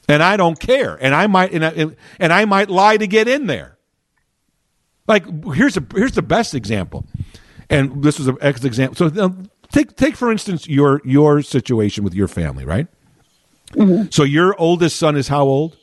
[0.08, 1.88] and I don't care, and I might and I,
[2.20, 3.80] and I might lie to get in there.
[5.08, 5.26] Like
[5.56, 7.08] here's a here's the best example,
[7.72, 9.10] and this was an ex example.
[9.10, 9.36] So
[9.72, 12.88] take take for instance your your situation with your family, right?
[13.72, 14.10] Mm-hmm.
[14.12, 15.78] So your oldest son is how old?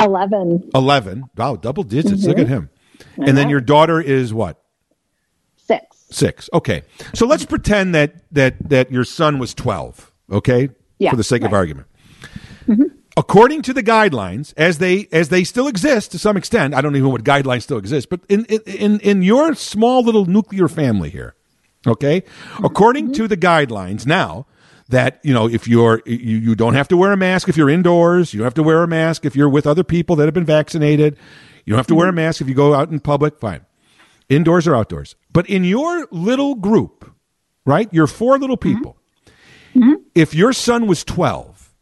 [0.00, 0.70] 11.
[0.74, 1.24] 11.
[1.36, 2.24] Wow, double digits.
[2.24, 2.52] Look at mm-hmm.
[2.52, 2.70] him.
[3.18, 4.62] And then your daughter is what?
[5.72, 5.96] six.
[6.10, 6.50] Six.
[6.52, 6.82] Okay.
[7.14, 10.12] So let's pretend that that that your son was twelve.
[10.30, 10.70] Okay.
[10.98, 11.58] Yeah, For the sake of right.
[11.58, 11.88] argument.
[12.68, 12.96] Mm-hmm.
[13.16, 16.94] According to the guidelines, as they as they still exist to some extent, I don't
[16.94, 21.10] even know what guidelines still exist, but in in in your small little nuclear family
[21.10, 21.34] here,
[21.86, 22.22] okay.
[22.62, 24.46] According to the guidelines now,
[24.92, 27.68] that you know if you're you, you don't have to wear a mask if you're
[27.68, 30.34] indoors, you don't have to wear a mask if you're with other people that have
[30.34, 31.18] been vaccinated,
[31.64, 32.16] you don't have to wear a mm-hmm.
[32.16, 33.38] mask if you go out in public.
[33.38, 33.66] Fine
[34.28, 35.14] indoors or outdoors.
[35.32, 37.10] But in your little group,
[37.64, 37.92] right?
[37.92, 38.76] Your four little mm-hmm.
[38.76, 38.96] people.
[39.74, 39.94] Mm-hmm.
[40.14, 41.72] If your son was 12,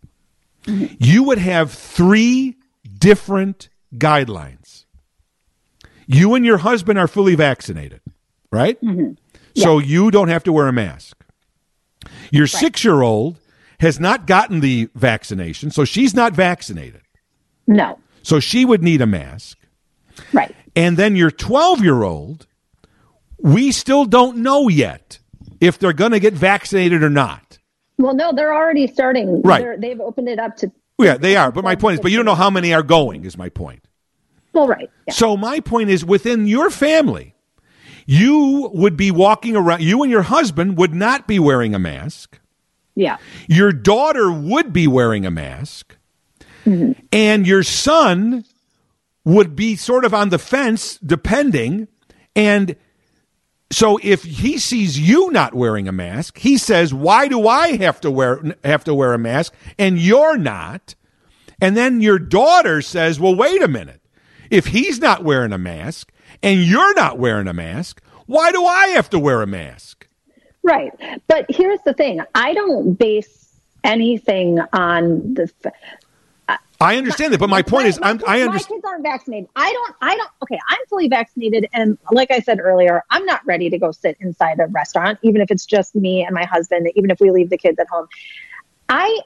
[0.67, 2.57] you would have three
[2.99, 4.85] different guidelines.
[6.07, 8.01] You and your husband are fully vaccinated,
[8.53, 8.79] right?
[9.57, 11.20] So you don't have to wear a mask.
[12.31, 13.39] Your six year old
[13.81, 17.03] has not gotten the vaccination, so she's not vaccinated.
[17.67, 19.57] No, So she would need a mask.
[20.33, 20.55] right.
[20.77, 22.47] And then your 12 year old,
[23.39, 25.19] we still don't know yet
[25.61, 27.59] if they're going to get vaccinated or not.
[27.99, 29.43] Well, no, they're already starting.
[29.43, 29.61] Right.
[29.61, 30.73] They're, they've opened it up to.
[30.99, 31.51] Yeah, they are.
[31.53, 33.85] But my point is, but you don't know how many are going, is my point.
[34.53, 34.91] Well, right.
[35.07, 35.15] Yeah.
[35.15, 37.35] So my point is within your family,
[38.11, 42.41] you would be walking around, you and your husband would not be wearing a mask.
[42.97, 43.19] yeah.
[43.47, 45.97] Your daughter would be wearing a mask.
[46.67, 47.01] Mm-hmm.
[47.13, 48.45] And your son
[49.25, 51.87] would be sort of on the fence, depending.
[52.35, 52.75] And
[53.71, 58.01] so if he sees you not wearing a mask, he says, "Why do I have
[58.01, 60.97] to wear have to wear a mask and you're not?"
[61.61, 64.01] And then your daughter says, "Well, wait a minute.
[64.51, 66.11] If he's not wearing a mask
[66.43, 70.07] and you're not wearing a mask, why do I have to wear a mask?"
[70.63, 70.93] Right.
[71.27, 73.41] But here's the thing I don't base
[73.85, 75.51] anything on the.
[75.65, 75.73] f-
[76.49, 79.49] uh, I understand that, but my point is, my I'm, I My kids aren't vaccinated.
[79.57, 79.97] I don't.
[80.01, 80.31] I don't.
[80.43, 84.17] Okay, I'm fully vaccinated, and like I said earlier, I'm not ready to go sit
[84.21, 86.91] inside a restaurant, even if it's just me and my husband.
[86.95, 88.09] Even if we leave the kids at home,
[88.89, 89.21] I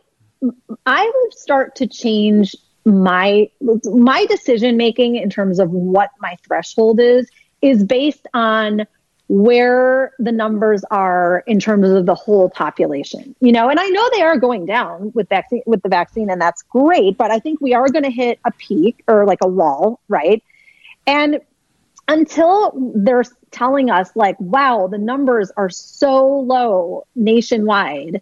[0.87, 2.55] I will start to change
[2.85, 3.49] my
[3.85, 7.29] my decision making in terms of what my threshold is
[7.63, 8.87] is based on
[9.29, 13.71] where the numbers are in terms of the whole population you know?
[13.71, 17.17] And i know they are going down with vaccine with the vaccine and that's great
[17.17, 20.43] but i think we are going to hit a peak or like a wall right?
[21.07, 21.41] And
[22.07, 28.21] until they're telling us like wow the numbers are so low nationwide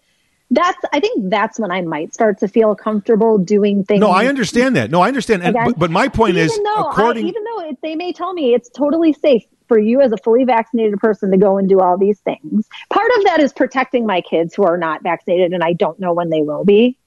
[0.55, 4.27] that's i think that's when i might start to feel comfortable doing things No, I
[4.27, 4.91] understand that.
[4.91, 5.43] No, I understand.
[5.43, 8.13] And, but, but my point even is, though according I, even though it, they may
[8.13, 11.69] tell me it's totally safe for you as a fully vaccinated person to go and
[11.69, 12.69] do all these things.
[12.91, 16.13] Part of that is protecting my kids who are not vaccinated, and I don't know
[16.13, 16.99] when they will be.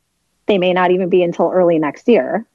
[0.47, 2.45] They may not even be until early next year.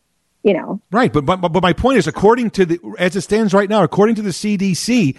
[0.42, 0.80] you know.
[0.90, 3.82] Right, but, but but my point is, according to the as it stands right now,
[3.82, 5.16] according to the CDC,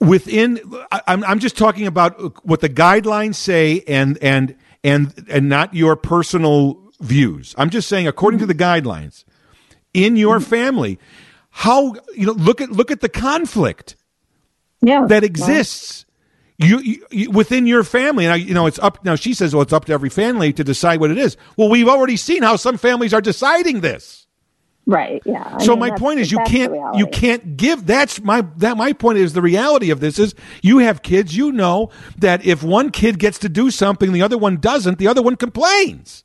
[0.00, 0.60] within
[0.90, 5.74] I, I'm I'm just talking about what the guidelines say, and and and and not
[5.74, 7.54] your personal views.
[7.58, 9.24] I'm just saying, according to the guidelines,
[9.94, 10.98] in your family,
[11.50, 13.96] how you know look at look at the conflict
[14.80, 15.06] Yeah.
[15.06, 16.04] that exists.
[16.58, 19.16] You, you, you within your family, and I, you know it's up now.
[19.16, 21.88] She says, "Well, it's up to every family to decide what it is." Well, we've
[21.88, 24.21] already seen how some families are deciding this.
[24.84, 25.22] Right.
[25.24, 25.44] Yeah.
[25.46, 27.86] I so mean, my point is, you can't you can't give.
[27.86, 31.36] That's my that my point is the reality of this is you have kids.
[31.36, 34.98] You know that if one kid gets to do something, the other one doesn't.
[34.98, 36.24] The other one complains.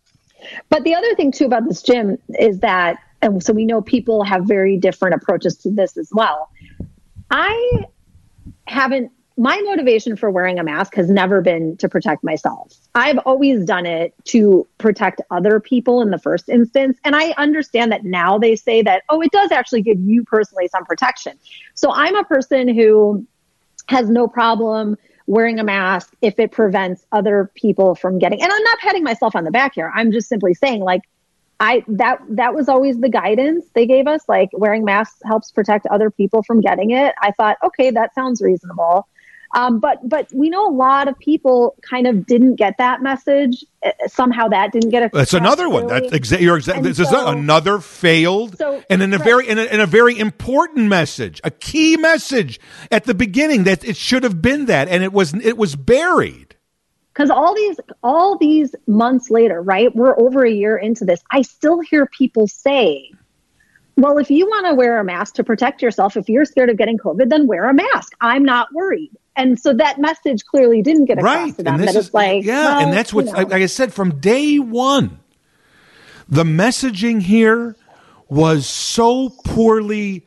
[0.70, 4.24] But the other thing too about this gym is that, and so we know people
[4.24, 6.50] have very different approaches to this as well.
[7.30, 7.86] I
[8.66, 9.12] haven't.
[9.40, 12.74] My motivation for wearing a mask has never been to protect myself.
[12.96, 16.98] I've always done it to protect other people in the first instance.
[17.06, 20.68] And I understand that now they say that, oh, it does actually give you personally
[20.70, 21.38] some protection.
[21.76, 23.28] So I'm a person who
[23.90, 24.98] has no problem
[25.28, 29.36] wearing a mask if it prevents other people from getting and I'm not patting myself
[29.36, 29.92] on the back here.
[29.94, 31.02] I'm just simply saying like
[31.60, 35.86] I that that was always the guidance they gave us like wearing masks helps protect
[35.88, 37.14] other people from getting it.
[37.22, 39.08] I thought okay, that sounds reasonable.
[39.56, 43.64] Um, but but we know a lot of people kind of didn't get that message.
[43.86, 45.10] Uh, Somehow that didn't get a.
[45.14, 45.88] That's another one.
[45.88, 49.26] That's exa- you're this is another failed So- and in a right.
[49.26, 52.60] very in a, in a very important message, a key message
[52.92, 56.56] at the beginning that it should have been that, and it was it was buried.
[57.14, 61.42] because all these all these months later right we're over a year into this i
[61.42, 63.10] still hear people say
[63.96, 66.78] well if you want to wear a mask to protect yourself if you're scared of
[66.78, 71.06] getting covid then wear a mask i'm not worried and so that message clearly didn't
[71.06, 73.38] get across right to them that is like yeah well, and that's what you know.
[73.38, 75.20] like, like i said from day one
[76.28, 77.76] the messaging here
[78.28, 80.26] was so poorly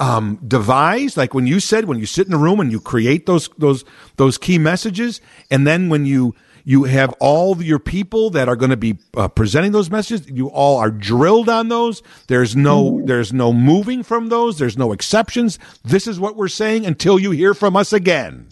[0.00, 3.26] um, devised like when you said when you sit in a room and you create
[3.26, 3.84] those those
[4.16, 5.20] those key messages
[5.50, 6.34] and then when you
[6.68, 10.28] you have all your people that are going to be uh, presenting those messages.
[10.28, 12.02] You all are drilled on those.
[12.26, 14.58] There's no there's no moving from those.
[14.58, 15.58] There's no exceptions.
[15.82, 18.50] This is what we're saying until you hear from us again.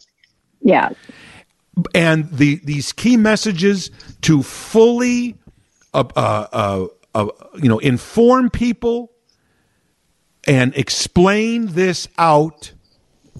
[0.62, 0.92] Yeah.
[1.94, 3.90] And the these key messages
[4.22, 5.36] to fully
[5.92, 7.26] uh, uh, uh, uh,
[7.56, 9.12] you know inform people
[10.46, 12.72] and explain this out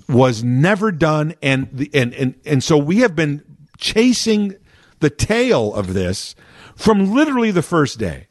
[0.06, 1.34] was never done.
[1.40, 3.42] And the and, and and so we have been
[3.78, 4.56] chasing
[5.00, 6.34] the tail of this
[6.74, 8.28] from literally the first day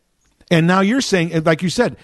[0.52, 1.98] and now you're saying like you said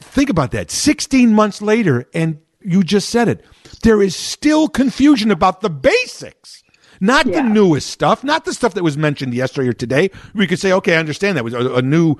[0.00, 3.44] think about that 16 months later and you just said it
[3.82, 6.62] there is still confusion about the basics
[7.00, 10.58] not the newest stuff not the stuff that was mentioned yesterday or today we could
[10.58, 12.16] say okay i understand that was a, a new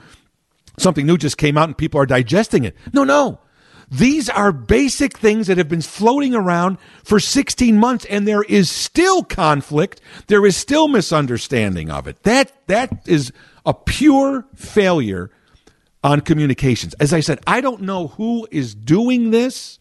[0.79, 2.77] something new just came out and people are digesting it.
[2.93, 3.41] No, no.
[3.91, 8.69] These are basic things that have been floating around for 16 months and there is
[8.69, 10.01] still conflict.
[10.27, 12.23] There is still misunderstanding of it.
[12.25, 13.33] That that is
[13.65, 15.31] a pure failure
[16.03, 16.95] on communications.
[16.95, 19.79] As I said, I don't know who is doing this,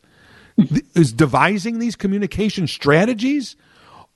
[0.93, 3.55] is devising these communication strategies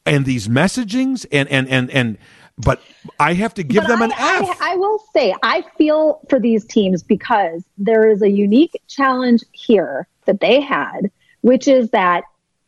[0.06, 2.18] and these messagings and and and and
[2.60, 2.82] but
[3.20, 4.58] I have to give But them an I, F.
[4.62, 9.44] I, I will say I feel for these teams because there is a unique challenge
[9.52, 11.10] here that they had,
[11.42, 12.26] which is that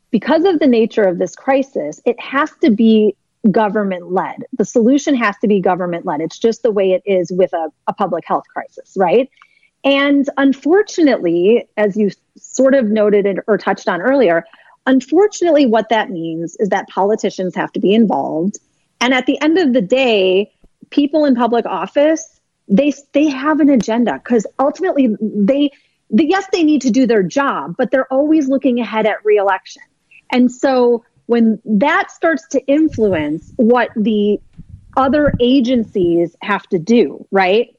[0.09, 3.15] because of the nature of this crisis, it has to be
[3.49, 4.43] government led.
[4.57, 6.21] The solution has to be government led.
[6.21, 9.29] It's just the way it is with a, a public health crisis, right?
[9.83, 14.45] And unfortunately, as you sort of noted or touched on earlier,
[14.85, 18.59] unfortunately, what that means is that politicians have to be involved.
[19.01, 20.53] And at the end of the day,
[20.91, 25.71] people in public office, they they have an agenda because ultimately they,
[26.09, 29.83] the, yes, they need to do their job, but they're always looking ahead at reelection.
[30.31, 34.39] And so when that starts to influence what the
[34.95, 37.75] other agencies have to do, right?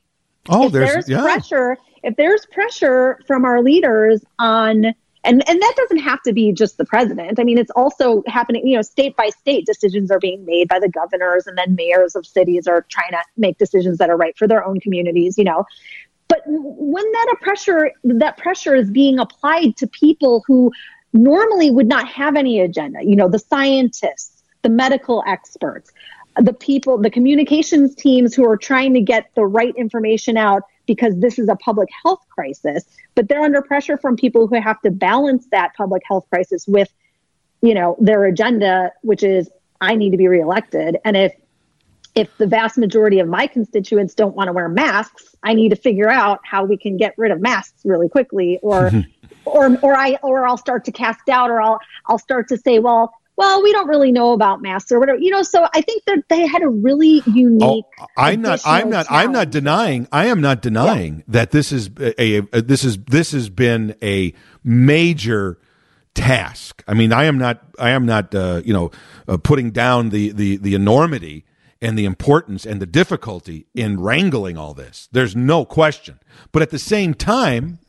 [0.48, 1.22] oh, if there's, there's yeah.
[1.22, 4.94] pressure, if there's pressure from our leaders on
[5.24, 7.38] and and that doesn't have to be just the president.
[7.38, 10.80] I mean, it's also happening, you know, state by state decisions are being made by
[10.80, 14.36] the governors and then mayors of cities are trying to make decisions that are right
[14.36, 15.64] for their own communities, you know.
[16.28, 20.72] But when that pressure that pressure is being applied to people who
[21.12, 25.92] normally would not have any agenda, you know, the scientists, the medical experts,
[26.40, 31.18] the people, the communications teams who are trying to get the right information out because
[31.18, 32.84] this is a public health crisis,
[33.14, 36.92] but they're under pressure from people who have to balance that public health crisis with,
[37.60, 39.50] you know, their agenda, which is
[39.80, 40.98] I need to be reelected.
[41.04, 41.34] And if
[42.14, 45.76] if the vast majority of my constituents don't want to wear masks, I need to
[45.76, 48.90] figure out how we can get rid of masks really quickly or
[49.44, 52.78] or or I or I'll start to cast doubt or I'll I'll start to say,
[52.78, 55.18] well, well, we don't really know about masks or whatever.
[55.18, 58.60] You know, so I think that they had a really unique Oh, I'm not.
[58.66, 59.06] I'm not.
[59.10, 60.06] I'm not denying.
[60.12, 62.98] I am not denying that this is a, a, This is.
[62.98, 65.58] This has been a major
[66.14, 66.84] task.
[66.86, 67.62] I mean, I am not.
[67.78, 68.34] I am not.
[68.34, 68.90] Uh, you know,
[69.26, 71.44] uh, putting down the the the enormity
[71.80, 75.08] and the importance and the difficulty in wrangling all this.
[75.10, 76.20] There's no question.
[76.52, 77.80] But at the same time,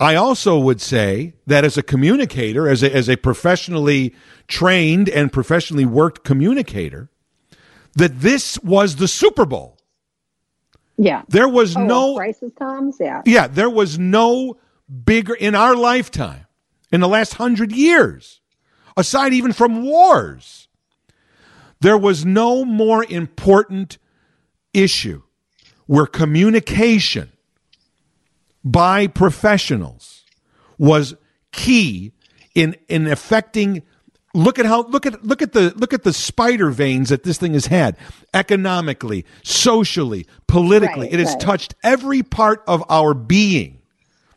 [0.00, 4.14] I also would say that as a communicator, as a, as a professionally
[4.48, 7.10] trained and professionally worked communicator,
[7.94, 9.78] that this was the Super Bowl.
[10.96, 11.22] Yeah.
[11.28, 12.96] There was Oh, no, crisis comes.
[13.00, 13.22] Yeah.
[13.24, 14.56] yeah, there was no
[15.04, 16.46] bigger in our lifetime,
[16.92, 18.40] in the last hundred years,
[18.96, 20.68] aside even from wars,
[21.80, 23.98] there was no more important
[24.72, 25.22] issue
[25.86, 27.30] where communication
[28.64, 30.24] by professionals
[30.78, 31.14] was
[31.52, 32.12] key
[32.54, 33.82] in in affecting
[34.34, 37.38] look at how look at look at the look at the spider veins that this
[37.38, 37.96] thing has had
[38.32, 41.40] economically socially politically Right, it has right.
[41.40, 43.80] touched every part of our being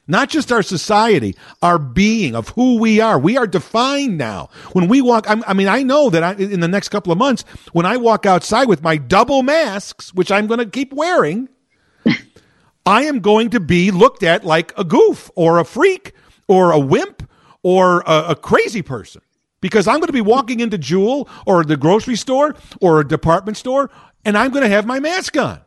[0.08, 3.20] not just our society, our being of who we are.
[3.20, 4.49] We are defined now.
[4.72, 7.18] When we walk, I'm, I mean, I know that I, in the next couple of
[7.18, 7.44] months,
[7.74, 11.49] when I walk outside with my double masks, which I'm going to keep wearing,
[12.88, 16.14] I am going to be looked at like a goof or a freak
[16.47, 17.30] or a wimp
[17.61, 19.22] or a, a crazy person
[19.59, 23.57] because I'm going to be walking into Jewel or the grocery store or a department
[23.57, 23.89] store
[24.23, 25.59] and I'm going to have my mask on.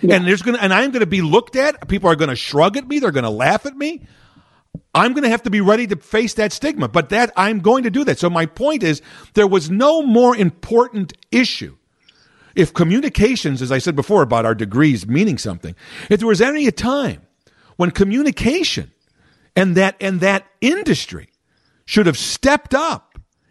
[0.00, 1.86] And there's going to, and I'm going to be looked at.
[1.86, 2.98] People are going to shrug at me.
[2.98, 4.06] They're going to laugh at me.
[4.94, 7.82] I'm going to have to be ready to face that stigma, but that I'm going
[7.82, 8.18] to do that.
[8.18, 9.02] So my point is
[9.34, 11.76] there was no more important issue.
[12.54, 15.74] If communications, as I said before about our degrees meaning something,
[16.08, 17.22] if there was any time
[17.76, 18.92] when communication
[19.56, 21.30] and that, and that industry
[21.84, 23.09] should have stepped up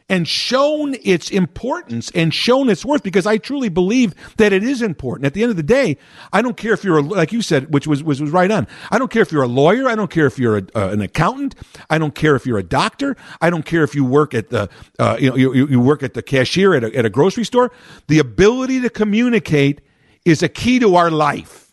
[0.09, 4.81] and shown its importance and shown its worth because I truly believe that it is
[4.81, 5.25] important.
[5.25, 5.97] At the end of the day,
[6.33, 8.67] I don't care if you're a, like you said, which was, was was right on.
[8.91, 9.87] I don't care if you're a lawyer.
[9.87, 11.55] I don't care if you're a, uh, an accountant.
[11.89, 13.15] I don't care if you're a doctor.
[13.39, 16.15] I don't care if you work at the uh, you know you, you work at
[16.15, 17.71] the cashier at a, at a grocery store.
[18.07, 19.81] The ability to communicate
[20.25, 21.71] is a key to our life.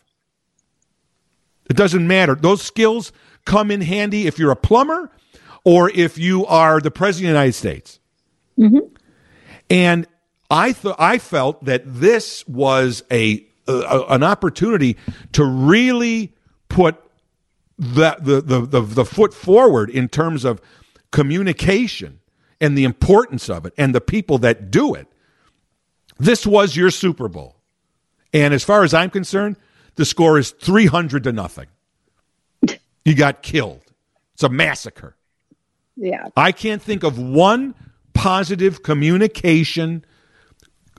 [1.69, 2.35] It doesn't matter.
[2.35, 3.11] Those skills
[3.45, 5.11] come in handy if you're a plumber
[5.63, 7.99] or if you are the president of the United States.
[8.57, 8.93] Mm-hmm.
[9.69, 10.07] And
[10.49, 14.97] I thought I felt that this was a, a an opportunity
[15.33, 16.33] to really
[16.69, 16.95] put
[17.77, 20.61] the, the the the the foot forward in terms of
[21.11, 22.19] communication
[22.59, 25.07] and the importance of it and the people that do it.
[26.17, 27.55] This was your Super Bowl.
[28.33, 29.57] And as far as I'm concerned,
[29.95, 31.67] the score is 300 to nothing.
[33.05, 33.83] You got killed.
[34.33, 35.15] It's a massacre.
[35.95, 36.27] Yeah.
[36.35, 37.73] I can't think of one
[38.17, 40.03] positive communication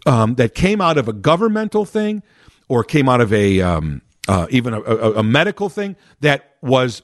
[0.06, 2.22] um, that came out of a governmental thing
[2.68, 7.02] or came out of a um, uh, even a, a, a medical thing that was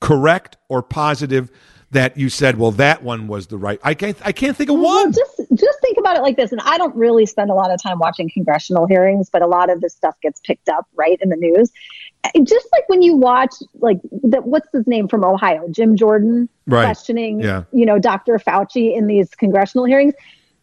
[0.00, 1.50] correct or positive
[1.92, 3.78] that you said, well, that one was the right.
[3.82, 4.16] I can't.
[4.24, 5.12] I can't think of Well, one.
[5.12, 7.80] just just think about it like this, and I don't really spend a lot of
[7.80, 11.28] time watching congressional hearings, but a lot of this stuff gets picked up right in
[11.28, 11.70] the news.
[12.42, 16.84] Just like when you watch, like the, what's his name from Ohio, Jim Jordan, Right.
[16.84, 17.62] questioning, Yeah.
[17.72, 18.38] you know, Dr.
[18.38, 20.12] Fauci in these congressional hearings.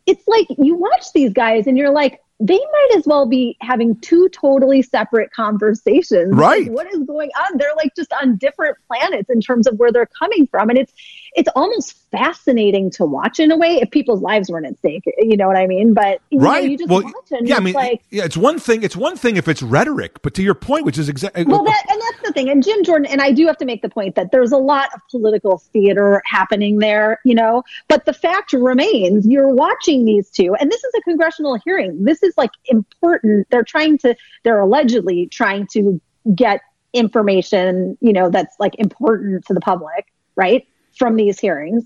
[0.05, 3.95] It's like you watch these guys, and you're like, they might as well be having
[4.01, 6.35] two totally separate conversations.
[6.35, 6.63] Right.
[6.63, 7.57] Like, what is going on?
[7.57, 10.93] They're like just on different planets in terms of where they're coming from, and it's
[11.35, 15.03] it's almost fascinating to watch in a way if people's lives weren't at stake.
[15.17, 15.93] You know what I mean?
[15.93, 16.69] But you know, right.
[16.69, 17.57] you just well, watch and yeah.
[17.57, 18.03] I mean, like.
[18.09, 18.23] yeah.
[18.23, 18.83] It's one thing.
[18.83, 21.63] It's one thing if it's rhetoric, but to your point, which is exactly uh, Well,
[21.63, 22.49] that, and that's the thing.
[22.49, 24.89] And Jim Jordan, and I do have to make the point that there's a lot
[24.93, 30.55] of political theater happening there, you know, but the fact remains you're watching these two,
[30.55, 32.03] and this is a congressional hearing.
[32.03, 33.47] This is like important.
[33.49, 35.99] They're trying to, they're allegedly trying to
[36.35, 36.61] get
[36.93, 40.05] information, you know, that's like important to the public,
[40.35, 40.67] right,
[40.97, 41.83] from these hearings.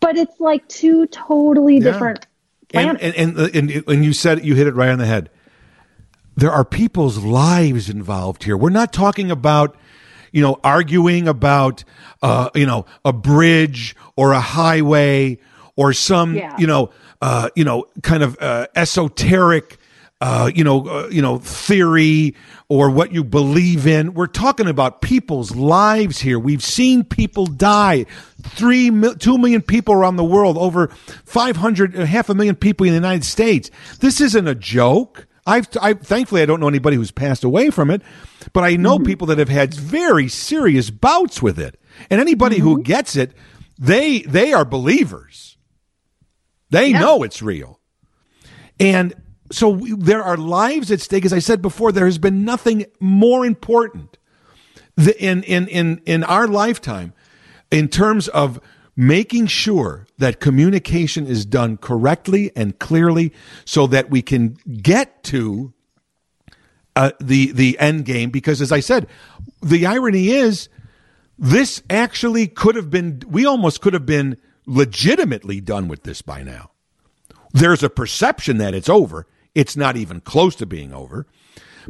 [0.00, 1.92] But it's like two totally Yeah.
[1.92, 2.26] different
[2.72, 5.28] and and, and and and you said you hit it right on the head.
[6.36, 8.56] There are people's lives involved here.
[8.56, 9.76] We're not talking about
[10.32, 11.84] you know arguing about
[12.22, 15.38] uh, you know a bridge or a highway
[15.76, 16.56] or some Yeah.
[16.58, 19.78] you know uh, you know kind of uh, esoteric
[20.20, 22.34] uh, you know, uh, you know, theory
[22.68, 24.12] or what you believe in.
[24.12, 26.38] We're talking about people's lives here.
[26.38, 28.04] We've seen people die.
[28.42, 30.88] Three, two million people around the world, over
[31.24, 33.70] 500, uh, half a million people in the United States.
[34.00, 35.26] This isn't a joke.
[35.46, 38.02] I've, I, thankfully, I don't know anybody who's passed away from it,
[38.52, 41.80] but I know people that have had very serious bouts with it.
[42.10, 43.32] And anybody who gets it,
[43.78, 45.56] they, they are believers.
[46.68, 47.80] They know it's real.
[48.78, 49.14] And
[49.50, 51.24] so there are lives at stake.
[51.24, 54.16] As I said before, there has been nothing more important
[55.18, 57.12] in, in, in, in our lifetime
[57.70, 58.60] in terms of
[58.96, 63.32] making sure that communication is done correctly and clearly
[63.64, 65.72] so that we can get to
[66.96, 68.30] uh, the the end game.
[68.30, 69.06] Because as i said
[69.62, 70.68] the irony is
[71.38, 74.36] this actually could have been we almost could have been
[74.66, 76.70] legitimately done with this by now.
[77.52, 81.26] There's a perception that it's over it's not even close to being over.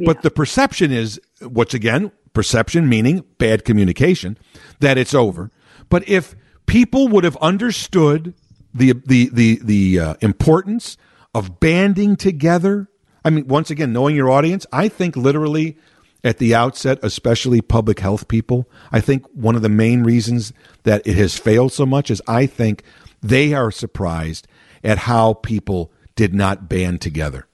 [0.03, 4.39] But the perception is once again perception meaning bad communication
[4.78, 5.51] that it's over.
[5.89, 6.35] But if
[6.66, 8.35] people would have understood
[8.73, 10.97] the the the the uh, importance
[11.35, 12.89] of banding together
[13.24, 15.77] i mean once again knowing your audience i think literally
[16.23, 20.53] at the outset especially public health people i think one of the main reasons
[20.85, 22.82] that it has failed so much is i think
[23.20, 24.47] they are surprised
[24.85, 27.47] at how people did not band together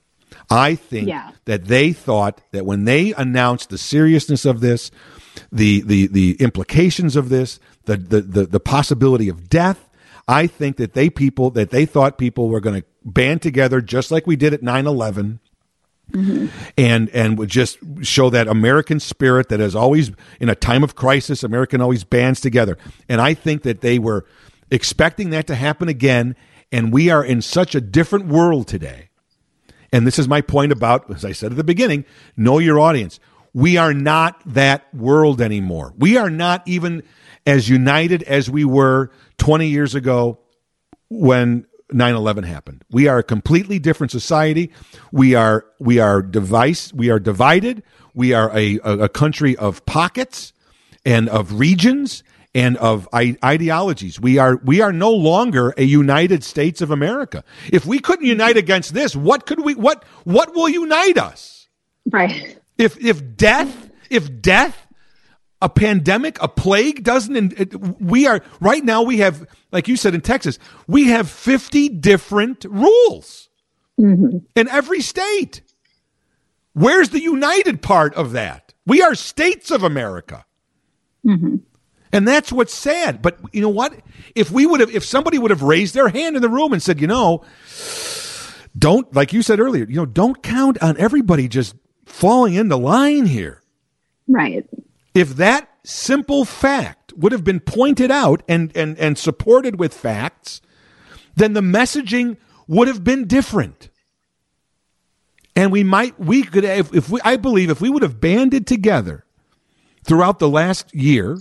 [0.51, 1.31] I think Yeah.
[1.47, 4.90] that they thought that when they announced the seriousness of this,
[5.51, 9.89] the the the implications of this, the the the, the possibility of death,
[10.28, 14.10] I think that they people that they thought people were going to band together just
[14.10, 15.39] like we did at 9/11
[16.12, 16.47] mm-hmm.
[16.77, 20.10] and and would just show that American spirit that has always
[20.40, 22.78] in a time of crisis American always bands together.
[23.09, 24.27] And I think that they were
[24.70, 26.35] expecting that to happen again
[26.73, 29.05] and we are in such a different world today.
[29.92, 32.04] And this is my point about as I said at the beginning,
[32.36, 33.20] know your audience.
[33.52, 35.94] We are not that world anymore.
[35.96, 37.02] We are not even
[37.46, 40.40] as united as we were 20 years ago
[41.08, 42.84] when 9/11 happened.
[42.90, 44.72] We are a completely different society.
[45.12, 47.82] We are we are device we are divided.
[48.14, 50.52] We are a, a, a country of pockets
[51.04, 52.24] and of regions
[52.56, 54.18] and of I- ideologies.
[54.18, 57.44] We are we are no longer a United States of America.
[57.70, 61.68] If we couldn't unite against this, what could we what what will unite us?
[62.10, 62.58] Right.
[62.78, 64.86] If if death if death
[65.60, 68.00] a pandemic, a plague doesn't.
[68.00, 69.02] We are right now.
[69.02, 73.50] We have, like you said in Texas, we have fifty different rules
[74.00, 74.38] mm-hmm.
[74.54, 75.60] in every state.
[76.72, 78.72] Where's the united part of that?
[78.86, 80.44] We are states of America,
[81.26, 81.56] mm-hmm.
[82.12, 83.22] And that's what's sad.
[83.22, 83.94] But you know what?
[84.34, 86.82] If we would have, if somebody would have raised their hand in the room and
[86.82, 87.44] said, you know,
[88.78, 91.74] don't like you said earlier, you know, don't count on everybody just
[92.04, 93.62] falling into line here
[94.28, 94.66] Right.
[95.14, 100.60] if that simple fact would have been pointed out and, and, and supported with facts,
[101.36, 103.88] then the messaging would have been different.
[105.54, 108.66] And we might, we could, if, if we, I believe if we would have banded
[108.66, 109.24] together
[110.04, 111.38] throughout the last year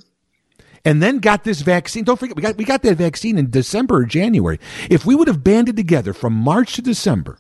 [0.86, 3.98] and then got this vaccine, don't forget, we got, we got that vaccine in December
[3.98, 4.60] or January.
[4.90, 7.40] If we would have banded together from March to December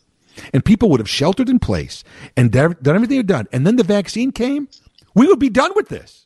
[0.53, 2.03] and people would have sheltered in place
[2.35, 4.67] and done everything they've done, and then the vaccine came,
[5.13, 6.25] we would be done with this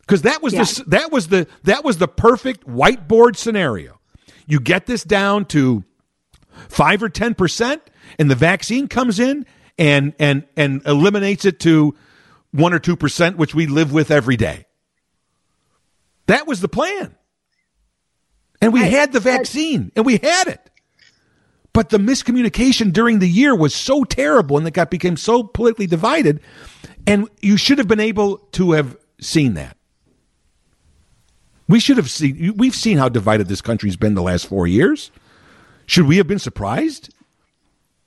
[0.00, 0.64] because that was Yeah.
[0.64, 4.00] the that was the that was the perfect whiteboard scenario.
[4.46, 5.84] You get this down to
[6.68, 7.82] five or ten percent,
[8.18, 9.44] and the vaccine comes in
[9.78, 11.94] and and and eliminates it to
[12.50, 14.66] one or two percent, which we live with every day.
[16.30, 17.16] That was the plan,
[18.62, 18.92] and we Right.
[18.92, 20.70] had the vaccine, and we had it.
[21.72, 25.88] But the miscommunication during the year was so terrible, and it got became so politically
[25.88, 26.38] divided.
[27.04, 29.76] And you should have been able to have seen that.
[31.66, 32.54] We should have seen.
[32.56, 35.10] We've seen how divided this country's been the last four years.
[35.86, 37.12] Should we have been surprised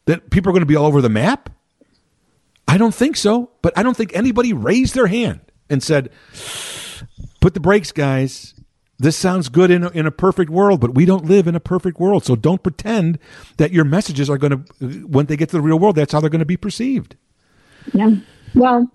[0.06, 1.50] that people are going to be all over the map?
[2.70, 3.52] I don't think so.
[3.62, 6.10] But I don't think anybody raised their hand and said,
[7.44, 8.56] "Put the brakes, guys."
[9.00, 11.60] This sounds good in a, in a perfect world, but we don't live in a
[11.60, 12.24] perfect world.
[12.24, 13.20] So don't pretend
[13.58, 16.22] that your messages are going to, when they get to the real world, that's how
[16.22, 17.18] they're going to be perceived.
[17.94, 18.12] Yeah.
[18.56, 18.90] Well,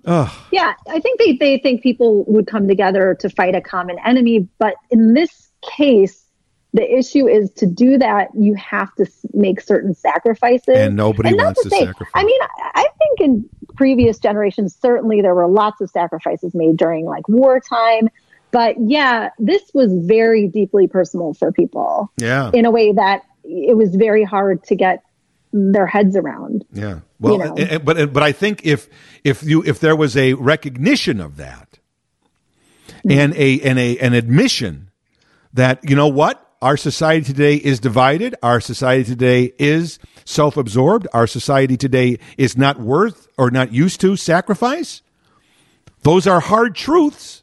[0.51, 4.49] yeah, I think they, they think people would come together to fight a common enemy.
[4.59, 6.25] But in this case,
[6.73, 10.77] the issue is to do that, you have to make certain sacrifices.
[10.77, 12.13] And nobody not wants to say- sacrifice.
[12.15, 16.77] I mean, I, I think in previous generations, certainly there were lots of sacrifices made
[16.77, 18.09] during like wartime.
[18.51, 22.51] But yeah, this was very deeply personal for people Yeah.
[22.55, 25.03] in a way that it was very hard to get
[25.53, 26.65] their heads around.
[26.73, 27.01] Yeah.
[27.21, 27.55] Well, You know.
[27.57, 28.89] and- and- but eh, but I think if
[29.25, 31.79] if you if there was a recognition of that
[32.89, 33.11] mm-hmm.
[33.11, 34.91] and a and a an admission
[35.55, 41.27] that you know what our society today is divided, our society today is self-absorbed, our
[41.27, 45.01] society today is not worth or not used to sacrifice.
[46.03, 47.43] Those are hard truths.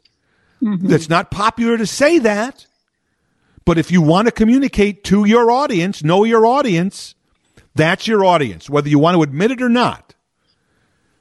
[0.60, 2.66] It's not popular to say that.
[3.64, 7.16] But if you want to communicate to your audience, know your audience,
[7.74, 10.14] that's your audience, whether you want to admit it or not.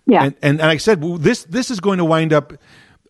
[0.06, 0.26] Yeah.
[0.26, 2.54] And, and, and I said, well, this, this is going to wind up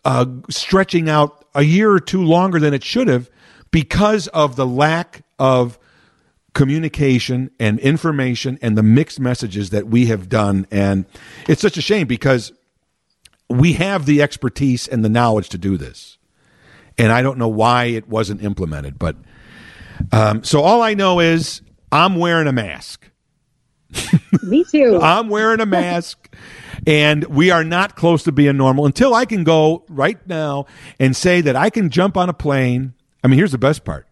[0.06, 3.30] uh, stretching out a year or two longer than it should have
[3.70, 5.78] because of the lack of
[6.54, 10.66] communication and information and the mixed messages that we have done.
[10.70, 11.04] And
[11.46, 12.52] it's such a shame because
[13.48, 16.18] we have the expertise and the knowledge to do this.
[16.98, 18.98] And I don't know why it wasn't implemented.
[18.98, 19.16] But
[20.12, 21.62] um, so all I know is
[21.92, 23.10] I'm wearing a mask.
[24.42, 24.98] Me too.
[25.02, 26.34] I'm wearing a mask.
[26.86, 30.66] And we are not close to being normal until I can go right now
[30.98, 32.94] and say that I can jump on a plane.
[33.24, 34.06] I mean, here's the best part.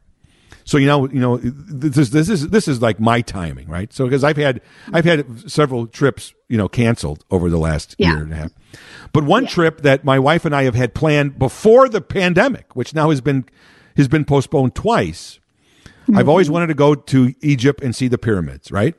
[0.65, 3.93] So you know, you know, this is this is this is like my timing, right?
[3.93, 4.61] So because I've had
[4.93, 8.15] I've had several trips, you know, canceled over the last Yeah.
[8.15, 8.53] year and a half.
[9.12, 12.95] But one trip that my wife and I have had planned before the pandemic, which
[12.95, 13.45] now has been
[13.97, 15.39] has been postponed twice.
[16.15, 18.95] I've always wanted to go to Egypt and see the pyramids, right?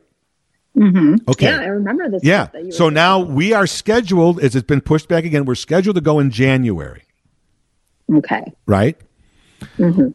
[0.78, 1.16] Mm-hmm.
[1.30, 1.46] Okay.
[1.48, 2.24] Yeah, I remember this.
[2.24, 2.48] Yeah.
[2.54, 5.96] that you So now we are scheduled, as it's been pushed back again, we're scheduled
[5.98, 7.04] to go in January,
[8.12, 8.52] Okay.
[8.66, 8.98] right?
[9.78, 10.08] Mm-hmm.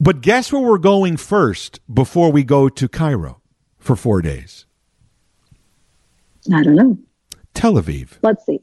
[0.00, 3.40] But guess where we're going first before we go to Cairo
[3.78, 4.64] for four days?
[6.52, 6.98] I don't know.
[7.54, 8.18] Tel Aviv.
[8.22, 8.60] Let's see.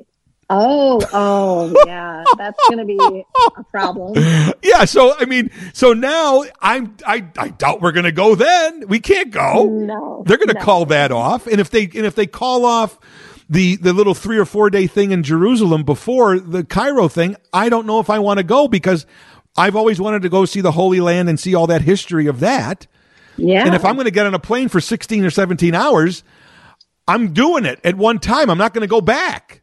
[0.49, 2.23] Oh, oh, yeah.
[2.37, 3.23] That's going to be
[3.57, 4.13] a problem.
[4.63, 4.85] Yeah.
[4.85, 8.87] So, I mean, so now I'm, I, I doubt we're going to go then.
[8.87, 9.65] We can't go.
[9.65, 10.61] No, They're going to no.
[10.61, 11.47] call that off.
[11.47, 12.99] And if they, and if they call off
[13.49, 17.69] the, the little three or four day thing in Jerusalem before the Cairo thing, I
[17.69, 19.05] don't know if I want to go because
[19.57, 22.39] I've always wanted to go see the Holy Land and see all that history of
[22.41, 22.87] that.
[23.37, 23.65] Yeah.
[23.65, 26.23] And if I'm going to get on a plane for 16 or 17 hours,
[27.07, 28.49] I'm doing it at one time.
[28.49, 29.61] I'm not going to go back.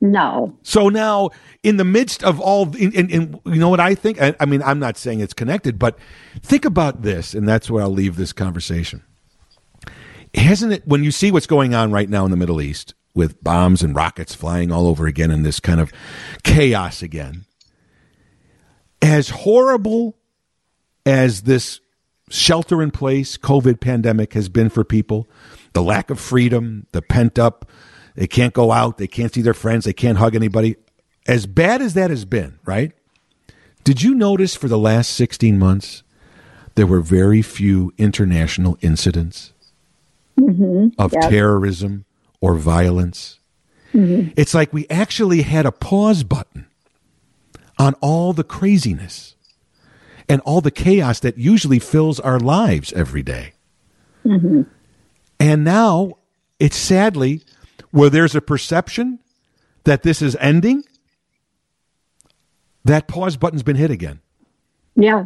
[0.00, 0.56] no.
[0.62, 1.30] So now,
[1.62, 4.20] in the midst of all, in, in, in, you know what I think?
[4.20, 5.98] I, I mean, I'm not saying it's connected, but
[6.40, 9.02] think about this, and that's where I'll leave this conversation.
[10.34, 13.42] Hasn't it, when you see what's going on right now in the Middle East with
[13.42, 15.92] bombs and rockets flying all over again and this kind of
[16.44, 17.44] chaos again,
[19.02, 20.16] as horrible
[21.06, 21.80] as this
[22.28, 25.28] shelter in place COVID pandemic has been for people,
[25.72, 27.68] the lack of freedom, the pent up,
[28.14, 30.76] they can't go out, they can't see their friends, they can't hug anybody.
[31.26, 32.92] As bad as that has been, right?
[33.84, 36.02] Did you notice for the last 16 months
[36.74, 39.52] there were very few international incidents
[40.38, 40.88] mm-hmm.
[41.00, 41.30] of Yep.
[41.30, 42.04] terrorism
[42.40, 43.38] or violence?
[43.94, 44.30] Mm-hmm.
[44.36, 46.66] It's like we actually had a pause button
[47.80, 49.36] on all the craziness
[50.28, 53.54] and all the chaos that usually fills our lives every day.
[54.22, 54.62] Mm-hmm.
[55.40, 56.18] And now
[56.58, 57.42] it's sadly
[57.90, 59.18] where there's a perception
[59.84, 60.84] that this is ending,
[62.84, 64.20] that pause button's been hit again.
[64.94, 65.24] Yeah.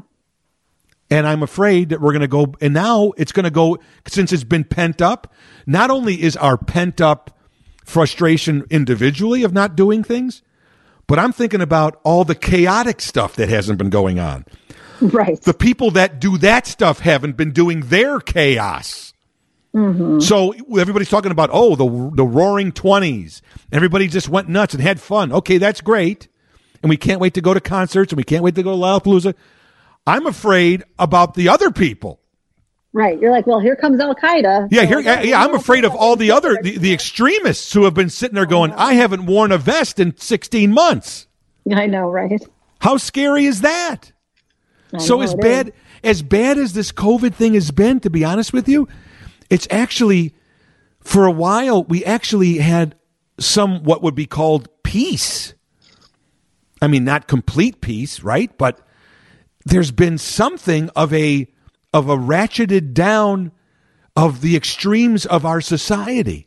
[1.11, 4.33] And I'm afraid that we're going to go, and now it's going to go, since
[4.33, 5.35] it's been pent up,
[5.67, 7.37] not only is our pent up
[7.85, 10.43] frustration individually of not doing things,
[11.07, 14.45] but I'm thinking about all the chaotic stuff that hasn't been going on.
[15.01, 15.41] Right.
[15.41, 19.13] The people that do that stuff haven't been doing their chaos.
[19.75, 20.21] Mm-hmm.
[20.21, 23.43] So everybody's talking about oh the the Roaring Twenties.
[23.73, 25.33] Everybody just went nuts and had fun.
[25.33, 26.29] Okay, that's great,
[26.83, 28.77] and we can't wait to go to concerts and we can't wait to go to
[28.77, 29.35] Lollapalooza.
[30.07, 32.21] I'm afraid about the other people.
[32.95, 33.21] Right.
[33.21, 34.69] You're like, well, here comes Al Qaeda.
[34.71, 37.93] Yeah, So, here, yeah, I'm afraid of all the other the, the extremists who have
[37.95, 41.27] been sitting there going, I haven't worn a vest in 16 months.
[41.75, 42.41] I know, right?
[42.81, 44.13] How scary is that?
[44.95, 45.75] I So as bad is.
[46.05, 48.87] as bad as this COVID thing has been, to be honest with you,
[49.51, 50.33] it's actually
[51.01, 52.95] for a while we actually had
[53.41, 55.55] some what would be called peace.
[56.81, 58.57] I mean, not complete peace, right?
[58.57, 58.81] But
[59.65, 61.49] there's been something of a
[61.95, 63.53] of a ratcheted down
[64.17, 66.47] of the extremes of our society.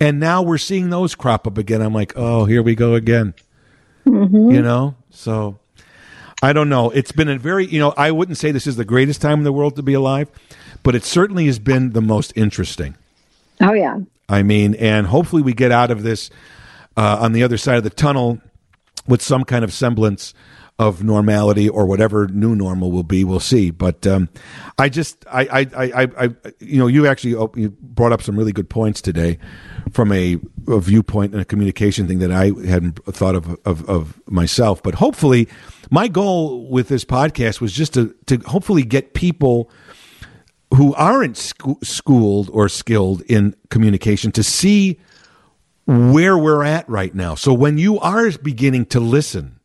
[0.00, 1.80] And now we're seeing those crop up again.
[1.80, 3.34] I'm like, oh, here we go again.
[4.52, 4.96] You know?
[5.10, 5.60] So
[6.42, 6.90] I don't know.
[6.90, 9.44] It's been a very, you know, I wouldn't say this is the greatest time in
[9.44, 10.28] the world to be alive,
[10.82, 12.96] but it certainly has been the most interesting.
[13.60, 14.00] Oh yeah.
[14.28, 16.30] I mean, and hopefully we get out of this
[16.96, 18.40] uh, on the other side of the tunnel
[19.06, 20.34] with some kind of semblance
[20.78, 23.22] of normality or whatever new normal will be.
[23.22, 23.70] We'll see.
[23.70, 24.28] But um,
[24.76, 26.28] I just, I, I, I, I,
[26.58, 27.30] you know, you actually
[27.60, 29.38] you brought up some really good points today
[29.92, 34.20] from a, a viewpoint and a communication thing that I hadn't thought of, of of
[34.28, 34.82] myself.
[34.82, 35.48] But hopefully,
[35.90, 39.70] my goal with this podcast was just to to hopefully get people
[40.74, 44.98] who aren't scho- schooled or skilled in communication to see
[45.86, 47.36] where we're at right now.
[47.36, 49.60] So when you are beginning to listen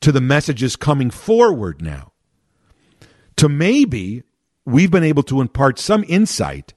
[0.00, 2.12] to the messages coming forward now,
[3.36, 4.22] to maybe
[4.64, 6.74] we've been able to impart some insight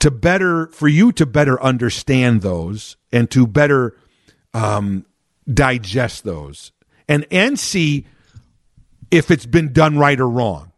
[0.00, 3.96] to better for you to better understand those and to better
[4.54, 5.04] um,
[5.52, 6.72] digest those
[7.08, 8.06] and and see
[9.10, 10.72] if it's been done right or wrong.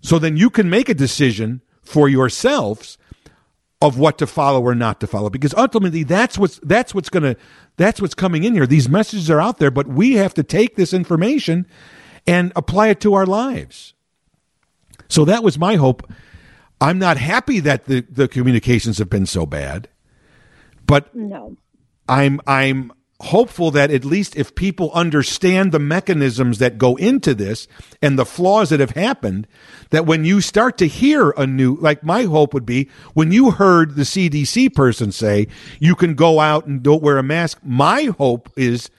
[0.00, 2.98] So then you can make a decision for yourselves
[3.80, 7.22] of what to follow or not to follow because ultimately that's what's that's what's going
[7.22, 7.36] to
[7.76, 8.66] that's what's coming in here.
[8.66, 11.66] These messages are out there but we have to take this information
[12.26, 13.94] and apply it to our lives.
[15.08, 16.10] So that was my hope.
[16.80, 19.88] I'm not happy that the the communications have been so bad
[20.86, 21.56] but No.
[22.08, 22.92] I'm I'm
[23.24, 27.66] hopeful that at least if people understand the mechanisms that go into this
[28.00, 29.46] and the flaws that have happened,
[29.90, 33.50] that when you start to hear a new like my hope would be when you
[33.50, 35.48] heard the CDC person say
[35.80, 38.90] you can go out and don't wear a mask, my hope is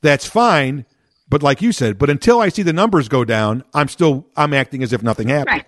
[0.00, 0.84] that's fine.
[1.30, 4.54] But like you said, but until I see the numbers go down, I'm still I'm
[4.54, 5.64] acting as if nothing happened.
[5.64, 5.66] Right.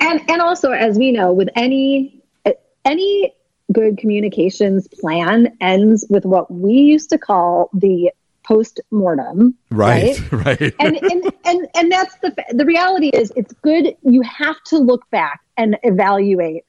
[0.00, 2.22] And and also as we know with any
[2.84, 3.34] any
[3.72, 8.10] good communications plan ends with what we used to call the
[8.42, 9.54] post mortem.
[9.70, 10.18] Right.
[10.32, 10.74] Right.
[10.78, 15.08] and, and and and that's the the reality is it's good you have to look
[15.10, 16.64] back and evaluate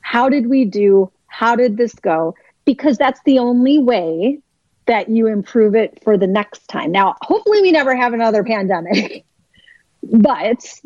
[0.00, 2.34] how did we do how did this go
[2.64, 4.38] because that's the only way
[4.86, 9.24] that you improve it for the next time now hopefully we never have another pandemic
[10.02, 10.80] but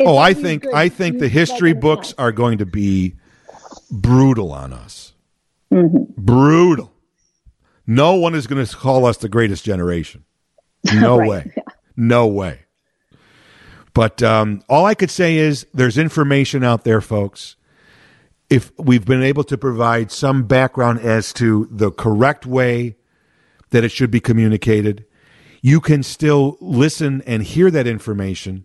[0.00, 3.14] oh, I think I think the history books are going to be
[3.90, 5.12] brutal on us.
[5.72, 6.04] Mm-hmm.
[6.16, 6.92] Brutal.
[7.86, 10.24] No one is going to call us the greatest generation.
[10.94, 11.28] No Right.
[11.28, 11.52] way.
[11.96, 12.60] No way.
[13.94, 17.56] But um, all I could say is there's information out there, folks.
[18.50, 22.96] If we've been able to provide some background as to the correct way
[23.70, 25.04] that it should be communicated,
[25.62, 28.64] you can still listen and hear that information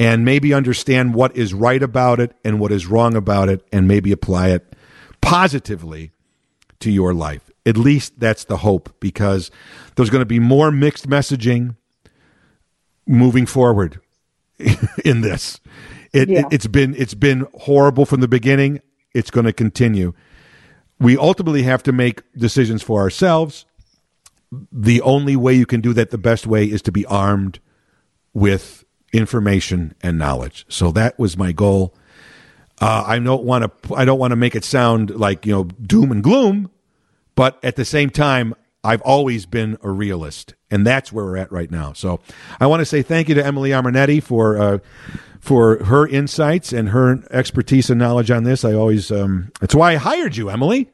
[0.00, 3.86] and maybe understand what is right about it and what is wrong about it and
[3.86, 4.74] maybe apply it
[5.20, 6.10] positively
[6.78, 7.50] to your life.
[7.66, 9.50] At least that's the hope because
[9.96, 11.76] there's going to be more mixed messaging
[13.06, 14.00] moving forward
[15.04, 15.60] in this.
[16.14, 16.44] It, Yeah.
[16.50, 18.80] it, has been it's been horrible from the beginning.
[19.12, 20.14] It's going to continue.
[20.98, 23.66] We ultimately have to make decisions for ourselves.
[24.72, 27.60] The only way you can do that the best way is to be armed
[28.32, 28.79] with
[29.12, 30.64] information and knowledge.
[30.68, 31.94] So that was my goal.
[32.80, 33.94] Uh, I don't want to.
[33.94, 36.70] I don't want to make it sound like you know doom and gloom,
[37.34, 41.52] but at the same time, I've always been a realist, and that's where we're at
[41.52, 41.92] right now.
[41.92, 42.20] So
[42.58, 44.78] I want to say thank you to Emily Armonetti for uh,
[45.40, 48.64] for her insights and her expertise and knowledge on this.
[48.64, 50.88] I always um, that's why I hired you, Emily.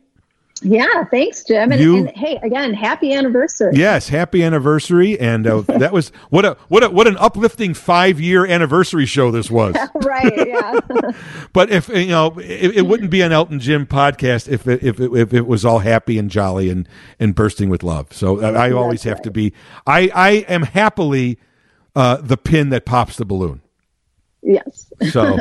[0.63, 5.61] Yeah thanks jim and, You- and hey again happy anniversary Yes, happy anniversary, and uh,
[5.67, 9.75] that was what a what a what an uplifting five year anniversary show this was.
[9.95, 10.81] right yeah
[11.53, 14.99] But if you know, it, it wouldn't be an Elton Jim podcast if it, if
[15.01, 16.89] it, if it was all happy and jolly and
[17.21, 18.13] and bursting with love.
[18.13, 19.53] So I, I always have to be.
[19.87, 21.39] I I am happily
[21.95, 23.61] uh, the pin that pops the balloon.
[24.47, 25.39] Yes So,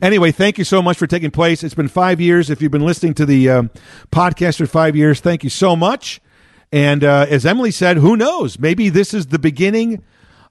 [0.00, 1.64] anyway, thank you so much for taking place.
[1.64, 2.50] It's been five years.
[2.50, 3.70] If you've been listening to the um,
[4.12, 6.20] podcast for five years, thank you so much.
[6.70, 8.58] And uh, as Emily said, who knows?
[8.58, 10.02] Maybe this is the beginning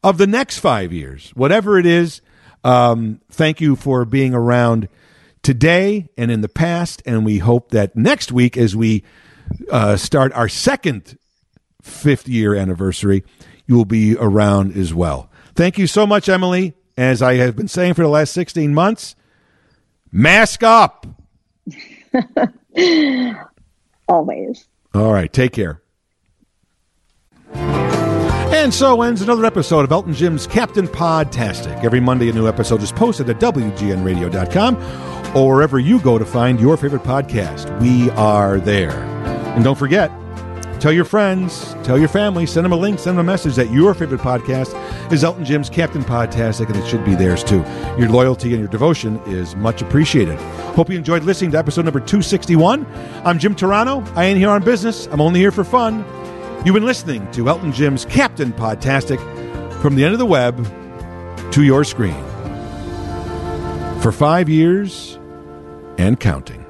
[0.03, 1.31] of the next five years.
[1.35, 2.21] Whatever it is,
[2.63, 4.89] um, thank you for being around
[5.43, 7.01] today and in the past.
[7.05, 9.03] And we hope that next week, as we
[9.71, 11.17] uh, start our second
[11.81, 13.23] fifth year anniversary,
[13.65, 15.29] you will be around as well.
[15.55, 16.75] Thank you so much, Emily.
[17.01, 19.15] As I have been saying for the last 16 months,
[20.11, 21.07] mask up.
[24.07, 25.81] always All right, take care.
[27.55, 31.83] And so ends another episode of Elton Jim's Captain Podtastic.
[31.83, 36.59] Every Monday, a new episode is posted at WGNradio.com or wherever you go to find
[36.59, 37.81] your favorite podcast.
[37.81, 38.91] We are there.
[38.91, 40.11] And don't forget,
[40.81, 43.71] tell your friends, tell your family, send them a link, send them a message that
[43.71, 44.73] your favorite podcast
[45.11, 47.63] is Elton Jim's Captain Podtastic, and it should be theirs too.
[47.99, 50.39] Your loyalty and your devotion is much appreciated.
[50.75, 52.87] Hope you enjoyed listening to episode number 261.
[53.23, 54.05] I'm Jim Turano.
[54.17, 56.03] I ain't here on business, I'm only here for fun.
[56.65, 59.19] You've been listening to Elton Jim's Captain Podtastic
[59.81, 60.65] from the end of the web
[61.51, 62.23] to your screen
[64.01, 65.19] for five years
[65.99, 66.60] and counting.